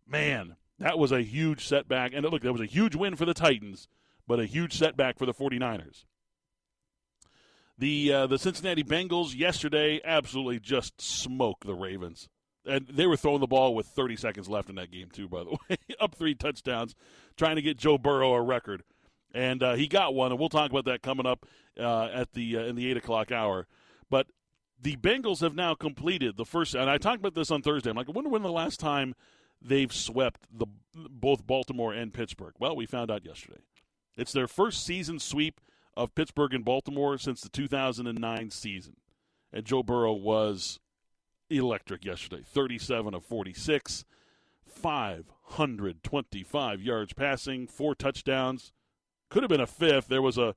man, 0.07 0.57
that 0.77 0.99
was 0.99 1.11
a 1.11 1.23
huge 1.23 1.65
setback. 1.65 2.11
And 2.13 2.23
look, 2.25 2.43
that 2.43 2.51
was 2.51 2.61
a 2.61 2.65
huge 2.65 2.95
win 2.95 3.15
for 3.15 3.25
the 3.25 3.33
Titans, 3.33 3.87
but 4.27 4.39
a 4.39 4.45
huge 4.45 4.77
setback 4.77 5.17
for 5.17 5.25
the 5.25 5.33
49ers. 5.33 6.05
The 7.77 8.13
uh, 8.13 8.27
the 8.27 8.39
Cincinnati 8.39 8.83
Bengals 8.83 9.35
yesterday 9.35 9.99
absolutely 10.03 10.59
just 10.59 11.01
smoked 11.01 11.65
the 11.65 11.75
Ravens 11.75 12.29
and 12.65 12.87
they 12.87 13.05
were 13.05 13.17
throwing 13.17 13.39
the 13.39 13.47
ball 13.47 13.75
with 13.75 13.87
30 13.87 14.15
seconds 14.15 14.49
left 14.49 14.69
in 14.69 14.75
that 14.75 14.91
game 14.91 15.09
too. 15.11 15.27
By 15.27 15.43
the 15.43 15.51
way, 15.69 15.77
up 15.99 16.15
three 16.15 16.35
touchdowns, 16.35 16.95
trying 17.37 17.55
to 17.55 17.61
get 17.61 17.77
Joe 17.77 17.97
Burrow 17.97 18.33
a 18.33 18.41
record, 18.41 18.83
and 19.33 19.61
uh, 19.61 19.73
he 19.73 19.87
got 19.87 20.13
one. 20.13 20.31
And 20.31 20.39
we'll 20.39 20.49
talk 20.49 20.71
about 20.71 20.85
that 20.85 21.01
coming 21.01 21.25
up 21.25 21.45
uh, 21.79 22.05
at 22.05 22.33
the 22.33 22.57
uh, 22.57 22.61
in 22.61 22.75
the 22.75 22.89
eight 22.89 22.97
o'clock 22.97 23.31
hour. 23.31 23.67
But 24.09 24.27
the 24.81 24.95
Bengals 24.97 25.41
have 25.41 25.55
now 25.55 25.75
completed 25.75 26.37
the 26.37 26.45
first, 26.45 26.75
and 26.75 26.89
I 26.89 26.97
talked 26.97 27.19
about 27.19 27.35
this 27.35 27.51
on 27.51 27.61
Thursday. 27.61 27.89
I'm 27.89 27.95
like, 27.95 28.09
I 28.09 28.11
wonder 28.11 28.29
when 28.29 28.43
the 28.43 28.51
last 28.51 28.79
time 28.79 29.15
they've 29.61 29.93
swept 29.93 30.47
the 30.51 30.67
both 30.93 31.45
Baltimore 31.45 31.93
and 31.93 32.13
Pittsburgh. 32.13 32.53
Well, 32.59 32.75
we 32.75 32.85
found 32.85 33.11
out 33.11 33.25
yesterday. 33.25 33.61
It's 34.17 34.31
their 34.31 34.47
first 34.47 34.85
season 34.85 35.19
sweep 35.19 35.59
of 35.95 36.15
Pittsburgh 36.15 36.53
and 36.53 36.65
Baltimore 36.65 37.17
since 37.17 37.41
the 37.41 37.49
2009 37.49 38.51
season, 38.51 38.97
and 39.51 39.65
Joe 39.65 39.83
Burrow 39.83 40.13
was 40.13 40.79
electric 41.49 42.05
yesterday 42.05 42.43
37 42.45 43.13
of 43.13 43.25
46, 43.25 44.05
525 44.65 46.81
yards 46.81 47.13
passing, 47.13 47.67
four 47.67 47.93
touchdowns. 47.95 48.71
Could 49.29 49.43
have 49.43 49.49
been 49.49 49.61
a 49.61 49.67
fifth. 49.67 50.07
There 50.07 50.21
was 50.21 50.37
a, 50.37 50.55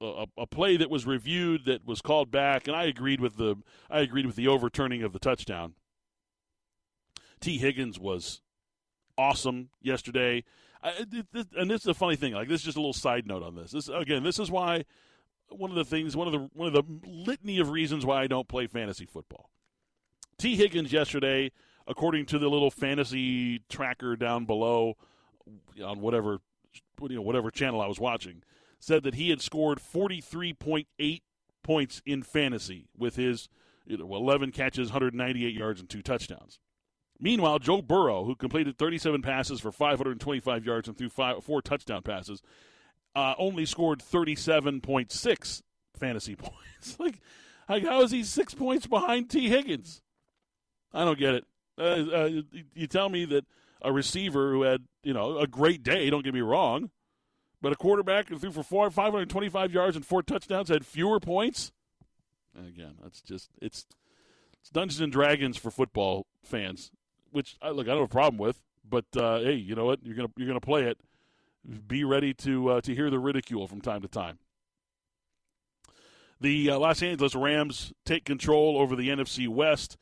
a 0.00 0.26
a 0.36 0.46
play 0.46 0.76
that 0.76 0.90
was 0.90 1.06
reviewed 1.06 1.64
that 1.66 1.86
was 1.86 2.02
called 2.02 2.30
back, 2.30 2.66
and 2.66 2.76
I 2.76 2.84
agreed 2.84 3.20
with 3.20 3.36
the 3.36 3.56
I 3.90 4.00
agreed 4.00 4.26
with 4.26 4.36
the 4.36 4.48
overturning 4.48 5.02
of 5.02 5.12
the 5.12 5.18
touchdown. 5.18 5.74
Tee 7.40 7.58
Higgins 7.58 7.98
was 7.98 8.40
awesome 9.18 9.70
yesterday. 9.80 10.44
I, 10.82 11.04
and 11.56 11.70
this 11.70 11.82
is 11.82 11.86
a 11.86 11.94
funny 11.94 12.16
thing. 12.16 12.32
Like 12.32 12.48
this 12.48 12.60
is 12.60 12.64
just 12.64 12.76
a 12.76 12.80
little 12.80 12.92
side 12.92 13.26
note 13.26 13.42
on 13.42 13.54
this. 13.54 13.72
This 13.72 13.88
again, 13.88 14.22
this 14.22 14.38
is 14.38 14.50
why 14.50 14.84
one 15.50 15.70
of 15.70 15.76
the 15.76 15.84
things, 15.84 16.16
one 16.16 16.26
of 16.26 16.32
the 16.32 16.48
one 16.54 16.68
of 16.68 16.74
the 16.74 17.08
litany 17.08 17.58
of 17.58 17.70
reasons 17.70 18.04
why 18.04 18.22
I 18.22 18.26
don't 18.26 18.48
play 18.48 18.66
fantasy 18.66 19.06
football. 19.06 19.50
Tee 20.38 20.56
Higgins 20.56 20.92
yesterday, 20.92 21.50
according 21.86 22.26
to 22.26 22.38
the 22.38 22.48
little 22.48 22.70
fantasy 22.70 23.60
tracker 23.68 24.16
down 24.16 24.44
below 24.44 24.96
on 25.82 26.00
whatever 26.00 26.38
you 27.00 27.16
know 27.16 27.22
whatever 27.22 27.50
channel 27.50 27.80
I 27.80 27.86
was 27.86 27.98
watching, 27.98 28.42
said 28.78 29.02
that 29.04 29.14
he 29.14 29.30
had 29.30 29.40
scored 29.40 29.78
43.8 29.78 31.22
points 31.62 32.02
in 32.04 32.22
fantasy 32.22 32.88
with 32.96 33.16
his 33.16 33.48
you 33.86 33.96
know, 33.96 34.14
11 34.14 34.52
catches, 34.52 34.88
198 34.88 35.54
yards, 35.54 35.80
and 35.80 35.88
two 35.88 36.02
touchdowns. 36.02 36.58
Meanwhile, 37.18 37.60
Joe 37.60 37.82
Burrow, 37.82 38.24
who 38.24 38.34
completed 38.34 38.76
37 38.78 39.22
passes 39.22 39.60
for 39.60 39.72
525 39.72 40.64
yards 40.64 40.88
and 40.88 40.96
threw 40.96 41.08
five, 41.08 41.42
four 41.42 41.62
touchdown 41.62 42.02
passes, 42.02 42.42
uh, 43.14 43.34
only 43.38 43.64
scored 43.64 44.00
37.6 44.00 45.62
fantasy 45.98 46.36
points. 46.36 46.98
like, 46.98 47.20
like, 47.68 47.84
how 47.84 48.02
is 48.02 48.10
he 48.10 48.22
six 48.22 48.54
points 48.54 48.86
behind 48.86 49.30
Tee 49.30 49.48
Higgins? 49.48 50.02
I 50.92 51.04
don't 51.04 51.18
get 51.18 51.34
it. 51.34 51.44
Uh, 51.78 51.82
uh, 51.82 52.30
you 52.74 52.86
tell 52.86 53.08
me 53.08 53.24
that 53.26 53.44
a 53.82 53.92
receiver 53.92 54.52
who 54.52 54.62
had 54.62 54.84
you 55.02 55.12
know 55.12 55.38
a 55.38 55.46
great 55.46 55.82
day. 55.82 56.08
Don't 56.10 56.24
get 56.24 56.34
me 56.34 56.40
wrong, 56.40 56.90
but 57.60 57.72
a 57.72 57.76
quarterback 57.76 58.28
who 58.28 58.38
threw 58.38 58.50
for 58.50 58.62
four, 58.62 58.90
525 58.90 59.72
yards 59.72 59.96
and 59.96 60.04
four 60.04 60.22
touchdowns 60.22 60.68
had 60.68 60.86
fewer 60.86 61.20
points. 61.20 61.72
And 62.56 62.66
again, 62.66 62.94
that's 63.02 63.20
just 63.20 63.50
it's 63.60 63.86
it's 64.60 64.70
Dungeons 64.70 65.00
and 65.00 65.12
Dragons 65.12 65.56
for 65.56 65.70
football 65.70 66.26
fans, 66.42 66.90
which 67.36 67.56
I 67.60 67.68
look 67.68 67.86
I 67.86 67.90
don't 67.90 68.00
have 68.00 68.10
a 68.10 68.12
problem 68.12 68.38
with. 68.38 68.62
But 68.88 69.04
uh, 69.14 69.40
hey, 69.40 69.54
you 69.54 69.74
know 69.74 69.84
what? 69.84 70.00
You're 70.02 70.16
gonna 70.16 70.30
you're 70.36 70.48
gonna 70.48 70.60
play 70.60 70.84
it. 70.84 70.98
Be 71.86 72.02
ready 72.02 72.32
to 72.34 72.68
uh, 72.70 72.80
to 72.80 72.94
hear 72.94 73.10
the 73.10 73.18
ridicule 73.18 73.68
from 73.68 73.80
time 73.80 74.00
to 74.02 74.08
time. 74.08 74.38
The 76.40 76.70
uh, 76.70 76.78
Los 76.78 77.02
Angeles 77.02 77.34
Rams 77.34 77.92
take 78.04 78.24
control 78.24 78.78
over 78.78 78.96
the 78.96 79.08
NFC 79.08 79.48
West 79.48 79.96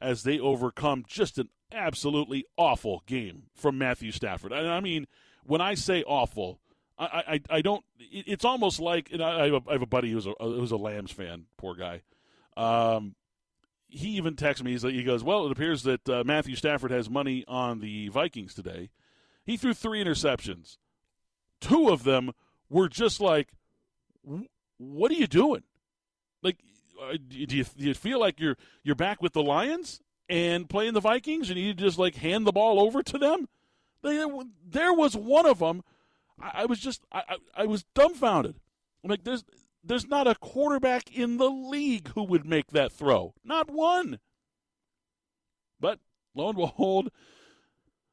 as 0.00 0.22
they 0.24 0.38
overcome 0.38 1.04
just 1.06 1.38
an 1.38 1.48
absolutely 1.72 2.44
awful 2.56 3.02
game 3.06 3.44
from 3.54 3.78
Matthew 3.78 4.10
Stafford. 4.10 4.52
And 4.52 4.68
I 4.68 4.80
mean, 4.80 5.06
when 5.44 5.60
I 5.60 5.74
say 5.74 6.02
awful, 6.04 6.60
I, 6.98 7.40
I, 7.50 7.56
I 7.58 7.62
don't. 7.62 7.84
It's 7.98 8.44
almost 8.44 8.80
like 8.80 9.10
I 9.12 9.46
have, 9.46 9.54
a, 9.54 9.60
I 9.68 9.72
have 9.72 9.82
a 9.82 9.86
buddy 9.86 10.10
who's 10.10 10.26
a 10.26 10.34
who's 10.40 10.72
a 10.72 10.76
Lambs 10.76 11.12
fan. 11.12 11.46
Poor 11.56 11.74
guy. 11.74 12.02
Um, 12.56 13.14
he 13.90 14.10
even 14.10 14.34
texted 14.36 14.64
me. 14.64 14.76
Like, 14.78 14.94
he 14.94 15.02
goes, 15.02 15.22
"Well, 15.22 15.46
it 15.46 15.52
appears 15.52 15.82
that 15.84 16.08
uh, 16.08 16.24
Matthew 16.24 16.56
Stafford 16.56 16.90
has 16.90 17.10
money 17.10 17.44
on 17.46 17.80
the 17.80 18.08
Vikings 18.08 18.54
today. 18.54 18.90
He 19.44 19.56
threw 19.56 19.74
three 19.74 20.02
interceptions. 20.02 20.76
Two 21.60 21.90
of 21.90 22.04
them 22.04 22.32
were 22.68 22.88
just 22.88 23.20
like, 23.20 23.48
what 24.78 25.10
are 25.10 25.14
you 25.14 25.26
doing? 25.26 25.62
Like, 26.42 26.58
uh, 27.02 27.16
do 27.28 27.38
you, 27.38 27.46
do 27.46 27.64
you 27.76 27.94
feel 27.94 28.20
like 28.20 28.40
you're 28.40 28.56
you're 28.82 28.94
back 28.94 29.20
with 29.20 29.32
the 29.32 29.42
Lions 29.42 30.00
and 30.28 30.68
playing 30.68 30.94
the 30.94 31.00
Vikings, 31.00 31.50
and 31.50 31.58
you 31.58 31.74
just 31.74 31.98
like 31.98 32.14
hand 32.16 32.46
the 32.46 32.52
ball 32.52 32.80
over 32.80 33.02
to 33.02 33.18
them? 33.18 33.48
They, 34.02 34.24
there 34.66 34.92
was 34.92 35.16
one 35.16 35.46
of 35.46 35.58
them. 35.58 35.82
I, 36.40 36.62
I 36.62 36.66
was 36.66 36.78
just 36.78 37.04
I, 37.12 37.22
I, 37.28 37.36
I 37.62 37.66
was 37.66 37.84
dumbfounded. 37.94 38.56
I'm 39.02 39.10
like, 39.10 39.24
there's 39.24 39.44
there's 39.82 40.06
not 40.06 40.26
a 40.26 40.34
quarterback 40.34 41.10
in 41.10 41.36
the 41.38 41.48
league 41.48 42.08
who 42.14 42.22
would 42.24 42.46
make 42.46 42.68
that 42.68 42.92
throw. 42.92 43.34
Not 43.44 43.70
one. 43.70 44.18
But 45.80 45.98
lo 46.34 46.48
and 46.48 46.58
behold, 46.58 47.10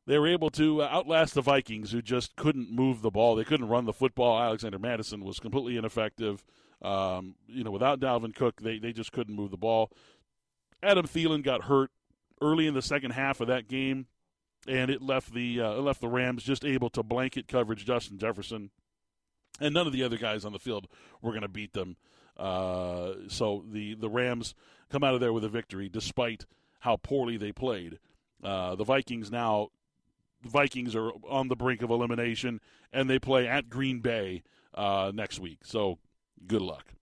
they 0.05 0.17
were 0.17 0.27
able 0.27 0.49
to 0.51 0.81
uh, 0.81 0.89
outlast 0.89 1.33
the 1.33 1.41
Vikings, 1.41 1.91
who 1.91 2.01
just 2.01 2.35
couldn't 2.35 2.71
move 2.71 3.01
the 3.01 3.11
ball. 3.11 3.35
They 3.35 3.43
couldn't 3.43 3.67
run 3.67 3.85
the 3.85 3.93
football. 3.93 4.39
Alexander 4.39 4.79
Mattison 4.79 5.23
was 5.23 5.39
completely 5.39 5.75
ineffective. 5.75 6.45
Um, 6.81 7.35
you 7.47 7.63
know, 7.63 7.71
without 7.71 7.99
Dalvin 7.99 8.33
Cook, 8.33 8.61
they, 8.61 8.79
they 8.79 8.93
just 8.93 9.11
couldn't 9.11 9.35
move 9.35 9.51
the 9.51 9.57
ball. 9.57 9.91
Adam 10.81 11.05
Thielen 11.05 11.43
got 11.43 11.65
hurt 11.65 11.91
early 12.41 12.67
in 12.67 12.73
the 12.73 12.81
second 12.81 13.11
half 13.11 13.41
of 13.41 13.47
that 13.47 13.67
game, 13.67 14.05
and 14.67 14.89
it 14.89 15.01
left 15.01 15.33
the 15.33 15.59
uh, 15.59 15.71
it 15.71 15.81
left 15.81 16.01
the 16.01 16.07
Rams 16.07 16.43
just 16.43 16.63
able 16.63 16.89
to 16.91 17.03
blanket 17.03 17.47
coverage 17.47 17.85
Justin 17.85 18.17
Jefferson 18.17 18.69
and 19.59 19.73
none 19.73 19.87
of 19.87 19.93
the 19.93 20.03
other 20.03 20.17
guys 20.17 20.45
on 20.45 20.53
the 20.53 20.59
field 20.59 20.87
were 21.21 21.31
going 21.31 21.41
to 21.41 21.47
beat 21.47 21.73
them. 21.73 21.97
Uh, 22.37 23.13
so 23.27 23.63
the 23.71 23.95
the 23.95 24.09
Rams 24.09 24.53
come 24.89 25.03
out 25.03 25.13
of 25.13 25.19
there 25.19 25.33
with 25.33 25.43
a 25.43 25.49
victory, 25.49 25.89
despite 25.89 26.45
how 26.79 26.97
poorly 26.97 27.37
they 27.37 27.51
played. 27.51 27.99
Uh, 28.43 28.75
the 28.75 28.83
Vikings 28.83 29.31
now, 29.31 29.69
the 30.43 30.49
Vikings 30.49 30.95
are 30.95 31.11
on 31.27 31.47
the 31.47 31.55
brink 31.55 31.81
of 31.81 31.89
elimination, 31.89 32.61
and 32.93 33.09
they 33.09 33.19
play 33.19 33.47
at 33.47 33.69
Green 33.69 33.99
Bay 33.99 34.43
uh, 34.73 35.11
next 35.13 35.39
week. 35.39 35.59
So 35.63 35.97
good 36.45 36.61
luck. 36.61 36.93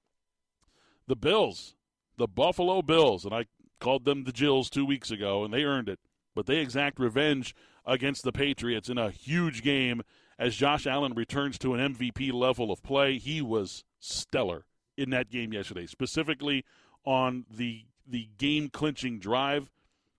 The 1.07 1.15
Bills, 1.15 1.75
the 2.17 2.27
Buffalo 2.27 2.81
Bills, 2.81 3.25
and 3.25 3.33
I 3.33 3.45
called 3.79 4.05
them 4.05 4.23
the 4.23 4.31
Jills 4.31 4.69
two 4.69 4.85
weeks 4.85 5.11
ago, 5.11 5.43
and 5.43 5.53
they 5.53 5.63
earned 5.63 5.89
it. 5.89 5.99
But 6.33 6.47
they 6.47 6.57
exact 6.57 6.99
revenge 6.99 7.53
against 7.85 8.23
the 8.23 8.31
Patriots 8.31 8.89
in 8.89 8.97
a 8.97 9.11
huge 9.11 9.61
game 9.61 10.01
as 10.37 10.55
Josh 10.55 10.85
Allen 10.85 11.13
returns 11.13 11.57
to 11.59 11.73
an 11.73 11.95
MVP 11.95 12.33
level 12.33 12.71
of 12.71 12.83
play. 12.83 13.17
He 13.17 13.41
was 13.41 13.83
stellar 13.99 14.65
in 14.97 15.09
that 15.11 15.29
game 15.29 15.53
yesterday, 15.53 15.85
specifically 15.85 16.65
on 17.05 17.45
the 17.49 17.85
the 18.07 18.29
game 18.37 18.69
clinching 18.69 19.19
drive 19.19 19.71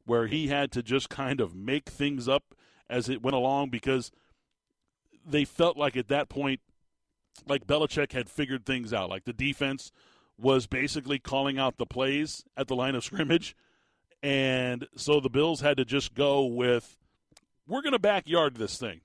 where 0.05 0.27
he 0.27 0.49
had 0.49 0.73
to 0.73 0.83
just 0.83 1.09
kind 1.09 1.41
of 1.41 1.55
make 1.55 1.89
things 1.89 2.29
up 2.29 2.55
as 2.89 3.09
it 3.09 3.23
went 3.23 3.37
along 3.37 3.71
because 3.71 4.11
they 5.25 5.45
felt 5.45 5.77
like 5.77 5.97
at 5.97 6.09
that 6.09 6.29
point 6.29 6.61
like 7.47 7.67
Belichick 7.67 8.13
had 8.13 8.31
figured 8.31 8.65
things 8.65 8.93
out. 8.93 9.11
Like 9.11 9.25
the 9.25 9.33
defense 9.33 9.93
was 10.39 10.67
basically 10.67 11.19
calling 11.19 11.59
out 11.59 11.77
the 11.77 11.87
plays 11.87 12.45
at 12.57 12.69
the 12.69 12.77
line 12.77 12.95
of 12.95 13.05
scrimmage. 13.05 13.57
And 14.23 14.87
so 14.97 15.21
the 15.21 15.31
Bills 15.31 15.61
had 15.61 15.77
to 15.77 15.85
just 15.85 16.15
go 16.15 16.45
with, 16.45 16.97
we're 17.67 17.83
going 17.83 17.93
to 17.93 17.99
backyard 17.99 18.57
this 18.57 18.79
thing 18.79 19.01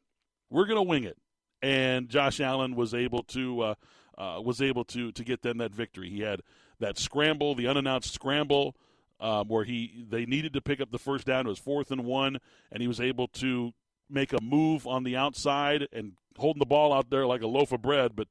we're 0.51 0.65
going 0.65 0.77
to 0.77 0.83
wing 0.83 1.05
it. 1.05 1.17
And 1.63 2.09
Josh 2.09 2.39
Allen 2.39 2.75
was 2.75 2.93
able 2.93 3.23
to 3.23 3.61
uh, 3.61 3.75
uh, 4.17 4.41
was 4.43 4.61
able 4.61 4.83
to 4.85 5.11
to 5.11 5.23
get 5.23 5.41
them 5.41 5.57
that 5.59 5.73
victory. 5.73 6.09
He 6.09 6.21
had 6.21 6.41
that 6.79 6.97
scramble, 6.97 7.55
the 7.55 7.67
unannounced 7.67 8.13
scramble, 8.13 8.75
um, 9.19 9.47
where 9.47 9.63
he 9.63 10.05
they 10.09 10.25
needed 10.25 10.53
to 10.53 10.61
pick 10.61 10.81
up 10.81 10.91
the 10.91 10.99
first 10.99 11.25
down. 11.25 11.45
It 11.45 11.49
was 11.49 11.59
fourth 11.59 11.91
and 11.91 12.03
one, 12.03 12.39
and 12.71 12.81
he 12.81 12.87
was 12.87 12.99
able 12.99 13.27
to 13.29 13.73
make 14.09 14.33
a 14.33 14.41
move 14.41 14.85
on 14.85 15.03
the 15.03 15.15
outside 15.15 15.87
and 15.93 16.13
holding 16.37 16.59
the 16.59 16.65
ball 16.65 16.91
out 16.91 17.09
there 17.09 17.25
like 17.25 17.41
a 17.41 17.47
loaf 17.47 17.71
of 17.71 17.81
bread. 17.81 18.15
But 18.15 18.27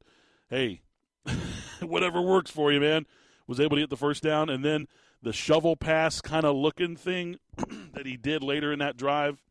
hey, 0.49 0.83
whatever 1.81 2.21
works 2.21 2.51
for 2.51 2.73
you, 2.73 2.81
man. 2.81 3.07
Was 3.47 3.59
able 3.59 3.77
to 3.77 3.83
get 3.83 3.91
the 3.91 3.97
first 3.97 4.23
down, 4.23 4.49
and 4.49 4.65
then 4.65 4.87
the 5.23 5.33
shovel 5.33 5.75
pass 5.75 6.21
kind 6.21 6.45
of 6.45 6.55
looking 6.55 6.95
thing 6.95 7.37
that 7.95 8.07
he 8.07 8.17
did 8.17 8.45
later 8.45 8.73
in 8.73 8.79
that 8.79 8.97
drive 8.97 9.43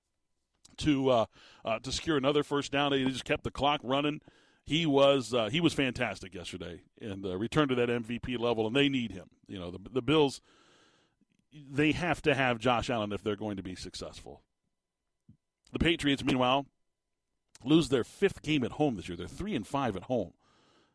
to 0.79 1.09
uh, 1.09 1.25
uh, 1.65 1.79
to 1.79 1.91
secure 1.91 2.17
another 2.17 2.43
first 2.43 2.71
down. 2.71 2.93
He 2.93 3.05
just 3.05 3.25
kept 3.25 3.43
the 3.43 3.51
clock 3.51 3.81
running. 3.83 4.21
He 4.65 4.85
was 4.85 5.33
uh, 5.33 5.49
he 5.49 5.61
was 5.61 5.73
fantastic 5.73 6.33
yesterday 6.33 6.81
and 7.01 7.25
uh, 7.25 7.37
returned 7.37 7.69
to 7.69 7.75
that 7.75 7.89
MVP 7.89 8.39
level, 8.39 8.67
and 8.67 8.75
they 8.75 8.89
need 8.89 9.11
him. 9.11 9.29
You 9.47 9.59
know, 9.59 9.71
the 9.71 9.79
the 9.91 10.01
Bills 10.01 10.41
they 11.51 11.91
have 11.91 12.21
to 12.21 12.35
have 12.35 12.59
Josh 12.59 12.89
Allen 12.89 13.11
if 13.11 13.23
they're 13.23 13.35
going 13.35 13.57
to 13.57 13.63
be 13.63 13.75
successful. 13.75 14.43
The 15.71 15.79
Patriots, 15.79 16.23
meanwhile, 16.23 16.65
lose 17.63 17.89
their 17.89 18.03
fifth 18.03 18.41
game 18.41 18.63
at 18.63 18.73
home 18.73 18.95
this 18.95 19.07
year. 19.07 19.17
They're 19.17 19.27
three 19.27 19.55
and 19.55 19.65
five 19.65 19.95
at 19.95 20.03
home. 20.03 20.33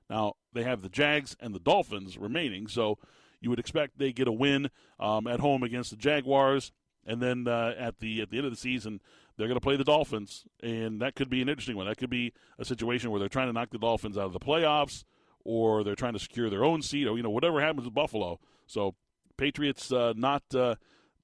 Now 0.08 0.34
they 0.52 0.62
have 0.64 0.82
the 0.82 0.88
Jags 0.88 1.36
and 1.40 1.54
the 1.54 1.60
Dolphins 1.60 2.18
remaining, 2.18 2.68
so 2.68 2.98
you 3.40 3.50
would 3.50 3.58
expect 3.58 3.98
they 3.98 4.12
get 4.12 4.28
a 4.28 4.32
win 4.32 4.70
um, 4.98 5.26
at 5.26 5.40
home 5.40 5.62
against 5.62 5.90
the 5.90 5.96
Jaguars, 5.96 6.72
and 7.06 7.20
then 7.20 7.48
uh, 7.48 7.74
at 7.78 8.00
the 8.00 8.20
at 8.20 8.30
the 8.30 8.36
end 8.36 8.46
of 8.46 8.52
the 8.52 8.58
season 8.58 9.00
they're 9.36 9.48
going 9.48 9.58
to 9.58 9.64
play 9.64 9.76
the 9.76 9.84
Dolphins, 9.84 10.44
and 10.62 11.00
that 11.00 11.16
could 11.16 11.28
be 11.28 11.42
an 11.42 11.48
interesting 11.48 11.76
one. 11.76 11.86
That 11.86 11.98
could 11.98 12.10
be 12.10 12.32
a 12.58 12.64
situation 12.64 13.10
where 13.10 13.18
they're 13.18 13.28
trying 13.28 13.48
to 13.48 13.52
knock 13.52 13.70
the 13.70 13.78
Dolphins 13.78 14.16
out 14.16 14.26
of 14.26 14.32
the 14.32 14.40
playoffs, 14.40 15.04
or 15.44 15.82
they're 15.82 15.96
trying 15.96 16.12
to 16.12 16.18
secure 16.18 16.48
their 16.48 16.64
own 16.64 16.82
seat, 16.82 17.06
or 17.06 17.16
you 17.16 17.22
know 17.22 17.30
whatever 17.30 17.60
happens 17.60 17.84
with 17.84 17.94
Buffalo. 17.94 18.38
So 18.66 18.94
Patriots 19.36 19.90
uh, 19.92 20.12
not 20.16 20.42
uh, 20.54 20.76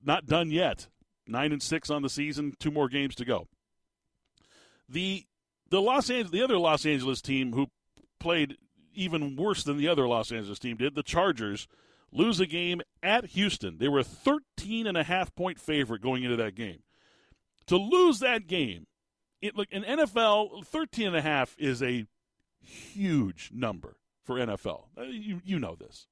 not 0.02 0.26
done 0.26 0.50
yet. 0.50 0.88
Nine 1.26 1.52
and 1.52 1.62
six 1.62 1.90
on 1.90 2.02
the 2.02 2.08
season, 2.08 2.54
two 2.58 2.72
more 2.72 2.88
games 2.88 3.14
to 3.16 3.24
go. 3.24 3.46
The 4.88 5.26
the 5.70 5.80
Los 5.80 6.10
Angeles, 6.10 6.32
the 6.32 6.42
other 6.42 6.58
Los 6.58 6.84
Angeles 6.84 7.22
team 7.22 7.52
who 7.52 7.68
played 8.18 8.56
even 8.92 9.36
worse 9.36 9.62
than 9.62 9.76
the 9.76 9.86
other 9.86 10.08
Los 10.08 10.32
Angeles 10.32 10.58
team 10.58 10.76
did, 10.76 10.96
the 10.96 11.04
Chargers 11.04 11.68
lose 12.10 12.40
a 12.40 12.46
game 12.46 12.80
at 13.04 13.26
Houston. 13.26 13.78
They 13.78 13.86
were 13.86 14.00
a 14.00 14.04
13 14.04 14.88
and 14.88 14.96
a 14.96 15.04
half 15.04 15.32
point 15.36 15.60
favorite 15.60 16.02
going 16.02 16.24
into 16.24 16.36
that 16.36 16.56
game 16.56 16.82
to 17.66 17.76
lose 17.76 18.20
that 18.20 18.46
game, 18.46 18.86
it, 19.40 19.56
like 19.56 19.70
in 19.70 19.82
NFL, 19.82 20.64
13 20.66 21.08
and 21.08 21.16
a 21.16 21.22
half 21.22 21.56
is 21.58 21.82
a 21.82 22.06
huge 22.60 23.50
number 23.54 23.96
for 24.22 24.36
NFL. 24.36 24.84
Uh, 24.98 25.02
you, 25.02 25.40
you 25.44 25.58
know 25.58 25.74
this. 25.74 26.06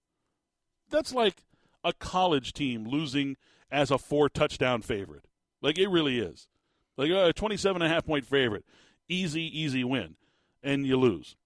That's 0.90 1.12
like 1.12 1.44
a 1.84 1.92
college 1.92 2.52
team 2.52 2.86
losing 2.86 3.36
as 3.70 3.90
a 3.90 3.98
four 3.98 4.28
touchdown 4.28 4.82
favorite. 4.82 5.26
Like 5.60 5.78
it 5.78 5.88
really 5.88 6.18
is. 6.18 6.48
Like 6.96 7.10
a 7.10 7.32
27 7.32 7.82
and 7.82 7.90
a 7.90 7.94
half 7.94 8.06
point 8.06 8.26
favorite. 8.26 8.64
Easy, 9.08 9.42
easy 9.42 9.84
win. 9.84 10.16
And 10.62 10.86
you 10.86 10.96
lose. 10.96 11.36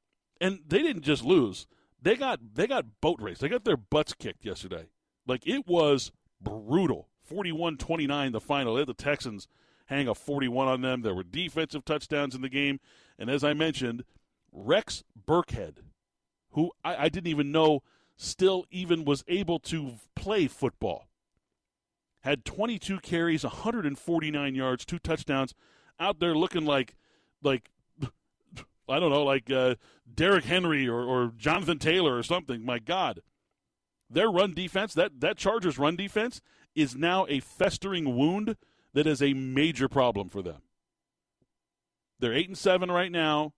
And 0.41 0.61
they 0.67 0.83
didn't 0.83 1.03
just 1.03 1.25
lose. 1.25 1.67
They 2.01 2.17
got 2.17 2.41
they 2.55 2.67
got 2.67 3.01
boat 3.01 3.21
raced. 3.21 3.41
They 3.41 3.49
got 3.49 3.65
their 3.65 3.77
butts 3.77 4.15
kicked 4.15 4.45
yesterday. 4.45 4.87
Like 5.27 5.47
it 5.47 5.67
was 5.67 6.11
brutal. 6.41 7.09
41-29 7.31 8.33
the 8.33 8.41
final. 8.41 8.75
They 8.75 8.81
had 8.81 8.89
the 8.89 8.95
Texans 8.95 9.47
hang 9.93 10.09
a 10.09 10.15
41 10.15 10.69
on 10.69 10.81
them. 10.81 11.03
There 11.03 11.15
were 11.15 11.23
defensive 11.23 11.85
touchdowns 11.85 12.35
in 12.35 12.41
the 12.41 12.49
game. 12.49 12.81
And 13.19 13.31
as 13.31 13.45
I 13.45 13.53
mentioned, 13.53 14.05
Rex 14.51 15.05
Burkhead, 15.27 15.79
who 16.51 16.73
I, 16.85 17.05
I 17.05 17.09
didn't 17.09 17.29
even 17.29 17.53
know 17.53 17.83
still 18.17 18.65
even 18.71 19.05
was 19.05 19.25
able 19.29 19.59
to 19.59 19.95
play 20.15 20.47
football, 20.47 21.09
had 22.21 22.45
22 22.45 23.01
carries, 23.01 23.45
149 23.45 24.55
yards, 24.55 24.85
two 24.85 24.99
touchdowns, 24.99 25.55
out 25.99 26.21
there 26.21 26.35
looking 26.35 26.65
like, 26.65 26.95
like 27.43 27.71
I 28.89 28.99
don't 28.99 29.11
know, 29.11 29.25
like 29.25 29.51
uh, 29.51 29.77
Derrick 30.13 30.45
Henry 30.45 30.89
or, 30.89 31.03
or 31.03 31.33
Jonathan 31.37 31.79
Taylor 31.79 32.17
or 32.17 32.23
something. 32.23 32.65
My 32.65 32.79
God, 32.79 33.23
their 34.09 34.29
run 34.29 34.55
defense, 34.55 34.95
that 34.95 35.21
that 35.21 35.37
Chargers 35.37 35.79
run 35.79 35.97
defense, 35.97 36.41
is 36.75 36.97
now 36.97 37.27
a 37.29 37.41
festering 37.41 38.17
wound 38.17 38.57
that 38.95 39.07
is 39.07 39.23
a 39.23 39.35
major 39.35 39.89
problem 39.89 40.29
for 40.29 40.43
them. 40.43 40.63
They're 42.19 42.35
eight 42.35 42.49
and 42.49 42.59
seven 42.59 42.91
right 42.91 43.11
now, 43.11 43.53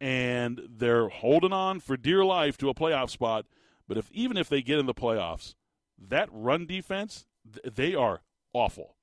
and 0.00 0.60
they're 0.68 1.08
holding 1.08 1.52
on 1.52 1.80
for 1.80 1.96
dear 1.96 2.24
life 2.24 2.56
to 2.58 2.68
a 2.68 2.74
playoff 2.74 3.10
spot. 3.10 3.46
But 3.88 3.98
if 3.98 4.10
even 4.12 4.36
if 4.36 4.48
they 4.48 4.62
get 4.62 4.78
in 4.78 4.86
the 4.86 4.94
playoffs, 4.94 5.54
that 5.98 6.28
run 6.32 6.66
defense, 6.66 7.26
they 7.64 7.94
are 7.94 8.22
awful. 8.52 8.96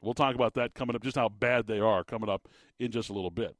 We'll 0.00 0.14
talk 0.14 0.34
about 0.34 0.54
that 0.54 0.74
coming 0.74 0.94
up, 0.96 1.02
just 1.02 1.16
how 1.16 1.28
bad 1.28 1.66
they 1.66 1.80
are 1.80 2.04
coming 2.04 2.28
up 2.28 2.48
in 2.78 2.90
just 2.90 3.08
a 3.08 3.12
little 3.14 3.30
bit. 3.30 3.56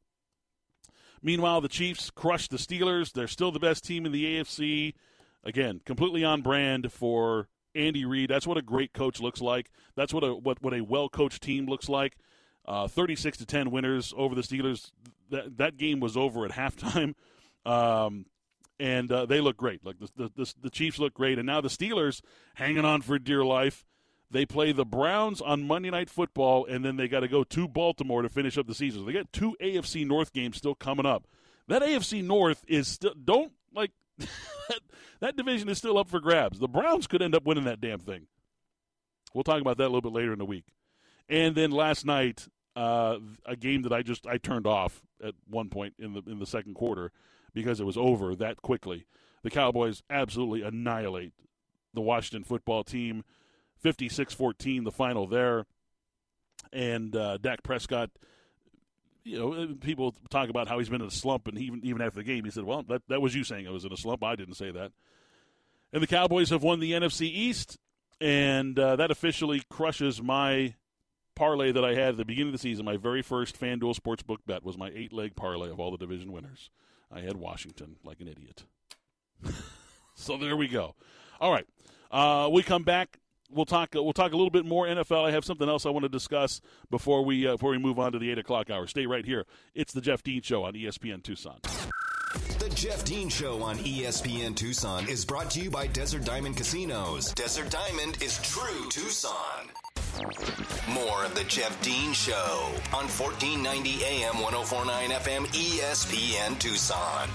Meanwhile, 1.23 1.63
the 1.63 1.69
Chiefs 1.69 2.11
crushed 2.11 2.51
the 2.51 2.59
Steelers. 2.59 3.13
They're 3.13 3.27
still 3.27 3.51
the 3.51 3.59
best 3.59 3.85
team 3.85 4.05
in 4.05 4.13
the 4.13 4.25
AFC. 4.25 4.93
Again, 5.43 5.81
completely 5.87 6.23
on 6.23 6.43
brand 6.43 6.93
for 6.93 7.49
Andy 7.75 8.05
Reid. 8.05 8.31
That's 8.31 8.47
what 8.47 8.57
a 8.57 8.63
great 8.63 8.93
coach 8.93 9.21
looks 9.21 9.41
like. 9.41 9.71
That's 9.97 10.13
what 10.13 10.25
a 10.25 10.35
what, 10.35 10.63
what 10.63 10.75
a 10.75 10.83
well 10.83 11.09
coached 11.09 11.43
team 11.43 11.67
looks 11.67 11.89
like. 11.89 12.17
Uh, 12.67 12.89
36 12.89 13.39
to 13.39 13.47
10 13.47 13.71
winners 13.71 14.15
over 14.17 14.35
the 14.35 14.43
Steelers. 14.43 14.91
That 15.31 15.57
that 15.59 15.77
game 15.77 16.01
was 16.01 16.17
over 16.17 16.45
at 16.45 16.53
halftime, 16.53 17.15
um, 17.67 18.27
and 18.79 19.11
uh, 19.11 19.27
they 19.27 19.41
look 19.41 19.57
great. 19.57 19.85
Like 19.85 19.99
the, 19.99 20.09
the, 20.17 20.31
the 20.35 20.55
the 20.63 20.71
Chiefs 20.71 20.99
look 20.99 21.15
great, 21.15 21.39
and 21.39 21.47
now 21.47 21.61
the 21.61 21.69
Steelers 21.69 22.21
hanging 22.55 22.85
on 22.85 23.03
for 23.03 23.19
dear 23.19 23.45
life. 23.45 23.85
They 24.31 24.47
play 24.47 24.73
the 24.73 24.85
Browns 24.85 25.41
on 25.41 25.63
Monday 25.63 25.91
Night 25.91 26.11
Football, 26.11 26.67
and 26.67 26.85
then 26.85 26.97
they 26.97 27.07
got 27.07 27.21
to 27.21 27.29
go 27.29 27.45
to 27.45 27.69
Baltimore 27.69 28.23
to 28.23 28.29
finish 28.29 28.59
up 28.59 28.67
the 28.67 28.75
season. 28.75 29.03
So 29.03 29.07
they 29.07 29.13
got 29.13 29.33
two 29.33 29.57
AFC 29.63 30.05
North 30.05 30.33
games 30.33 30.57
still 30.57 30.75
coming 30.75 31.07
up. 31.07 31.29
That 31.69 31.83
AFC 31.83 32.25
North 32.25 32.65
is 32.67 32.89
still 32.89 33.15
don't 33.15 33.53
like 33.73 33.93
that, 34.19 34.81
that 35.21 35.37
division 35.37 35.69
is 35.69 35.79
still 35.79 35.99
up 35.99 36.09
for 36.09 36.21
grabs. 36.21 36.59
The 36.59 36.69
Browns 36.69 37.07
could 37.07 37.23
end 37.23 37.35
up 37.35 37.45
winning 37.45 37.65
that 37.65 37.81
damn 37.81 38.01
thing. 38.01 38.27
We'll 39.33 39.45
talk 39.45 39.61
about 39.61 39.79
that 39.79 39.85
a 39.85 39.93
little 39.93 40.01
bit 40.01 40.13
later 40.13 40.33
in 40.33 40.39
the 40.39 40.45
week. 40.45 40.67
And 41.29 41.55
then 41.55 41.71
last 41.71 42.07
night, 42.07 42.47
uh, 42.77 43.19
a 43.47 43.57
game 43.57 43.83
that 43.83 43.93
I 43.93 44.03
just 44.03 44.27
I 44.27 44.39
turned 44.39 44.67
off 44.67 45.03
at 45.23 45.35
one 45.49 45.69
point 45.69 45.95
in 45.99 46.13
the 46.13 46.23
in 46.27 46.39
the 46.39 46.47
second 46.47 46.75
quarter 46.75 47.13
because 47.53 47.81
it 47.81 47.85
was 47.85 47.97
over 47.97 48.35
that 48.37 48.63
quickly. 48.63 49.07
The 49.43 49.51
Cowboys 49.51 50.03
absolutely 50.11 50.63
annihilate 50.63 51.33
the 51.93 52.01
Washington 52.01 52.45
football 52.45 52.83
team, 52.83 53.25
56-14 53.85 54.85
the 54.85 54.91
final 54.91 55.27
there. 55.27 55.67
And 56.73 57.15
uh, 57.15 57.39
Dak 57.39 57.63
Prescott, 57.63 58.11
you 59.25 59.39
know, 59.39 59.75
people 59.81 60.15
talk 60.31 60.51
about 60.51 60.69
how 60.69 60.79
he's 60.79 60.91
been 60.91 61.01
in 61.01 61.09
a 61.09 61.11
slump, 61.11 61.49
and 61.49 61.59
even 61.59 61.81
even 61.83 62.03
after 62.03 62.19
the 62.19 62.25
game, 62.25 62.45
he 62.45 62.51
said, 62.51 62.65
"Well, 62.65 62.83
that 62.85 63.03
that 63.09 63.23
was 63.23 63.35
you 63.35 63.43
saying 63.43 63.67
I 63.67 63.71
was 63.71 63.85
in 63.85 63.93
a 63.93 63.97
slump. 63.97 64.23
I 64.23 64.37
didn't 64.37 64.55
say 64.55 64.71
that." 64.71 64.93
And 65.93 66.03
the 66.03 66.07
Cowboys 66.07 66.51
have 66.51 66.63
won 66.63 66.81
the 66.81 66.93
NFC 66.93 67.23
East, 67.23 67.79
and 68.21 68.79
uh, 68.79 68.97
that 68.97 69.11
officially 69.11 69.63
crushes 69.71 70.23
my 70.23 70.75
parlay 71.35 71.73
that 71.73 71.85
I 71.85 71.95
had 71.95 72.11
at 72.11 72.17
the 72.17 72.25
beginning 72.25 72.49
of 72.49 72.53
the 72.53 72.59
season. 72.59 72.85
My 72.85 72.97
very 72.97 73.23
first 73.23 73.59
FanDuel 73.59 73.99
Sportsbook 73.99 74.39
bet 74.47 74.63
was 74.63 74.77
my 74.77 74.91
eight 74.95 75.13
leg 75.13 75.35
parlay 75.35 75.71
of 75.71 75.81
all 75.81 75.91
the 75.91 75.99
division 75.99 76.33
winners. 76.33 76.71
I 77.11 77.21
had 77.21 77.37
Washington 77.37 77.97
like 78.05 78.21
an 78.21 78.29
idiot. 78.29 78.65
so 80.15 80.37
there 80.37 80.57
we 80.57 80.69
go. 80.69 80.95
All 81.41 81.51
right, 81.51 81.67
uh, 82.11 82.51
we 82.53 82.63
come 82.63 82.83
back. 82.83 83.19
We'll 83.51 83.67
talk. 83.67 83.91
We'll 83.95 84.13
talk 84.13 84.33
a 84.33 84.37
little 84.37 84.51
bit 84.51 84.65
more 84.65 84.87
NFL. 84.87 85.25
I 85.25 85.31
have 85.31 85.45
something 85.45 85.69
else 85.69 85.87
I 85.87 85.91
want 85.91 86.05
to 86.05 86.09
discuss 86.09 86.61
before 86.91 87.25
we 87.25 87.47
uh, 87.47 87.53
before 87.53 87.71
we 87.71 87.79
move 87.79 87.99
on 87.99 88.13
to 88.13 88.19
the 88.19 88.31
eight 88.31 88.39
o'clock 88.39 88.71
hour. 88.71 88.87
Stay 88.87 89.07
right 89.07 89.25
here. 89.25 89.45
It's 89.75 89.93
the 89.93 90.01
Jeff 90.01 90.23
Dean 90.23 90.43
Show 90.43 90.65
on 90.65 90.75
ESPN 90.75 91.23
Tucson. 91.23 91.59
The 92.59 92.73
Jeff 92.75 93.05
Dean 93.05 93.29
Show 93.29 93.63
on 93.63 93.77
ESPN 93.79 94.57
Tucson 94.57 95.09
is 95.09 95.25
brought 95.25 95.51
to 95.53 95.61
you 95.61 95.71
by 95.71 95.87
Desert 95.87 96.25
Diamond 96.25 96.57
Casinos. 96.57 97.33
Desert 97.35 97.71
Diamond 97.71 98.21
is 98.23 98.41
true 98.43 98.89
Tucson. 98.91 99.69
More 100.89 101.25
of 101.25 101.35
the 101.35 101.45
Jeff 101.45 101.81
Dean 101.83 102.13
Show 102.13 102.71
on 102.93 103.07
1490 103.09 104.05
AM 104.05 104.41
1049 104.41 105.11
FM 105.11 105.47
ESPN 105.47 106.59
Tucson. 106.59 107.29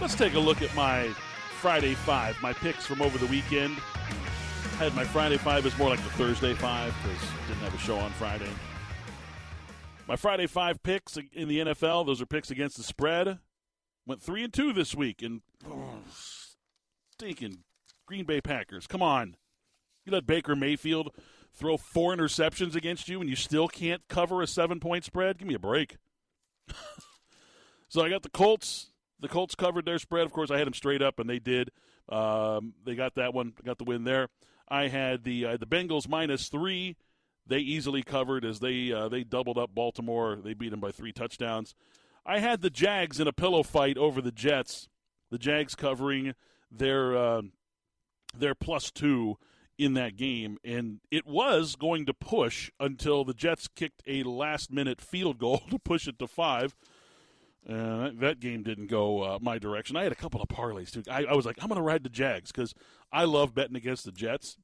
Let's 0.00 0.14
take 0.14 0.34
a 0.34 0.40
look 0.40 0.62
at 0.62 0.74
my 0.74 1.10
Friday 1.58 1.94
five, 1.94 2.40
my 2.40 2.52
picks 2.52 2.86
from 2.86 3.02
over 3.02 3.18
the 3.18 3.26
weekend. 3.26 3.74
I 3.74 4.84
had 4.84 4.94
my 4.94 5.02
Friday 5.02 5.38
five 5.38 5.66
is 5.66 5.76
more 5.76 5.88
like 5.88 6.02
the 6.04 6.10
Thursday 6.10 6.54
five 6.54 6.94
because 7.02 7.20
didn't 7.48 7.62
have 7.62 7.74
a 7.74 7.78
show 7.78 7.96
on 7.96 8.12
Friday. 8.12 8.48
My 10.06 10.14
Friday 10.14 10.46
five 10.46 10.80
picks 10.84 11.16
in 11.16 11.48
the 11.48 11.58
NFL, 11.58 12.06
those 12.06 12.22
are 12.22 12.26
picks 12.26 12.52
against 12.52 12.76
the 12.76 12.84
spread. 12.84 13.40
Went 14.06 14.22
three 14.22 14.44
and 14.44 14.52
two 14.52 14.72
this 14.72 14.94
week, 14.94 15.20
and 15.20 15.40
oh, 15.68 15.96
stinking 17.10 17.64
Green 18.06 18.24
Bay 18.24 18.40
Packers. 18.40 18.86
Come 18.86 19.02
on. 19.02 19.34
You 20.04 20.12
let 20.12 20.26
Baker 20.26 20.54
Mayfield 20.54 21.12
throw 21.52 21.76
four 21.76 22.14
interceptions 22.14 22.76
against 22.76 23.08
you 23.08 23.20
and 23.20 23.28
you 23.28 23.34
still 23.34 23.66
can't 23.66 24.06
cover 24.06 24.42
a 24.42 24.46
seven 24.46 24.78
point 24.78 25.04
spread? 25.04 25.38
Give 25.38 25.48
me 25.48 25.54
a 25.54 25.58
break. 25.58 25.96
so 27.88 28.02
I 28.02 28.10
got 28.10 28.22
the 28.22 28.30
Colts. 28.30 28.92
The 29.20 29.28
Colts 29.28 29.54
covered 29.54 29.84
their 29.84 29.98
spread. 29.98 30.24
Of 30.24 30.32
course, 30.32 30.50
I 30.50 30.58
had 30.58 30.66
them 30.66 30.74
straight 30.74 31.02
up, 31.02 31.18
and 31.18 31.28
they 31.28 31.38
did. 31.38 31.70
Um, 32.08 32.74
they 32.84 32.94
got 32.94 33.16
that 33.16 33.34
one. 33.34 33.52
Got 33.64 33.78
the 33.78 33.84
win 33.84 34.04
there. 34.04 34.28
I 34.68 34.88
had 34.88 35.24
the 35.24 35.44
uh, 35.44 35.56
the 35.56 35.66
Bengals 35.66 36.08
minus 36.08 36.48
three. 36.48 36.96
They 37.46 37.58
easily 37.58 38.02
covered 38.02 38.44
as 38.44 38.60
they 38.60 38.92
uh, 38.92 39.08
they 39.08 39.24
doubled 39.24 39.58
up 39.58 39.74
Baltimore. 39.74 40.36
They 40.36 40.54
beat 40.54 40.70
them 40.70 40.80
by 40.80 40.92
three 40.92 41.12
touchdowns. 41.12 41.74
I 42.24 42.40
had 42.40 42.60
the 42.60 42.70
Jags 42.70 43.18
in 43.18 43.26
a 43.26 43.32
pillow 43.32 43.62
fight 43.62 43.96
over 43.96 44.20
the 44.20 44.32
Jets. 44.32 44.88
The 45.30 45.38
Jags 45.38 45.74
covering 45.74 46.34
their 46.70 47.16
uh, 47.16 47.42
their 48.36 48.54
plus 48.54 48.90
two 48.90 49.38
in 49.78 49.94
that 49.94 50.16
game, 50.16 50.58
and 50.64 51.00
it 51.10 51.26
was 51.26 51.76
going 51.76 52.04
to 52.06 52.14
push 52.14 52.70
until 52.80 53.24
the 53.24 53.32
Jets 53.32 53.68
kicked 53.68 54.02
a 54.06 54.24
last 54.24 54.70
minute 54.70 55.00
field 55.00 55.38
goal 55.38 55.62
to 55.70 55.78
push 55.78 56.06
it 56.06 56.18
to 56.18 56.26
five. 56.26 56.76
Uh, 57.68 58.10
that 58.20 58.40
game 58.40 58.62
didn't 58.62 58.86
go 58.86 59.22
uh, 59.22 59.38
my 59.40 59.58
direction. 59.58 59.96
I 59.96 60.02
had 60.02 60.12
a 60.12 60.16
couple 60.16 60.40
of 60.40 60.48
parlays 60.48 60.90
too. 60.90 61.02
I, 61.10 61.24
I 61.24 61.34
was 61.34 61.44
like, 61.44 61.56
I'm 61.60 61.68
going 61.68 61.76
to 61.76 61.82
ride 61.82 62.02
the 62.02 62.08
Jags 62.08 62.50
because 62.50 62.74
I 63.12 63.24
love 63.24 63.54
betting 63.54 63.76
against 63.76 64.04
the 64.04 64.12
Jets 64.12 64.56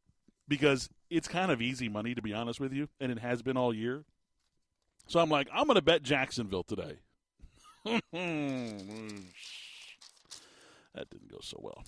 because 0.49 0.89
it's 1.11 1.29
kind 1.29 1.51
of 1.51 1.61
easy 1.61 1.89
money 1.89 2.15
to 2.15 2.23
be 2.23 2.33
honest 2.33 2.61
with 2.61 2.73
you, 2.73 2.89
and 3.01 3.13
it 3.13 3.19
has 3.19 3.43
been 3.43 3.57
all 3.57 3.75
year. 3.75 4.05
So 5.07 5.21
I'm 5.21 5.29
like, 5.29 5.49
I'm 5.53 5.67
going 5.67 5.77
to 5.77 5.83
bet 5.83 6.03
Jacksonville 6.03 6.65
today. 6.65 6.97
that 7.85 8.03
didn't 11.11 11.31
go 11.31 11.39
so 11.43 11.59
well. 11.61 11.85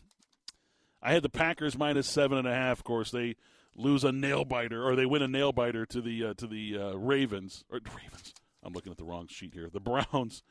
I 1.02 1.12
had 1.12 1.22
the 1.22 1.30
Packers 1.30 1.78
minus 1.78 2.09
seven 2.09 2.36
and 2.36 2.48
a 2.48 2.54
half. 2.54 2.78
Of 2.78 2.84
course, 2.84 3.11
they 3.11 3.36
lose 3.74 4.04
a 4.04 4.12
nail 4.12 4.44
biter 4.44 4.82
or 4.82 4.96
they 4.96 5.07
win 5.07 5.22
a 5.22 5.28
nail 5.28 5.52
biter 5.52 5.86
to 5.86 6.00
the 6.00 6.26
uh, 6.26 6.34
to 6.34 6.46
the 6.46 6.78
uh, 6.78 6.92
Ravens 6.94 7.64
or 7.70 7.80
Ravens. 8.02 8.34
I'm 8.62 8.72
looking 8.72 8.90
at 8.90 8.98
the 8.98 9.04
wrong 9.04 9.28
sheet 9.28 9.54
here. 9.54 9.70
The 9.72 9.80
Browns, 9.80 10.42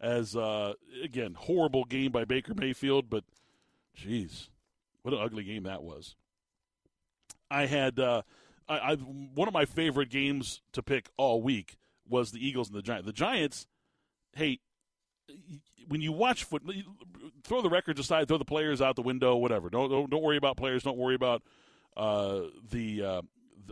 as 0.00 0.36
uh, 0.36 0.74
again 1.02 1.34
horrible 1.34 1.84
game 1.84 2.12
by 2.12 2.24
Baker 2.24 2.54
Mayfield, 2.54 3.08
but 3.08 3.24
jeez, 3.98 4.48
what 5.02 5.14
an 5.14 5.20
ugly 5.20 5.44
game 5.44 5.64
that 5.64 5.82
was. 5.82 6.16
I 7.50 7.66
had 7.66 7.98
uh, 7.98 8.22
I, 8.68 8.78
I 8.78 8.94
one 8.96 9.48
of 9.48 9.54
my 9.54 9.64
favorite 9.64 10.10
games 10.10 10.62
to 10.72 10.82
pick 10.82 11.08
all 11.16 11.42
week 11.42 11.76
was 12.08 12.30
the 12.30 12.46
Eagles 12.46 12.68
and 12.68 12.76
the 12.76 12.82
Giants. 12.82 13.06
The 13.06 13.12
Giants, 13.12 13.66
hey, 14.34 14.60
when 15.88 16.00
you 16.00 16.12
watch 16.12 16.44
foot, 16.44 16.62
throw 17.44 17.62
the 17.62 17.70
records 17.70 18.00
aside, 18.00 18.28
throw 18.28 18.38
the 18.38 18.44
players 18.44 18.80
out 18.80 18.96
the 18.96 19.02
window, 19.02 19.36
whatever. 19.36 19.70
Don't 19.70 19.90
don't, 19.90 20.10
don't 20.10 20.22
worry 20.22 20.36
about 20.36 20.56
players. 20.56 20.82
Don't 20.82 20.98
worry 20.98 21.14
about 21.14 21.42
uh, 21.96 22.42
the 22.70 23.02
uh, 23.02 23.22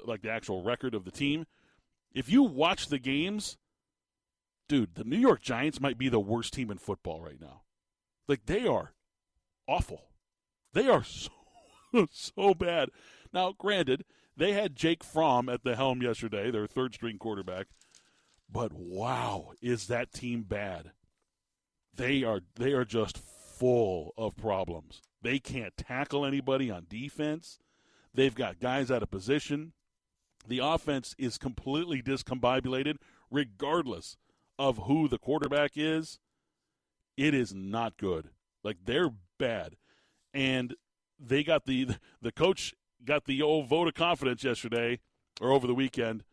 like 0.05 0.22
the 0.22 0.31
actual 0.31 0.62
record 0.62 0.95
of 0.95 1.05
the 1.05 1.11
team. 1.11 1.47
If 2.12 2.31
you 2.31 2.45
watch 2.45 2.89
the 2.89 2.99
games, 2.99 3.57
dude, 4.69 4.95
the 4.95 5.05
New 5.05 5.19
York 5.19 5.43
Giants 5.43 5.81
might 5.81 5.99
be 5.99 6.09
the 6.09 6.21
worst 6.21 6.53
team 6.53 6.71
in 6.71 6.79
football 6.79 7.21
right 7.21 7.41
now. 7.41 7.62
Like 8.29 8.47
they 8.47 8.67
are 8.67 8.95
awful. 9.69 10.09
They 10.73 10.89
are 10.89 11.05
so 11.05 11.31
so 12.11 12.55
bad. 12.55 12.91
Now, 13.33 13.53
granted, 13.53 14.05
they 14.37 14.53
had 14.53 14.77
Jake 14.77 15.05
Fromm 15.05 15.49
at 15.49 15.65
the 15.65 15.77
helm 15.77 16.03
yesterday, 16.03 16.51
their 16.51 16.67
third 16.67 16.95
string 16.95 17.19
quarterback. 17.19 17.67
But 18.51 18.73
wow, 18.73 19.53
is 19.61 19.87
that 19.89 20.12
team 20.12 20.43
bad? 20.43 20.93
they 21.97 22.25
are 22.25 22.41
they 22.57 22.73
are 22.73 22.85
just 22.85 23.19
full 23.19 24.12
of 24.17 24.37
problems. 24.37 25.03
They 25.23 25.39
can't 25.39 25.77
tackle 25.77 26.25
anybody 26.25 26.71
on 26.71 26.87
defense. 26.89 27.59
They've 28.12 28.35
got 28.35 28.61
guys 28.61 28.91
out 28.91 29.03
of 29.03 29.11
position. 29.11 29.73
The 30.47 30.59
offense 30.59 31.15
is 31.19 31.39
completely 31.39 32.03
discombobulated, 32.03 32.97
regardless 33.31 34.17
of 34.59 34.79
who 34.79 35.09
the 35.09 35.19
quarterback 35.19 35.73
is. 35.77 36.19
It 37.17 37.35
is 37.35 37.55
not 37.55 37.97
good. 37.97 38.31
Like 38.63 38.79
they're 38.85 39.11
bad, 39.39 39.77
and 40.33 40.75
they 41.19 41.45
got 41.45 41.67
the 41.67 41.89
the 42.23 42.33
coach 42.33 42.75
got 43.05 43.25
the 43.25 43.43
old 43.43 43.69
vote 43.69 43.89
of 43.89 43.95
confidence 43.95 44.43
yesterday 44.43 45.01
or 45.41 45.53
over 45.53 45.67
the 45.67 45.75
weekend, 45.75 46.25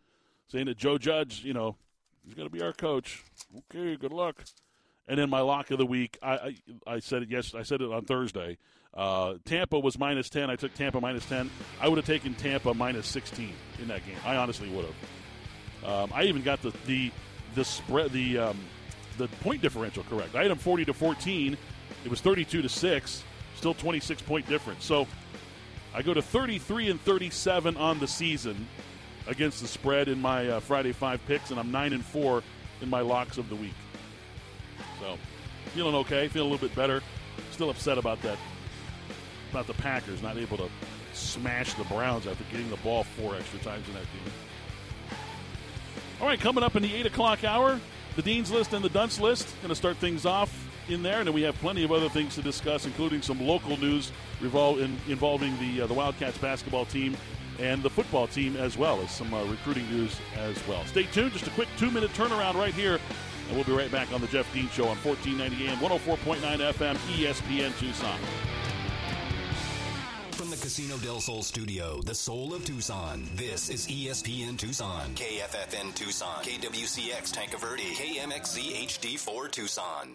saying 0.47 0.65
that 0.65 0.77
Joe 0.77 0.97
Judge, 0.97 1.43
you 1.43 1.53
know, 1.53 1.75
he's 2.23 2.33
going 2.33 2.47
to 2.47 2.53
be 2.53 2.61
our 2.61 2.73
coach. 2.73 3.23
Okay, 3.71 3.95
good 3.95 4.13
luck. 4.13 4.43
And 5.07 5.19
then 5.19 5.29
my 5.29 5.41
lock 5.41 5.71
of 5.71 5.77
the 5.77 5.85
week, 5.85 6.17
I 6.21 6.33
I, 6.33 6.55
I 6.87 6.99
said 6.99 7.23
it 7.23 7.29
yes, 7.29 7.53
I 7.53 7.63
said 7.63 7.81
it 7.81 7.91
on 7.91 8.05
Thursday. 8.05 8.57
Uh, 8.93 9.35
Tampa 9.45 9.79
was 9.79 9.97
minus 9.97 10.29
ten. 10.29 10.49
I 10.49 10.55
took 10.55 10.73
Tampa 10.73 10.99
minus 10.99 11.25
ten. 11.25 11.49
I 11.79 11.87
would 11.87 11.97
have 11.97 12.05
taken 12.05 12.33
Tampa 12.33 12.73
minus 12.73 13.07
sixteen 13.07 13.53
in 13.79 13.87
that 13.87 14.05
game. 14.05 14.17
I 14.25 14.35
honestly 14.37 14.69
would 14.69 14.85
have. 14.85 14.95
Um, 15.83 16.11
I 16.13 16.23
even 16.23 16.41
got 16.41 16.61
the 16.61 16.71
the 16.85 17.11
the 17.55 17.65
spread 17.65 18.11
the 18.11 18.37
um, 18.37 18.59
the 19.17 19.27
point 19.41 19.61
differential 19.61 20.03
correct. 20.09 20.35
I 20.35 20.41
had 20.41 20.51
them 20.51 20.57
forty 20.57 20.85
to 20.85 20.93
fourteen. 20.93 21.57
It 22.03 22.09
was 22.09 22.21
thirty 22.21 22.45
two 22.45 22.61
to 22.61 22.69
six. 22.69 23.23
Still 23.55 23.73
twenty 23.73 23.99
six 23.99 24.21
point 24.21 24.47
difference. 24.47 24.85
So 24.85 25.07
I 25.93 26.01
go 26.01 26.13
to 26.13 26.21
thirty 26.21 26.57
three 26.57 26.89
and 26.89 26.99
thirty 27.01 27.29
seven 27.29 27.77
on 27.77 27.99
the 27.99 28.07
season 28.07 28.67
against 29.27 29.61
the 29.61 29.67
spread 29.67 30.07
in 30.07 30.19
my 30.19 30.47
uh, 30.47 30.59
Friday 30.59 30.91
five 30.91 31.23
picks, 31.27 31.51
and 31.51 31.59
I'm 31.59 31.71
nine 31.71 31.93
and 31.93 32.03
four 32.03 32.41
in 32.81 32.89
my 32.89 33.01
locks 33.01 33.37
of 33.37 33.49
the 33.49 33.55
week. 33.55 33.73
So, 34.99 35.17
feeling 35.73 35.95
okay, 35.95 36.27
feeling 36.27 36.49
a 36.49 36.51
little 36.51 36.67
bit 36.67 36.75
better. 36.75 37.01
Still 37.51 37.69
upset 37.69 37.97
about 37.97 38.21
that, 38.23 38.37
about 39.51 39.67
the 39.67 39.73
Packers 39.73 40.21
not 40.21 40.37
able 40.37 40.57
to 40.57 40.69
smash 41.13 41.73
the 41.75 41.83
Browns 41.83 42.25
after 42.25 42.43
getting 42.45 42.69
the 42.69 42.77
ball 42.77 43.03
four 43.03 43.35
extra 43.35 43.59
times 43.59 43.87
in 43.87 43.93
that 43.93 44.03
game. 44.03 44.33
All 46.21 46.27
right, 46.27 46.39
coming 46.39 46.63
up 46.63 46.75
in 46.75 46.83
the 46.83 46.93
8 46.93 47.07
o'clock 47.07 47.43
hour, 47.43 47.79
the 48.15 48.21
Dean's 48.21 48.51
List 48.51 48.73
and 48.73 48.85
the 48.85 48.89
Dunce 48.89 49.19
List. 49.19 49.55
Going 49.61 49.69
to 49.69 49.75
start 49.75 49.97
things 49.97 50.23
off 50.23 50.67
in 50.87 51.01
there, 51.01 51.17
and 51.17 51.25
then 51.25 51.33
we 51.33 51.41
have 51.41 51.55
plenty 51.55 51.83
of 51.83 51.91
other 51.91 52.09
things 52.09 52.35
to 52.35 52.43
discuss, 52.43 52.85
including 52.85 53.23
some 53.23 53.41
local 53.41 53.75
news 53.79 54.11
revol- 54.39 54.79
in, 54.79 54.95
involving 55.07 55.57
the 55.57 55.81
uh, 55.81 55.87
the 55.87 55.95
Wildcats 55.95 56.37
basketball 56.37 56.85
team 56.85 57.17
and 57.59 57.81
the 57.81 57.89
football 57.89 58.27
team 58.27 58.55
as 58.55 58.77
well 58.77 59.01
as 59.01 59.09
some 59.09 59.33
uh, 59.33 59.43
recruiting 59.45 59.89
news 59.89 60.15
as 60.37 60.55
well. 60.67 60.85
Stay 60.85 61.03
tuned. 61.05 61.31
Just 61.31 61.47
a 61.47 61.51
quick 61.51 61.67
two 61.75 61.89
minute 61.89 62.11
turnaround 62.13 62.53
right 62.53 62.73
here, 62.73 62.99
and 63.47 63.55
we'll 63.55 63.65
be 63.65 63.71
right 63.71 63.91
back 63.91 64.13
on 64.13 64.21
the 64.21 64.27
Jeff 64.27 64.51
Dean 64.53 64.69
Show 64.69 64.89
on 64.89 64.97
1490 64.97 65.69
AM, 65.69 65.77
104.9 65.77 66.73
FM, 66.73 66.95
ESPN 67.17 67.79
Tucson. 67.79 68.19
Casino 70.61 70.95
del 70.97 71.19
Sol 71.19 71.41
studio, 71.41 71.99
the 72.03 72.13
soul 72.13 72.53
of 72.53 72.63
Tucson, 72.63 73.27
this 73.35 73.69
is 73.69 73.87
ESPN 73.87 74.55
Tucson, 74.55 75.09
KFFN 75.15 75.91
Tucson, 75.95 76.43
KWCX 76.43 77.31
Tanque 77.31 77.59
Verde, 77.59 77.95
KMXZ 77.95 78.85
HD4 78.85 79.51
Tucson. 79.51 80.07